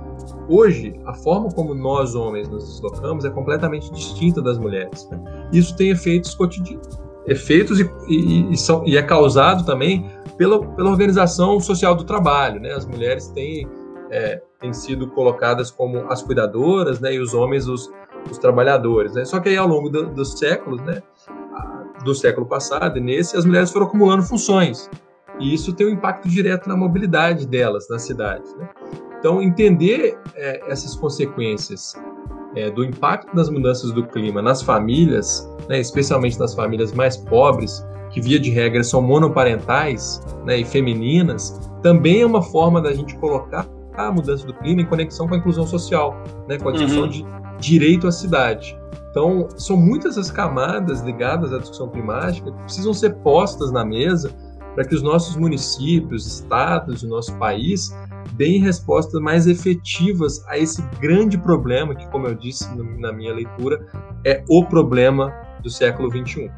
hoje 0.49 0.95
a 1.05 1.15
forma 1.15 1.51
como 1.51 1.75
nós 1.75 2.15
homens 2.15 2.49
nos 2.49 2.65
deslocamos 2.65 3.25
é 3.25 3.31
completamente 3.31 3.93
distinta 3.93 4.41
das 4.41 4.59
mulheres. 4.59 5.09
Né? 5.11 5.49
Isso 5.53 5.77
tem 5.77 5.91
efeitos 5.91 6.35
cotidianos, 6.35 6.99
efeitos 7.27 7.81
e, 7.81 7.91
e, 8.09 8.53
e, 8.53 8.57
são, 8.57 8.87
e 8.87 8.97
é 8.97 9.03
causado 9.03 9.65
também 9.65 10.09
pela, 10.37 10.65
pela 10.65 10.91
organização 10.91 11.59
social 11.59 11.95
do 11.95 12.05
trabalho. 12.05 12.61
Né? 12.61 12.73
As 12.73 12.87
mulheres 12.87 13.29
têm 13.29 13.67
é, 14.11 14.41
têm 14.65 14.73
sido 14.73 15.09
colocadas 15.09 15.71
como 15.71 16.11
as 16.11 16.23
cuidadoras, 16.23 16.99
né, 16.99 17.13
e 17.13 17.21
os 17.21 17.35
homens 17.35 17.69
os, 17.69 17.93
os 18.31 18.39
trabalhadores, 18.39 19.13
né? 19.13 19.23
Só 19.27 19.39
que 19.39 19.51
aí 19.51 19.59
ao 19.59 19.69
longo 19.69 19.91
do, 19.91 20.07
dos 20.07 20.39
séculos, 20.39 20.81
né, 20.81 21.03
do 22.03 22.15
século 22.15 22.47
passado 22.47 22.97
e 22.97 23.01
nesse, 23.01 23.37
as 23.37 23.45
mulheres 23.45 23.71
foram 23.71 23.87
acumulando 23.87 24.23
funções 24.23 24.89
e 25.39 25.53
isso 25.53 25.75
tem 25.75 25.87
um 25.87 25.91
impacto 25.91 26.29
direto 26.29 26.67
na 26.67 26.77
mobilidade 26.77 27.47
delas 27.47 27.89
nas 27.91 28.03
cidades. 28.03 28.55
Né? 28.57 28.69
Então, 29.19 29.43
entender 29.43 30.19
é, 30.35 30.63
essas 30.71 30.97
consequências 30.97 31.95
é, 32.57 32.71
do 32.71 32.85
impacto 32.85 33.35
das 33.35 33.51
mudanças 33.51 33.93
do 33.93 34.07
clima 34.07 34.41
nas 34.41 34.63
famílias, 34.63 35.47
né, 35.69 35.79
especialmente 35.79 36.39
nas 36.39 36.55
famílias 36.55 36.93
mais 36.93 37.19
pobres, 37.19 37.85
que 38.11 38.21
via 38.21 38.39
de 38.39 38.51
regra 38.51 38.83
são 38.83 39.03
monoparentais 39.03 40.23
né, 40.47 40.59
e 40.59 40.65
femininas, 40.65 41.61
também 41.83 42.23
é 42.23 42.27
uma 42.27 42.43
forma 42.43 42.81
da 42.81 42.95
gente 42.95 43.17
colocar 43.17 43.69
a 43.97 44.11
mudança 44.11 44.47
do 44.47 44.55
clima 44.55 44.83
em 44.83 44.87
conexão 44.87 45.27
com 45.29 45.35
a 45.35 45.39
inclusão 45.39 45.67
social, 45.67 46.23
né, 46.49 46.59
com 46.59 46.69
a 46.69 46.73
discussão 46.73 47.03
uhum. 47.03 47.09
de 47.09 47.25
direito 47.59 48.07
à 48.07 48.13
cidade. 48.13 48.79
Então, 49.11 49.49
são 49.57 49.77
muitas 49.77 50.19
as 50.19 50.31
camadas 50.31 51.01
ligadas 51.01 51.53
à 51.53 51.59
discussão 51.59 51.89
climática 51.89 52.51
que 52.51 52.59
precisam 52.65 52.93
ser 52.93 53.15
postas 53.17 53.71
na 53.71 53.85
mesa 53.85 54.35
para 54.75 54.85
que 54.85 54.95
os 54.95 55.03
nossos 55.03 55.37
municípios, 55.37 56.27
estados, 56.27 57.05
o 57.05 57.09
nosso 57.09 57.33
país 57.37 57.97
deem 58.33 58.61
respostas 58.61 59.21
mais 59.21 59.47
efetivas 59.47 60.45
a 60.49 60.59
esse 60.59 60.83
grande 61.01 61.39
problema 61.39 61.95
que, 61.95 62.07
como 62.09 62.27
eu 62.27 62.35
disse 62.35 62.69
na 62.99 63.13
minha 63.13 63.33
leitura, 63.33 63.87
é 64.25 64.43
o 64.49 64.65
problema 64.65 65.33
do 65.63 65.71
século 65.71 66.11
XXI. 66.11 66.51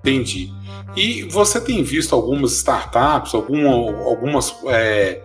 Entendi. 0.00 0.52
E 0.94 1.22
você 1.24 1.58
tem 1.58 1.82
visto 1.82 2.14
algumas 2.14 2.52
startups, 2.52 3.34
alguma, 3.34 3.70
algumas 4.04 4.54
é, 4.66 5.22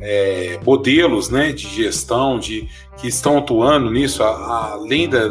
é, 0.00 0.58
modelos 0.64 1.28
né, 1.28 1.52
de 1.52 1.68
gestão 1.68 2.38
de, 2.38 2.68
que 2.96 3.08
estão 3.08 3.38
atuando 3.38 3.90
nisso, 3.90 4.22
além 4.22 5.08
da. 5.08 5.30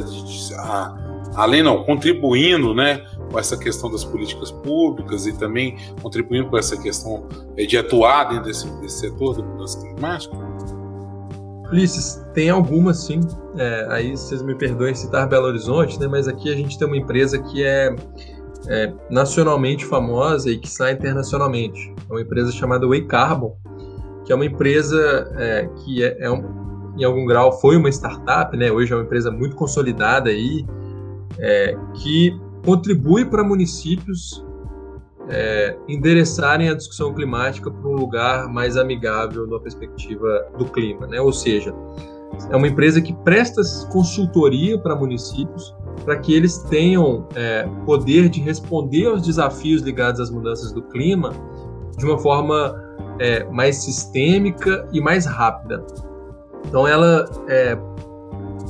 Além 1.35 1.63
não, 1.63 1.83
contribuindo 1.83 2.73
né, 2.73 3.05
com 3.31 3.39
essa 3.39 3.55
questão 3.55 3.89
das 3.89 4.03
políticas 4.03 4.51
públicas 4.51 5.25
e 5.27 5.33
também 5.33 5.77
contribuindo 6.01 6.49
com 6.49 6.57
essa 6.57 6.75
questão 6.75 7.27
é, 7.55 7.65
de 7.65 7.77
atuar 7.77 8.25
dentro 8.25 8.45
desse, 8.45 8.69
desse 8.81 8.99
setor 8.99 9.37
da 9.37 9.43
mudança 9.43 9.79
climática? 9.79 10.35
Ulisses, 11.71 12.25
tem 12.33 12.49
algumas 12.49 13.03
sim. 13.03 13.21
É, 13.57 13.87
aí 13.91 14.11
vocês 14.11 14.41
me 14.41 14.55
perdoem 14.55 14.95
citar 14.95 15.29
Belo 15.29 15.45
Horizonte, 15.45 15.99
né, 15.99 16.07
mas 16.07 16.27
aqui 16.27 16.51
a 16.51 16.55
gente 16.55 16.77
tem 16.77 16.87
uma 16.87 16.97
empresa 16.97 17.37
que 17.37 17.63
é, 17.63 17.95
é 18.67 18.91
nacionalmente 19.09 19.85
famosa 19.85 20.49
e 20.49 20.57
que 20.57 20.67
sai 20.67 20.93
internacionalmente. 20.93 21.93
É 22.09 22.11
uma 22.11 22.21
empresa 22.21 22.51
chamada 22.51 22.87
Way 22.87 23.05
Carbon, 23.05 23.55
que 24.29 24.33
é 24.33 24.35
uma 24.35 24.45
empresa 24.45 25.33
é, 25.37 25.67
que 25.77 26.03
é, 26.03 26.17
é 26.19 26.29
um, 26.29 26.93
em 26.95 27.03
algum 27.03 27.25
grau 27.25 27.59
foi 27.59 27.75
uma 27.75 27.89
startup, 27.89 28.55
né? 28.55 28.71
Hoje 28.71 28.93
é 28.93 28.95
uma 28.95 29.03
empresa 29.03 29.31
muito 29.31 29.55
consolidada 29.55 30.29
aí, 30.29 30.67
é, 31.39 31.75
que 31.95 32.39
contribui 32.63 33.25
para 33.25 33.43
municípios 33.43 34.45
é, 35.29 35.75
endereçarem 35.87 36.69
a 36.69 36.75
discussão 36.75 37.11
climática 37.11 37.71
para 37.71 37.89
um 37.89 37.95
lugar 37.95 38.47
mais 38.47 38.77
amigável 38.77 39.47
na 39.47 39.59
perspectiva 39.59 40.45
do 40.59 40.65
clima, 40.65 41.07
né? 41.07 41.19
Ou 41.19 41.33
seja, 41.33 41.73
é 42.51 42.55
uma 42.55 42.67
empresa 42.67 43.01
que 43.01 43.15
presta 43.23 43.63
consultoria 43.91 44.77
para 44.77 44.95
municípios 44.95 45.73
para 46.05 46.15
que 46.19 46.35
eles 46.35 46.59
tenham 46.69 47.27
é, 47.33 47.67
poder 47.83 48.29
de 48.29 48.41
responder 48.41 49.07
aos 49.07 49.23
desafios 49.23 49.81
ligados 49.81 50.21
às 50.21 50.29
mudanças 50.29 50.71
do 50.71 50.83
clima 50.83 51.33
de 51.97 52.05
uma 52.05 52.19
forma 52.19 52.88
é, 53.19 53.43
mais 53.45 53.77
sistêmica 53.77 54.87
e 54.91 55.01
mais 55.01 55.25
rápida. 55.25 55.85
Então, 56.67 56.87
ela, 56.87 57.25
é, 57.47 57.77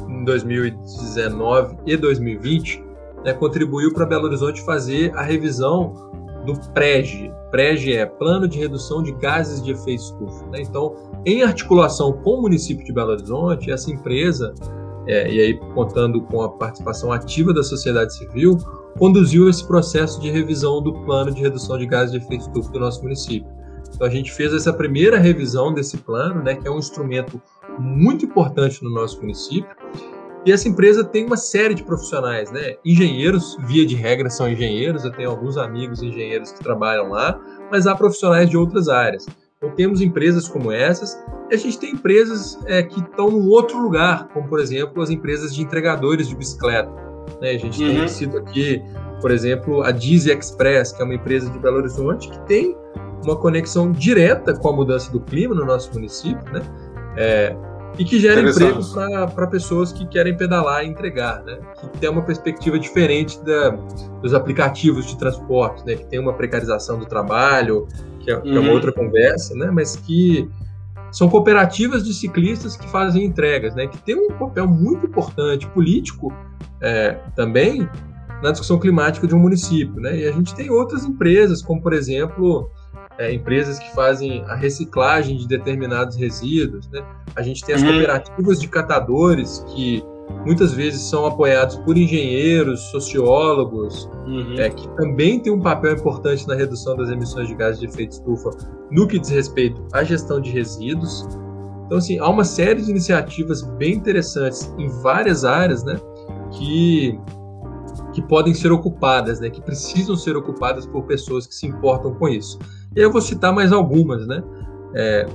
em 0.07 0.23
2019 0.23 1.77
e 1.85 1.97
2020, 1.97 2.83
né, 3.23 3.33
contribuiu 3.33 3.93
para 3.93 4.05
Belo 4.05 4.25
Horizonte 4.25 4.61
fazer 4.61 5.13
a 5.15 5.21
revisão 5.21 5.93
do 6.45 6.53
PREG. 6.73 7.31
PREG 7.51 7.93
é 7.93 8.05
Plano 8.05 8.47
de 8.47 8.59
Redução 8.59 9.03
de 9.03 9.11
Gases 9.13 9.61
de 9.63 9.71
Efeito 9.71 10.03
Estufa. 10.03 10.45
Né? 10.47 10.61
Então, 10.61 10.95
em 11.25 11.43
articulação 11.43 12.13
com 12.13 12.35
o 12.35 12.41
município 12.41 12.85
de 12.85 12.93
Belo 12.93 13.11
Horizonte, 13.11 13.71
essa 13.71 13.91
empresa 13.91 14.53
é, 15.07 15.31
e 15.31 15.39
aí 15.39 15.59
contando 15.73 16.21
com 16.21 16.41
a 16.41 16.49
participação 16.49 17.11
ativa 17.11 17.51
da 17.53 17.63
sociedade 17.63 18.13
civil, 18.13 18.57
conduziu 18.97 19.49
esse 19.49 19.65
processo 19.65 20.21
de 20.21 20.29
revisão 20.29 20.81
do 20.81 20.93
plano 21.05 21.31
de 21.31 21.41
redução 21.41 21.77
de 21.77 21.87
gases 21.87 22.11
de 22.11 22.17
efeito 22.17 22.41
estufa 22.41 22.71
do 22.71 22.79
nosso 22.79 23.01
município. 23.01 23.49
Então 23.99 24.07
a 24.07 24.11
gente 24.11 24.31
fez 24.31 24.53
essa 24.53 24.71
primeira 24.71 25.17
revisão 25.17 25.73
desse 25.73 25.97
plano, 25.97 26.41
né, 26.41 26.55
que 26.55 26.65
é 26.65 26.71
um 26.71 26.79
instrumento 26.79 27.41
muito 27.77 28.23
importante 28.23 28.81
no 28.81 28.89
nosso 28.89 29.19
município. 29.19 29.75
E 30.45 30.53
essa 30.53 30.69
empresa 30.69 31.03
tem 31.03 31.25
uma 31.25 31.35
série 31.35 31.73
de 31.73 31.83
profissionais, 31.83 32.49
né? 32.49 32.75
Engenheiros, 32.85 33.57
via 33.67 33.85
de 33.85 33.95
regra, 33.95 34.29
são 34.29 34.49
engenheiros. 34.49 35.03
Eu 35.03 35.11
tenho 35.11 35.29
alguns 35.29 35.57
amigos 35.57 36.01
engenheiros 36.01 36.53
que 36.53 36.63
trabalham 36.63 37.09
lá, 37.09 37.37
mas 37.69 37.85
há 37.85 37.93
profissionais 37.93 38.49
de 38.49 38.55
outras 38.55 38.87
áreas. 38.87 39.25
Então, 39.57 39.75
temos 39.75 39.99
empresas 39.99 40.47
como 40.47 40.71
essas, 40.71 41.21
e 41.51 41.55
a 41.55 41.57
gente 41.57 41.77
tem 41.77 41.91
empresas 41.91 42.57
é, 42.67 42.81
que 42.81 43.01
estão 43.01 43.29
em 43.29 43.49
outro 43.49 43.77
lugar, 43.81 44.29
como, 44.29 44.47
por 44.47 44.61
exemplo, 44.61 45.03
as 45.03 45.09
empresas 45.09 45.53
de 45.53 45.61
entregadores 45.61 46.29
de 46.29 46.35
bicicleta. 46.37 46.89
Né? 47.41 47.49
A 47.49 47.57
gente 47.57 47.83
uhum. 47.83 47.95
tem 47.95 48.07
sido 48.07 48.37
aqui, 48.37 48.81
por 49.21 49.31
exemplo, 49.31 49.83
a 49.83 49.91
Dizzy 49.91 50.31
Express, 50.31 50.91
que 50.91 51.01
é 51.01 51.05
uma 51.05 51.15
empresa 51.15 51.49
de 51.49 51.59
Belo 51.59 51.77
Horizonte, 51.77 52.29
que 52.29 52.39
tem 52.41 52.75
uma 53.23 53.35
conexão 53.35 53.91
direta 53.91 54.53
com 54.53 54.69
a 54.69 54.73
mudança 54.73 55.11
do 55.11 55.19
clima 55.19 55.53
no 55.53 55.65
nosso 55.65 55.93
município, 55.93 56.43
né? 56.51 56.61
É, 57.17 57.55
e 57.97 58.05
que 58.05 58.19
gera 58.19 58.39
emprego 58.39 58.79
para 59.35 59.47
pessoas 59.47 59.91
que 59.91 60.05
querem 60.07 60.35
pedalar 60.37 60.85
e 60.85 60.87
entregar, 60.87 61.43
né? 61.43 61.59
Que 61.79 61.99
tem 61.99 62.09
uma 62.09 62.21
perspectiva 62.21 62.79
diferente 62.79 63.43
da, 63.43 63.71
dos 64.21 64.33
aplicativos 64.33 65.05
de 65.05 65.17
transporte, 65.17 65.85
né? 65.85 65.95
Que 65.95 66.05
tem 66.05 66.19
uma 66.19 66.33
precarização 66.33 66.97
do 66.97 67.05
trabalho, 67.05 67.87
que 68.21 68.31
é, 68.31 68.35
uhum. 68.35 68.41
que 68.41 68.49
é 68.49 68.59
uma 68.59 68.69
uhum. 68.69 68.73
outra 68.73 68.93
conversa, 68.93 69.53
né? 69.55 69.69
Mas 69.71 69.97
que 69.97 70.49
são 71.11 71.27
cooperativas 71.27 72.05
de 72.05 72.13
ciclistas 72.13 72.77
que 72.77 72.87
fazem 72.87 73.25
entregas, 73.25 73.75
né? 73.75 73.87
Que 73.87 73.97
tem 73.97 74.15
um 74.15 74.29
papel 74.29 74.67
muito 74.67 75.05
importante 75.05 75.67
político 75.67 76.31
é, 76.79 77.17
também 77.35 77.89
na 78.41 78.51
discussão 78.51 78.79
climática 78.79 79.27
de 79.27 79.35
um 79.35 79.39
município, 79.39 79.99
né? 80.01 80.17
E 80.17 80.27
a 80.27 80.31
gente 80.31 80.55
tem 80.55 80.69
outras 80.69 81.03
empresas, 81.05 81.61
como 81.61 81.81
por 81.81 81.93
exemplo 81.93 82.69
é, 83.17 83.33
empresas 83.33 83.77
que 83.77 83.93
fazem 83.93 84.43
a 84.45 84.55
reciclagem 84.55 85.37
de 85.37 85.47
determinados 85.47 86.15
resíduos, 86.15 86.89
né? 86.89 87.03
A 87.35 87.41
gente 87.41 87.63
tem 87.65 87.75
as 87.75 87.81
uhum. 87.81 87.89
cooperativas 87.89 88.59
de 88.59 88.67
catadores 88.67 89.63
que 89.67 90.03
muitas 90.45 90.73
vezes 90.73 91.01
são 91.01 91.25
apoiados 91.25 91.75
por 91.77 91.97
engenheiros, 91.97 92.79
sociólogos, 92.91 94.09
uhum. 94.25 94.55
é, 94.57 94.69
que 94.69 94.87
também 94.95 95.39
têm 95.39 95.51
um 95.51 95.59
papel 95.59 95.95
importante 95.95 96.47
na 96.47 96.55
redução 96.55 96.95
das 96.95 97.09
emissões 97.09 97.47
de 97.47 97.55
gases 97.55 97.79
de 97.79 97.87
efeito 97.87 98.13
estufa 98.13 98.51
no 98.89 99.07
que 99.07 99.19
diz 99.19 99.29
respeito 99.29 99.85
à 99.91 100.03
gestão 100.03 100.39
de 100.39 100.51
resíduos. 100.51 101.27
Então, 101.85 101.97
assim, 101.97 102.19
há 102.19 102.29
uma 102.29 102.43
série 102.43 102.81
de 102.81 102.89
iniciativas 102.91 103.63
bem 103.77 103.95
interessantes 103.95 104.73
em 104.77 104.87
várias 105.01 105.43
áreas, 105.43 105.83
né, 105.83 105.99
que, 106.51 107.19
que 108.19 108.27
podem 108.27 108.53
ser 108.53 108.71
ocupadas, 108.71 109.39
né, 109.39 109.49
que 109.49 109.61
precisam 109.61 110.15
ser 110.15 110.35
ocupadas 110.35 110.85
por 110.85 111.03
pessoas 111.03 111.47
que 111.47 111.55
se 111.55 111.65
importam 111.65 112.13
com 112.13 112.27
isso. 112.27 112.59
E 112.95 112.99
eu 112.99 113.11
vou 113.11 113.21
citar 113.21 113.53
mais 113.53 113.71
algumas, 113.71 114.27
né? 114.27 114.43
É, 114.93 115.25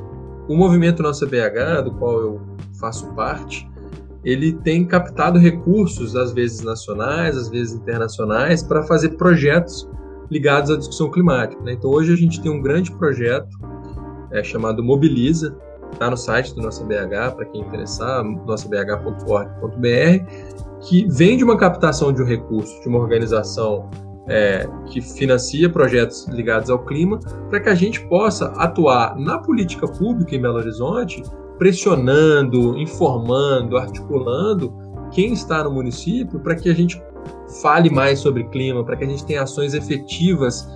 o 0.48 0.56
movimento 0.56 1.02
Nossa 1.02 1.24
BH, 1.26 1.84
do 1.84 1.92
qual 1.92 2.20
eu 2.20 2.40
faço 2.78 3.06
parte, 3.14 3.68
ele 4.24 4.52
tem 4.52 4.84
captado 4.84 5.38
recursos, 5.38 6.16
às 6.16 6.32
vezes 6.32 6.62
nacionais, 6.62 7.36
às 7.36 7.48
vezes 7.48 7.74
internacionais, 7.74 8.62
para 8.62 8.82
fazer 8.82 9.10
projetos 9.10 9.88
ligados 10.30 10.70
à 10.70 10.76
discussão 10.76 11.10
climática. 11.10 11.62
Né? 11.62 11.72
Então, 11.72 11.90
hoje 11.90 12.12
a 12.12 12.16
gente 12.16 12.42
tem 12.42 12.50
um 12.50 12.60
grande 12.60 12.90
projeto 12.92 13.56
é, 14.32 14.42
chamado 14.42 14.82
Mobiliza, 14.82 15.56
está 15.92 16.10
no 16.10 16.16
site 16.16 16.54
do 16.54 16.62
Nossa 16.62 16.82
BH, 16.84 17.36
para 17.36 17.44
quem 17.46 17.60
interessar, 17.60 18.24
nossabh.org.br, 18.24 19.84
que 20.88 21.06
vem 21.08 21.36
de 21.36 21.44
uma 21.44 21.56
captação 21.56 22.12
de 22.12 22.22
um 22.22 22.26
recurso 22.26 22.80
de 22.80 22.88
uma 22.88 22.98
organização 22.98 23.88
é, 24.26 24.68
que 24.86 25.00
financia 25.00 25.68
projetos 25.68 26.26
ligados 26.28 26.70
ao 26.70 26.84
clima, 26.84 27.18
para 27.50 27.60
que 27.60 27.68
a 27.68 27.74
gente 27.74 28.00
possa 28.08 28.46
atuar 28.56 29.16
na 29.18 29.38
política 29.38 29.86
pública 29.86 30.34
em 30.34 30.40
Belo 30.40 30.56
Horizonte, 30.56 31.22
pressionando, 31.58 32.76
informando, 32.78 33.76
articulando 33.76 34.74
quem 35.10 35.32
está 35.32 35.62
no 35.62 35.70
município 35.70 36.40
para 36.40 36.54
que 36.54 36.68
a 36.68 36.74
gente 36.74 37.00
fale 37.62 37.90
mais 37.90 38.18
sobre 38.18 38.44
clima, 38.44 38.84
para 38.84 38.96
que 38.96 39.04
a 39.04 39.08
gente 39.08 39.24
tenha 39.24 39.42
ações 39.42 39.74
efetivas 39.74 40.68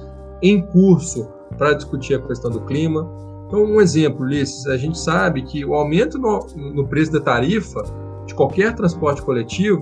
em 0.43 0.61
curso 0.61 1.29
para 1.57 1.73
discutir 1.73 2.15
a 2.15 2.21
questão 2.21 2.51
do 2.51 2.61
clima. 2.61 3.11
Então, 3.47 3.65
um 3.65 3.81
exemplo, 3.81 4.25
Ulisses, 4.25 4.67
a 4.67 4.77
gente 4.77 4.99
sabe 4.99 5.43
que 5.43 5.65
o 5.65 5.75
aumento 5.75 6.19
no, 6.19 6.47
no 6.75 6.87
preço 6.87 7.11
da 7.11 7.21
tarifa 7.21 7.83
de 8.29 8.35
qualquer 8.35 8.75
transporte 8.75 9.23
coletivo 9.23 9.81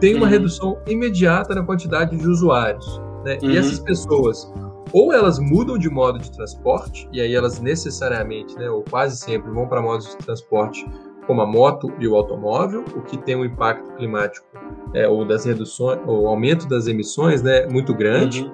tem 0.00 0.14
uma 0.14 0.26
uhum. 0.26 0.30
redução 0.30 0.78
imediata 0.86 1.54
na 1.54 1.62
quantidade 1.62 2.16
de 2.16 2.26
usuários. 2.26 3.00
Né? 3.24 3.38
Uhum. 3.42 3.50
E 3.50 3.58
essas 3.58 3.80
pessoas, 3.80 4.50
ou 4.92 5.12
elas 5.12 5.38
mudam 5.38 5.76
de 5.76 5.90
modo 5.90 6.18
de 6.18 6.30
transporte, 6.30 7.08
e 7.12 7.20
aí 7.20 7.34
elas 7.34 7.60
necessariamente, 7.60 8.54
né, 8.56 8.70
ou 8.70 8.82
quase 8.88 9.18
sempre, 9.18 9.50
vão 9.50 9.66
para 9.66 9.82
modos 9.82 10.08
de 10.08 10.16
transporte 10.18 10.86
como 11.26 11.42
a 11.42 11.46
moto 11.46 11.92
e 11.98 12.08
o 12.08 12.14
automóvel, 12.16 12.84
o 12.96 13.02
que 13.02 13.18
tem 13.18 13.36
um 13.36 13.44
impacto 13.44 13.92
climático 13.96 14.46
é, 14.94 15.06
ou 15.06 15.26
das 15.26 15.44
reduções, 15.44 16.00
ou 16.06 16.26
aumento 16.26 16.66
das 16.66 16.86
emissões, 16.86 17.42
né, 17.42 17.66
muito 17.66 17.92
grande, 17.92 18.42
uhum. 18.42 18.52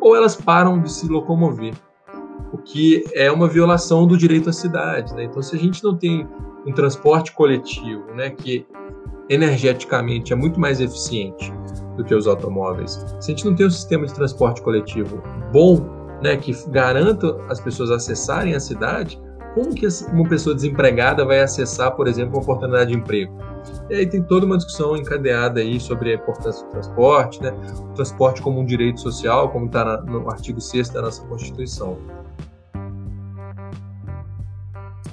ou 0.00 0.14
elas 0.14 0.36
param 0.36 0.80
de 0.80 0.92
se 0.92 1.08
locomover, 1.08 1.74
o 2.52 2.58
que 2.58 3.02
é 3.14 3.32
uma 3.32 3.48
violação 3.48 4.06
do 4.06 4.16
direito 4.16 4.50
à 4.50 4.52
cidade. 4.52 5.12
Né? 5.14 5.24
Então, 5.24 5.42
se 5.42 5.56
a 5.56 5.58
gente 5.58 5.82
não 5.82 5.96
tem 5.96 6.28
um 6.66 6.72
transporte 6.72 7.32
coletivo, 7.32 8.04
né, 8.14 8.30
que 8.30 8.66
energeticamente 9.28 10.32
é 10.32 10.36
muito 10.36 10.60
mais 10.60 10.80
eficiente 10.80 11.52
do 11.96 12.04
que 12.04 12.14
os 12.14 12.26
automóveis. 12.26 13.04
Se 13.20 13.32
a 13.32 13.34
gente 13.34 13.44
não 13.44 13.54
tem 13.54 13.66
um 13.66 13.70
sistema 13.70 14.06
de 14.06 14.14
transporte 14.14 14.60
coletivo 14.62 15.22
bom, 15.52 15.80
né, 16.22 16.36
que 16.36 16.52
garanta 16.70 17.36
as 17.48 17.60
pessoas 17.60 17.90
acessarem 17.90 18.54
a 18.54 18.60
cidade, 18.60 19.20
como 19.54 19.72
que 19.72 19.86
uma 20.12 20.28
pessoa 20.28 20.54
desempregada 20.54 21.24
vai 21.24 21.40
acessar, 21.40 21.94
por 21.94 22.08
exemplo, 22.08 22.34
uma 22.34 22.42
oportunidade 22.42 22.90
de 22.90 22.98
emprego? 22.98 23.32
E 23.88 23.94
aí 23.94 24.06
tem 24.06 24.22
toda 24.22 24.44
uma 24.44 24.56
discussão 24.56 24.96
encadeada 24.96 25.60
aí 25.60 25.78
sobre 25.78 26.10
a 26.10 26.14
importância 26.16 26.66
do 26.66 26.72
transporte, 26.72 27.40
né? 27.40 27.52
O 27.78 27.94
transporte 27.94 28.42
como 28.42 28.60
um 28.60 28.64
direito 28.64 29.00
social, 29.00 29.48
como 29.50 29.66
está 29.66 30.02
no 30.02 30.28
artigo 30.28 30.60
6 30.60 30.88
da 30.88 31.02
nossa 31.02 31.24
Constituição. 31.26 31.96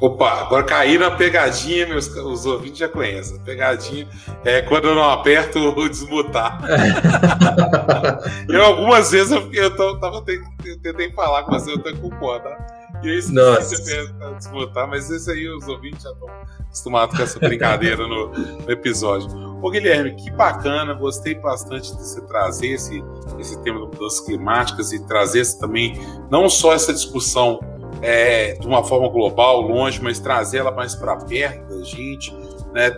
Opa, 0.02 0.41
agora 0.41 0.64
caí 0.64 0.97
na 0.97 1.12
pegadinha, 1.12 1.86
meus 1.86 2.08
os 2.08 2.43
ouvintes 2.47 2.80
já 2.80 2.89
conhecem. 2.89 3.39
Pegadinha 3.41 4.10
é 4.43 4.60
quando 4.64 4.88
eu 4.88 4.95
não 4.95 5.08
aperto 5.08 5.60
o 5.78 5.88
desmutar. 5.88 6.60
eu 8.49 8.66
algumas 8.66 9.12
vezes 9.12 9.32
eu, 9.32 9.54
eu, 9.54 9.76
tô, 9.76 9.99
tava, 9.99 10.24
eu 10.66 10.80
tentei 10.82 11.12
falar 11.12 11.43
com 11.43 11.52
você, 11.52 11.74
eu 11.74 11.78
tô 11.78 11.95
com 11.97 12.10
tá? 12.39 12.97
E 13.04 13.10
eu 13.10 13.14
esqueci 13.14 13.32
Nossa. 13.32 13.76
de 13.76 14.38
desmutar, 14.38 14.88
mas 14.88 15.08
isso 15.12 15.30
aí 15.30 15.47
os 15.47 15.68
ouvintes 15.68 16.02
já 16.02 16.10
estão 16.10 16.30
acostumados 16.62 17.16
com 17.16 17.24
essa 17.24 17.39
brincadeira 17.39 18.08
no, 18.08 18.30
no, 18.30 18.72
episódio. 18.72 19.30
Ô 19.62 19.70
Guilherme, 19.70 20.16
que 20.16 20.32
bacana, 20.32 20.95
gostei 20.95 21.36
bastante 21.36 21.95
de 21.95 22.02
você 22.02 22.22
trazer 22.22 22.70
esse, 22.70 23.04
esse 23.38 23.62
tema 23.62 23.88
das 23.88 24.20
climáticas 24.22 24.91
e 24.93 25.06
trazer 25.06 25.43
também 25.60 25.93
não 26.32 26.49
só 26.49 26.74
essa 26.74 26.91
discussão 26.91 27.60
é, 28.02 28.54
de 28.54 28.68
uma 28.68 28.84
forma 28.84 29.08
global, 29.10 29.62
longe, 29.62 30.02
mas 30.02 30.20
trazer 30.20 30.58
ela 30.60 30.72
mais 30.72 30.95
para 30.95 31.16
perto 31.18 31.78
da 31.78 31.84
gente, 31.84 32.34
né? 32.74 32.89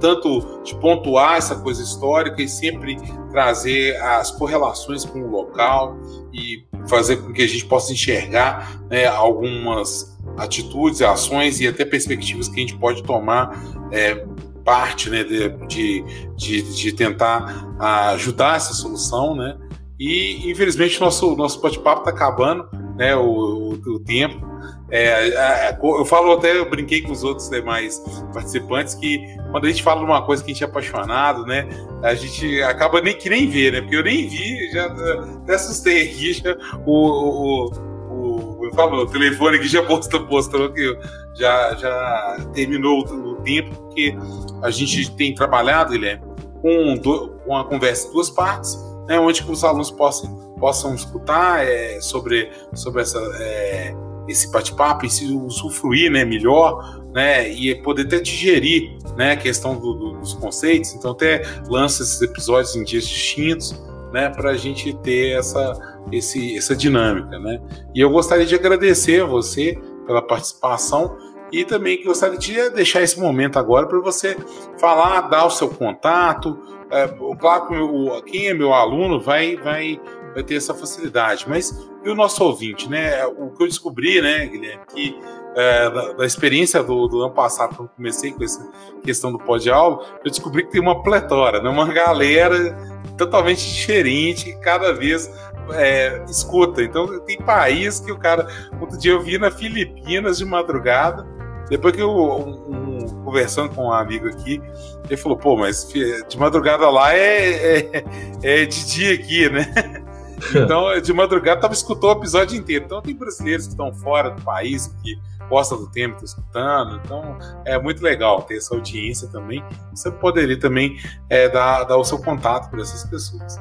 tanto 0.00 0.62
de 0.62 0.74
pontuar 0.76 1.36
essa 1.36 1.56
coisa 1.56 1.82
histórica 1.82 2.40
e 2.40 2.48
sempre 2.48 2.96
trazer 3.30 3.96
as 3.96 4.30
correlações 4.30 5.04
com 5.04 5.20
o 5.20 5.30
local 5.30 5.96
e 6.32 6.64
fazer 6.88 7.16
com 7.16 7.32
que 7.32 7.42
a 7.42 7.48
gente 7.48 7.64
possa 7.64 7.92
enxergar 7.92 8.80
né, 8.88 9.06
algumas 9.06 10.16
atitudes, 10.36 11.02
ações 11.02 11.60
e 11.60 11.66
até 11.66 11.84
perspectivas 11.84 12.48
que 12.48 12.56
a 12.56 12.60
gente 12.60 12.76
pode 12.76 13.02
tomar 13.02 13.58
é, 13.90 14.24
parte 14.64 15.08
né, 15.08 15.24
de, 15.24 15.48
de, 15.66 16.04
de, 16.36 16.74
de 16.74 16.92
tentar 16.92 17.74
ajudar 18.12 18.56
essa 18.56 18.74
solução, 18.74 19.34
né? 19.34 19.56
E 19.98 20.50
infelizmente 20.50 21.00
nosso 21.00 21.34
nosso 21.36 21.60
bate-papo 21.60 22.00
está 22.00 22.10
acabando, 22.10 22.68
né? 22.96 23.14
O, 23.16 23.22
o, 23.22 23.72
o 23.72 24.00
tempo. 24.00 24.56
É, 24.88 25.28
é, 25.28 25.78
eu 25.82 26.04
falo 26.04 26.32
até, 26.32 26.56
eu 26.56 26.70
brinquei 26.70 27.02
com 27.02 27.10
os 27.10 27.24
outros 27.24 27.48
demais 27.50 27.98
participantes 28.32 28.94
que 28.94 29.36
quando 29.50 29.64
a 29.64 29.68
gente 29.68 29.82
fala 29.82 30.00
de 30.00 30.06
uma 30.06 30.22
coisa 30.22 30.44
que 30.44 30.50
a 30.50 30.54
gente 30.54 30.62
é 30.62 30.66
apaixonado, 30.66 31.44
né? 31.44 31.68
A 32.02 32.14
gente 32.14 32.62
acaba 32.62 33.00
nem 33.00 33.16
que 33.16 33.28
nem 33.28 33.48
ver, 33.48 33.72
né? 33.72 33.80
Porque 33.80 33.96
eu 33.96 34.04
nem 34.04 34.28
vi, 34.28 34.70
já 34.70 34.86
até 34.86 35.54
assustei 35.54 36.08
aqui, 36.08 36.32
já, 36.34 36.56
o, 36.86 36.92
o, 36.92 37.70
o, 38.10 38.64
eu 38.66 38.72
falo, 38.74 39.02
o 39.02 39.06
telefone 39.06 39.56
aqui 39.56 39.66
já 39.66 39.82
mostrou, 39.82 40.24
mostrou 40.26 40.72
que 40.72 40.96
já, 41.34 41.74
já 41.74 42.36
terminou 42.54 43.04
o, 43.08 43.32
o 43.32 43.36
tempo, 43.42 43.74
porque 43.74 44.16
a 44.62 44.70
gente 44.70 45.10
tem 45.16 45.34
trabalhado, 45.34 45.90
Guilherme, 45.90 46.22
com, 46.62 46.94
do, 46.96 47.36
uma 47.44 47.64
conversa 47.64 48.06
de 48.06 48.12
duas 48.12 48.30
partes 48.30 48.76
né, 49.08 49.18
onde 49.18 49.44
os 49.48 49.64
alunos 49.64 49.90
possam, 49.90 50.45
possam 50.58 50.94
escutar 50.94 51.66
é, 51.66 52.00
sobre, 52.00 52.50
sobre 52.74 53.02
essa, 53.02 53.18
é, 53.40 53.94
esse 54.28 54.50
bate-papo 54.50 55.06
e 55.06 55.10
se 55.10 55.26
usufruir 55.32 56.10
né, 56.10 56.24
melhor, 56.24 57.02
né, 57.12 57.48
e 57.48 57.74
poder 57.82 58.06
até 58.06 58.20
digerir 58.20 58.96
né, 59.16 59.32
a 59.32 59.36
questão 59.36 59.78
do, 59.78 59.94
do, 59.94 60.12
dos 60.18 60.34
conceitos. 60.34 60.94
Então, 60.94 61.12
até 61.12 61.42
lança 61.68 62.02
esses 62.02 62.20
episódios 62.20 62.74
em 62.76 62.84
dias 62.84 63.06
distintos, 63.06 63.80
né, 64.12 64.30
para 64.30 64.50
a 64.50 64.56
gente 64.56 64.94
ter 64.98 65.38
essa, 65.38 65.72
esse, 66.12 66.56
essa 66.56 66.74
dinâmica. 66.74 67.38
Né? 67.38 67.60
E 67.94 68.00
eu 68.00 68.10
gostaria 68.10 68.46
de 68.46 68.54
agradecer 68.54 69.22
a 69.22 69.26
você 69.26 69.78
pela 70.06 70.22
participação 70.22 71.16
e 71.52 71.64
também 71.64 72.02
gostaria 72.02 72.38
de 72.38 72.70
deixar 72.70 73.02
esse 73.02 73.18
momento 73.20 73.58
agora 73.58 73.86
para 73.86 74.00
você 74.00 74.36
falar, 74.78 75.22
dar 75.22 75.46
o 75.46 75.50
seu 75.50 75.68
contato. 75.68 76.58
É, 76.90 77.08
claro 77.38 77.68
que 77.68 78.30
quem 78.30 78.48
é 78.48 78.54
meu 78.54 78.72
aluno 78.72 79.20
vai, 79.20 79.56
vai, 79.56 80.00
vai 80.36 80.42
ter 80.42 80.56
essa 80.56 80.74
facilidade, 80.74 81.46
mas 81.48 81.88
e 82.04 82.10
o 82.10 82.14
nosso 82.14 82.44
ouvinte, 82.44 82.90
né? 82.90 83.24
O 83.24 83.48
que 83.48 83.62
eu 83.62 83.66
descobri, 83.66 84.20
né, 84.20 84.44
Guilherme, 84.44 84.84
que 84.94 85.18
é, 85.56 85.88
da, 85.88 86.12
da, 86.12 86.26
experiência 86.26 86.82
do, 86.82 87.08
do, 87.08 87.22
ano 87.22 87.32
passado, 87.32 87.74
quando 87.74 87.88
comecei 87.88 88.32
com 88.32 88.44
essa 88.44 88.70
questão 89.02 89.32
do 89.32 89.38
pó 89.38 89.56
de 89.56 89.70
aula, 89.70 90.04
eu 90.22 90.30
descobri 90.30 90.64
que 90.64 90.72
tem 90.72 90.80
uma 90.82 91.02
pletora, 91.02 91.62
né? 91.62 91.70
uma 91.70 91.90
galera 91.90 92.76
totalmente 93.16 93.66
diferente, 93.66 94.54
cada 94.60 94.92
vez 94.92 95.30
é, 95.70 96.22
escuta. 96.28 96.82
Então, 96.82 97.18
tem 97.20 97.38
país 97.38 97.98
que 97.98 98.12
o 98.12 98.18
cara. 98.18 98.46
Outro 98.78 98.98
dia 98.98 99.12
eu 99.12 99.22
vi 99.22 99.38
na 99.38 99.50
Filipinas 99.50 100.36
de 100.36 100.44
madrugada, 100.44 101.26
depois 101.70 101.96
que 101.96 102.02
eu, 102.02 102.10
um, 102.10 102.98
um, 102.98 103.24
conversando 103.24 103.74
com 103.74 103.86
um 103.86 103.92
amigo 103.92 104.28
aqui, 104.28 104.60
ele 105.06 105.16
falou: 105.16 105.38
pô, 105.38 105.56
mas 105.56 105.90
de 105.90 106.38
madrugada 106.38 106.90
lá 106.90 107.14
é, 107.14 107.78
é, 107.78 108.04
é 108.42 108.64
de 108.66 108.86
dia 108.86 109.14
aqui, 109.14 109.48
né? 109.48 110.04
Então, 110.54 111.00
de 111.00 111.12
madrugada, 111.12 111.60
tava 111.60 111.74
escutou 111.74 112.10
o 112.10 112.12
episódio 112.18 112.58
inteiro. 112.58 112.84
Então, 112.84 113.00
tem 113.00 113.14
brasileiros 113.14 113.66
que 113.66 113.72
estão 113.72 113.92
fora 113.92 114.30
do 114.30 114.42
país, 114.42 114.94
que 115.02 115.18
gostam 115.48 115.78
do 115.78 115.90
tema, 115.90 116.14
estão 116.14 116.24
escutando. 116.24 117.00
Então, 117.04 117.38
é 117.64 117.78
muito 117.78 118.02
legal 118.02 118.42
ter 118.42 118.56
essa 118.56 118.74
audiência 118.74 119.28
também. 119.28 119.64
Você 119.94 120.10
poderia 120.10 120.58
também 120.58 120.96
é, 121.30 121.48
dar, 121.48 121.84
dar 121.84 121.96
o 121.96 122.04
seu 122.04 122.18
contato 122.18 122.70
para 122.70 122.80
essas 122.80 123.04
pessoas. 123.04 123.58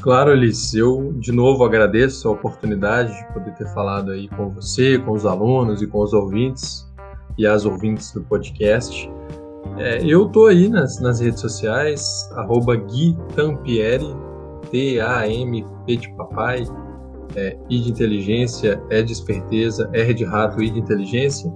Claro, 0.00 0.30
Alice, 0.30 0.78
eu 0.78 1.12
de 1.18 1.32
novo 1.32 1.64
agradeço 1.64 2.28
a 2.28 2.32
oportunidade 2.32 3.12
de 3.12 3.32
poder 3.32 3.52
ter 3.56 3.66
falado 3.74 4.12
aí 4.12 4.28
com 4.28 4.48
você, 4.50 4.98
com 4.98 5.12
os 5.12 5.26
alunos 5.26 5.82
e 5.82 5.86
com 5.86 6.00
os 6.00 6.12
ouvintes 6.12 6.86
e 7.36 7.46
as 7.46 7.64
ouvintes 7.64 8.12
do 8.12 8.22
podcast. 8.22 9.10
É, 9.76 10.04
eu 10.04 10.28
tô 10.28 10.46
aí 10.46 10.68
nas, 10.68 11.00
nas 11.00 11.20
redes 11.20 11.40
sociais, 11.40 12.28
arroba 12.36 12.76
Gui 12.76 13.16
Tampieri, 13.34 14.14
T-A-M-P 14.70 15.96
de 15.96 16.14
papai, 16.14 16.64
é, 17.36 17.56
I 17.68 17.80
de 17.80 17.90
inteligência, 17.90 18.82
E 18.90 19.02
de 19.02 19.12
esperteza, 19.12 19.90
R 19.92 20.14
de 20.14 20.24
rato, 20.24 20.62
I 20.62 20.70
de 20.70 20.78
inteligência. 20.78 21.52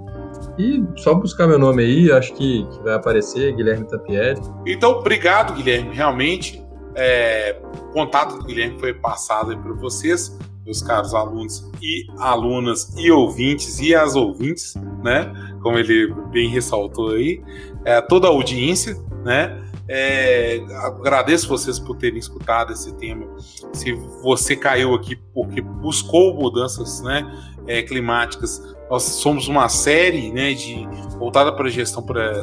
E 0.59 0.83
só 0.97 1.15
buscar 1.15 1.47
meu 1.47 1.59
nome 1.59 1.83
aí, 1.83 2.13
acho 2.13 2.33
que, 2.35 2.67
que 2.67 2.83
vai 2.83 2.95
aparecer, 2.95 3.55
Guilherme 3.55 3.87
Tampieri. 3.87 4.41
Então, 4.67 4.93
obrigado, 4.93 5.55
Guilherme. 5.55 5.95
Realmente, 5.95 6.63
é, 6.95 7.59
o 7.91 7.93
contato 7.93 8.39
do 8.39 8.45
Guilherme 8.45 8.79
foi 8.79 8.93
passado 8.93 9.57
para 9.57 9.73
vocês, 9.73 10.37
meus 10.65 10.83
caros 10.83 11.15
alunos 11.15 11.71
e 11.81 12.07
alunas 12.19 12.95
e 12.97 13.11
ouvintes 13.11 13.81
e 13.81 13.95
as 13.95 14.15
ouvintes, 14.15 14.75
né? 15.03 15.33
Como 15.63 15.79
ele 15.79 16.15
bem 16.31 16.49
ressaltou 16.49 17.11
aí, 17.11 17.43
é, 17.85 18.01
toda 18.01 18.27
a 18.27 18.31
audiência, 18.31 18.97
né? 19.25 19.59
É, 19.95 20.65
agradeço 20.77 21.47
vocês 21.47 21.79
por 21.79 21.99
terem 21.99 22.19
escutado 22.19 22.73
esse 22.73 22.95
tema. 22.95 23.27
Se 23.75 23.93
você 24.23 24.57
caiu 24.57 24.95
aqui 24.95 25.17
porque 25.35 25.61
buscou 25.61 26.35
mudanças 26.35 27.03
né, 27.03 27.31
é, 27.67 27.83
climáticas, 27.83 28.75
nós 28.89 29.03
somos 29.03 29.49
uma 29.49 29.69
série 29.69 30.33
né, 30.33 30.55
de, 30.55 30.89
voltada 31.19 31.53
para 31.53 31.67
a 31.67 31.71
gestão 31.71 32.03
para 32.03 32.43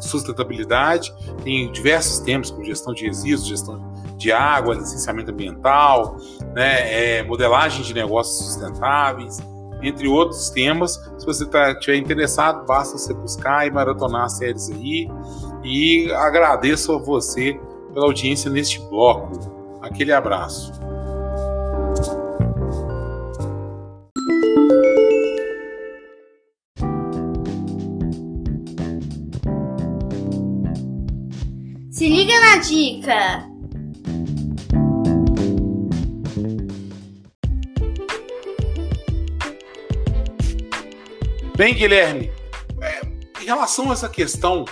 sustentabilidade. 0.00 1.14
Tem 1.44 1.70
diversos 1.70 2.18
temas, 2.18 2.50
como 2.50 2.64
gestão 2.64 2.92
de 2.92 3.06
resíduos, 3.06 3.46
gestão 3.46 3.94
de 4.16 4.32
água, 4.32 4.74
licenciamento 4.74 5.30
ambiental, 5.30 6.16
né, 6.56 7.18
é, 7.18 7.22
modelagem 7.22 7.84
de 7.84 7.94
negócios 7.94 8.46
sustentáveis, 8.46 9.38
entre 9.80 10.08
outros 10.08 10.50
temas. 10.50 11.00
Se 11.18 11.24
você 11.24 11.46
tá, 11.46 11.72
interessado, 11.94 12.66
basta 12.66 12.98
você 12.98 13.14
buscar 13.14 13.64
e 13.64 13.70
maratonar 13.70 14.24
as 14.24 14.38
séries 14.38 14.68
aí. 14.70 15.08
E 15.62 16.10
agradeço 16.12 16.92
a 16.92 16.98
você 16.98 17.60
pela 17.92 18.06
audiência 18.06 18.50
neste 18.50 18.78
bloco. 18.88 19.78
Aquele 19.82 20.12
abraço. 20.12 20.72
Se 31.90 32.08
liga 32.08 32.32
na 32.40 32.56
dica! 32.56 33.50
Bem, 41.56 41.74
Guilherme, 41.74 42.32
é, 42.80 43.02
em 43.42 43.44
relação 43.44 43.90
a 43.90 43.92
essa 43.92 44.08
questão 44.08 44.64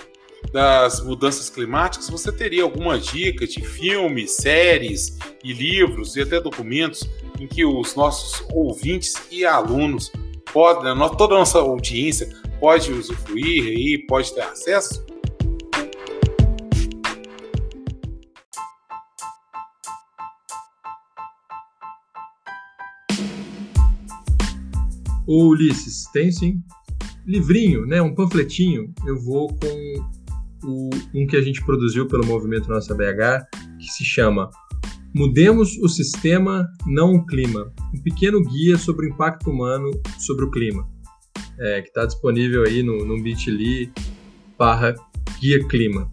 das 0.52 1.02
mudanças 1.04 1.50
climáticas, 1.50 2.08
você 2.08 2.32
teria 2.32 2.62
alguma 2.62 2.98
dica 2.98 3.46
de 3.46 3.62
filmes, 3.62 4.32
séries 4.36 5.18
e 5.44 5.52
livros 5.52 6.16
e 6.16 6.22
até 6.22 6.40
documentos 6.40 7.08
em 7.38 7.46
que 7.46 7.64
os 7.64 7.94
nossos 7.94 8.44
ouvintes 8.50 9.14
e 9.30 9.44
alunos 9.44 10.10
podem, 10.52 10.94
toda 11.16 11.34
a 11.34 11.38
nossa 11.38 11.58
audiência 11.58 12.28
pode 12.58 12.92
usufruir 12.92 13.64
e 13.64 13.98
pode 14.06 14.34
ter 14.34 14.42
acesso? 14.42 15.06
Ô 25.26 25.48
Ulisses, 25.48 26.04
tem 26.10 26.32
sim. 26.32 26.62
Livrinho, 27.26 27.84
né, 27.84 28.00
um 28.00 28.14
panfletinho, 28.14 28.94
eu 29.06 29.20
vou 29.20 29.48
com 29.48 30.08
o, 30.64 30.90
um 31.14 31.26
que 31.26 31.36
a 31.36 31.42
gente 31.42 31.64
produziu 31.64 32.06
pelo 32.06 32.26
Movimento 32.26 32.68
Nossa 32.68 32.94
BH, 32.94 33.46
que 33.78 33.88
se 33.92 34.04
chama 34.04 34.50
Mudemos 35.14 35.76
o 35.78 35.88
Sistema, 35.88 36.68
não 36.86 37.14
o 37.14 37.26
Clima. 37.26 37.72
Um 37.94 38.02
pequeno 38.02 38.42
guia 38.42 38.76
sobre 38.76 39.06
o 39.06 39.10
impacto 39.10 39.50
humano 39.50 39.90
sobre 40.18 40.44
o 40.44 40.50
clima. 40.50 40.86
É, 41.58 41.82
que 41.82 41.88
está 41.88 42.06
disponível 42.06 42.62
aí 42.64 42.82
no, 42.82 43.04
no 43.04 43.20
bit.ly 43.20 43.92
barra 44.56 44.94
guia 45.40 45.66
clima. 45.66 46.10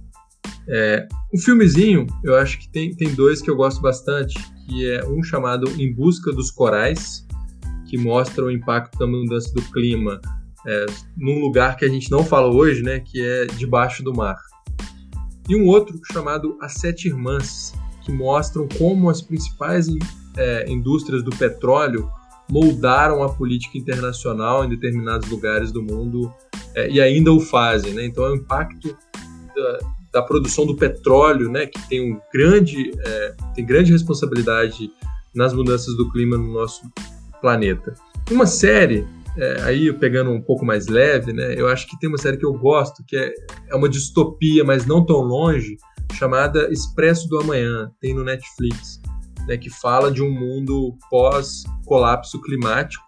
É, 0.67 1.07
um 1.33 1.37
filmezinho, 1.37 2.07
eu 2.23 2.35
acho 2.35 2.59
que 2.59 2.69
tem, 2.69 2.95
tem 2.95 3.13
dois 3.13 3.41
que 3.41 3.49
eu 3.51 3.55
gosto 3.55 3.81
bastante, 3.81 4.35
que 4.65 4.89
é 4.89 5.05
um 5.05 5.21
chamado 5.21 5.69
Em 5.79 5.93
Busca 5.93 6.31
dos 6.31 6.49
Corais, 6.49 7.27
que 7.87 7.97
mostra 7.97 8.45
o 8.45 8.51
impacto 8.51 8.97
da 8.97 9.05
mudança 9.05 9.53
do 9.53 9.61
clima 9.71 10.19
é, 10.67 10.85
num 11.17 11.39
lugar 11.39 11.75
que 11.77 11.85
a 11.85 11.89
gente 11.89 12.09
não 12.09 12.23
fala 12.23 12.47
hoje, 12.53 12.81
né, 12.81 12.99
que 12.99 13.21
é 13.21 13.45
debaixo 13.45 14.03
do 14.03 14.13
mar. 14.13 14.37
E 15.47 15.55
um 15.55 15.67
outro 15.67 15.99
chamado 16.11 16.57
As 16.61 16.73
Sete 16.73 17.07
Irmãs, 17.07 17.73
que 18.03 18.11
mostram 18.11 18.67
como 18.77 19.09
as 19.09 19.21
principais 19.21 19.87
é, 20.37 20.69
indústrias 20.69 21.23
do 21.23 21.31
petróleo 21.31 22.09
moldaram 22.49 23.23
a 23.23 23.29
política 23.29 23.77
internacional 23.77 24.63
em 24.63 24.69
determinados 24.69 25.29
lugares 25.29 25.71
do 25.71 25.81
mundo 25.81 26.31
é, 26.75 26.89
e 26.89 27.01
ainda 27.01 27.31
o 27.31 27.39
fazem. 27.39 27.93
Né? 27.93 28.05
Então, 28.05 28.25
é 28.25 28.31
o 28.31 28.35
impacto 28.35 28.95
da, 29.55 29.79
da, 30.13 30.21
produção 30.21 30.65
do 30.65 30.75
petróleo, 30.75 31.49
né, 31.49 31.65
que 31.65 31.81
tem, 31.87 32.13
um 32.13 32.19
grande, 32.33 32.91
é, 32.99 33.35
tem 33.55 33.65
grande 33.65 33.91
responsabilidade 33.91 34.91
nas 35.33 35.53
mudanças 35.53 35.95
do 35.97 36.11
clima 36.11 36.37
no 36.37 36.53
nosso 36.53 36.81
planeta. 37.41 37.93
Uma 38.31 38.45
série 38.45 39.05
é, 39.37 39.61
aí 39.63 39.91
pegando 39.93 40.31
um 40.31 40.41
pouco 40.41 40.65
mais 40.65 40.87
leve, 40.87 41.33
né? 41.33 41.53
Eu 41.57 41.67
acho 41.67 41.87
que 41.87 41.99
tem 41.99 42.09
uma 42.09 42.17
série 42.17 42.37
que 42.37 42.45
eu 42.45 42.53
gosto, 42.53 43.03
que 43.05 43.17
é, 43.17 43.33
é 43.69 43.75
uma 43.75 43.89
distopia, 43.89 44.63
mas 44.63 44.85
não 44.85 45.05
tão 45.05 45.17
longe, 45.17 45.75
chamada 46.13 46.71
Expresso 46.71 47.27
do 47.27 47.39
Amanhã, 47.39 47.91
tem 47.99 48.13
no 48.13 48.23
Netflix, 48.23 49.01
né? 49.47 49.57
Que 49.57 49.69
fala 49.69 50.11
de 50.11 50.21
um 50.21 50.31
mundo 50.31 50.95
pós 51.09 51.63
colapso 51.85 52.41
climático 52.41 53.03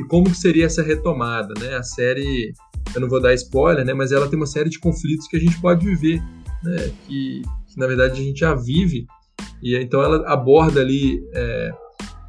e 0.00 0.04
como 0.04 0.34
seria 0.34 0.66
essa 0.66 0.82
retomada, 0.82 1.52
né? 1.58 1.76
A 1.76 1.82
série, 1.82 2.52
eu 2.94 3.00
não 3.00 3.08
vou 3.08 3.20
dar 3.20 3.34
spoiler, 3.34 3.84
né? 3.84 3.92
Mas 3.92 4.12
ela 4.12 4.28
tem 4.28 4.38
uma 4.38 4.46
série 4.46 4.70
de 4.70 4.78
conflitos 4.78 5.26
que 5.28 5.36
a 5.36 5.40
gente 5.40 5.60
pode 5.60 5.84
viver, 5.84 6.22
né? 6.62 6.90
Que, 7.06 7.42
que 7.66 7.78
na 7.78 7.86
verdade 7.86 8.20
a 8.20 8.24
gente 8.24 8.40
já 8.40 8.54
vive 8.54 9.06
e 9.62 9.76
então 9.76 10.00
ela 10.02 10.26
aborda 10.32 10.80
ali 10.80 11.20
é, 11.34 11.70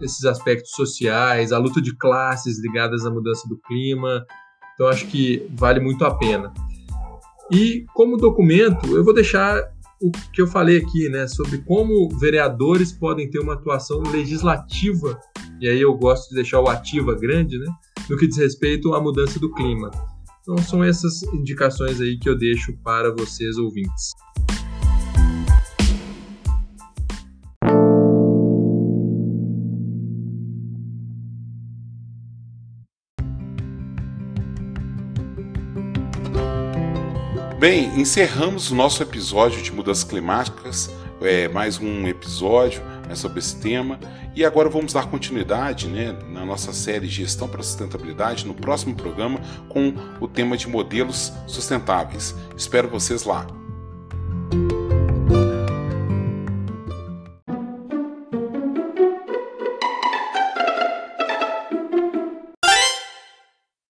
esses 0.02 0.24
aspectos 0.26 0.72
sociais, 0.72 1.52
a 1.52 1.58
luta 1.58 1.82
de 1.82 1.96
classes 1.96 2.60
ligadas 2.62 3.06
à 3.06 3.12
mudança 3.12 3.48
do 3.48 3.58
clima. 3.58 4.26
Então 4.74 4.88
acho 4.88 5.08
que 5.08 5.48
vale 5.58 5.80
muito 5.80 6.06
a 6.06 6.16
pena. 6.16 6.54
E 7.52 7.86
como 7.94 8.18
documento, 8.18 8.96
eu 8.96 9.04
vou 9.04 9.14
deixar 9.14 9.62
o 10.02 10.12
que 10.34 10.42
eu 10.42 10.48
falei 10.48 10.78
aqui, 10.78 11.10
né, 11.10 11.28
sobre 11.28 11.58
como 11.60 12.08
vereadores 12.18 12.92
podem 12.92 13.30
ter 13.30 13.40
uma 13.40 13.54
atuação 13.54 14.02
legislativa 14.04 15.20
e 15.62 15.68
aí 15.68 15.82
eu 15.82 15.94
gosto 15.94 16.30
de 16.30 16.36
deixar 16.36 16.62
o 16.62 16.70
ativa 16.70 17.14
grande, 17.14 17.60
né? 17.60 17.68
No 18.10 18.18
que 18.18 18.28
diz 18.28 18.38
respeito 18.38 18.94
à 18.94 19.02
mudança 19.02 19.40
do 19.40 19.54
clima. 19.54 19.92
Então 20.42 20.58
são 20.60 20.84
essas 20.84 21.22
indicações 21.34 22.00
aí 22.00 22.18
que 22.18 22.30
eu 22.30 22.38
deixo 22.38 22.74
para 22.82 23.14
vocês 23.14 23.58
ouvintes. 23.58 24.14
Bem, 37.60 38.00
encerramos 38.00 38.72
o 38.72 38.76
nosso 38.76 39.04
episódio 39.04 39.62
de 39.62 39.70
mudanças 39.70 40.06
climáticas, 40.06 40.90
é, 41.22 41.50
mais 41.50 41.78
um 41.78 42.08
episódio 42.08 42.82
né, 43.06 43.16
sobre 43.16 43.40
esse 43.40 43.58
tema. 43.58 44.00
E 44.34 44.46
agora 44.46 44.70
vamos 44.70 44.94
dar 44.94 45.08
continuidade 45.08 45.90
né, 45.90 46.18
na 46.30 46.46
nossa 46.46 46.72
série 46.72 47.06
Gestão 47.06 47.50
para 47.50 47.62
Sustentabilidade 47.62 48.48
no 48.48 48.54
próximo 48.54 48.96
programa 48.96 49.42
com 49.68 49.94
o 50.22 50.28
tema 50.30 50.56
de 50.56 50.70
modelos 50.70 51.34
sustentáveis. 51.48 52.34
Espero 52.56 52.88
vocês 52.88 53.26
lá. 53.26 53.59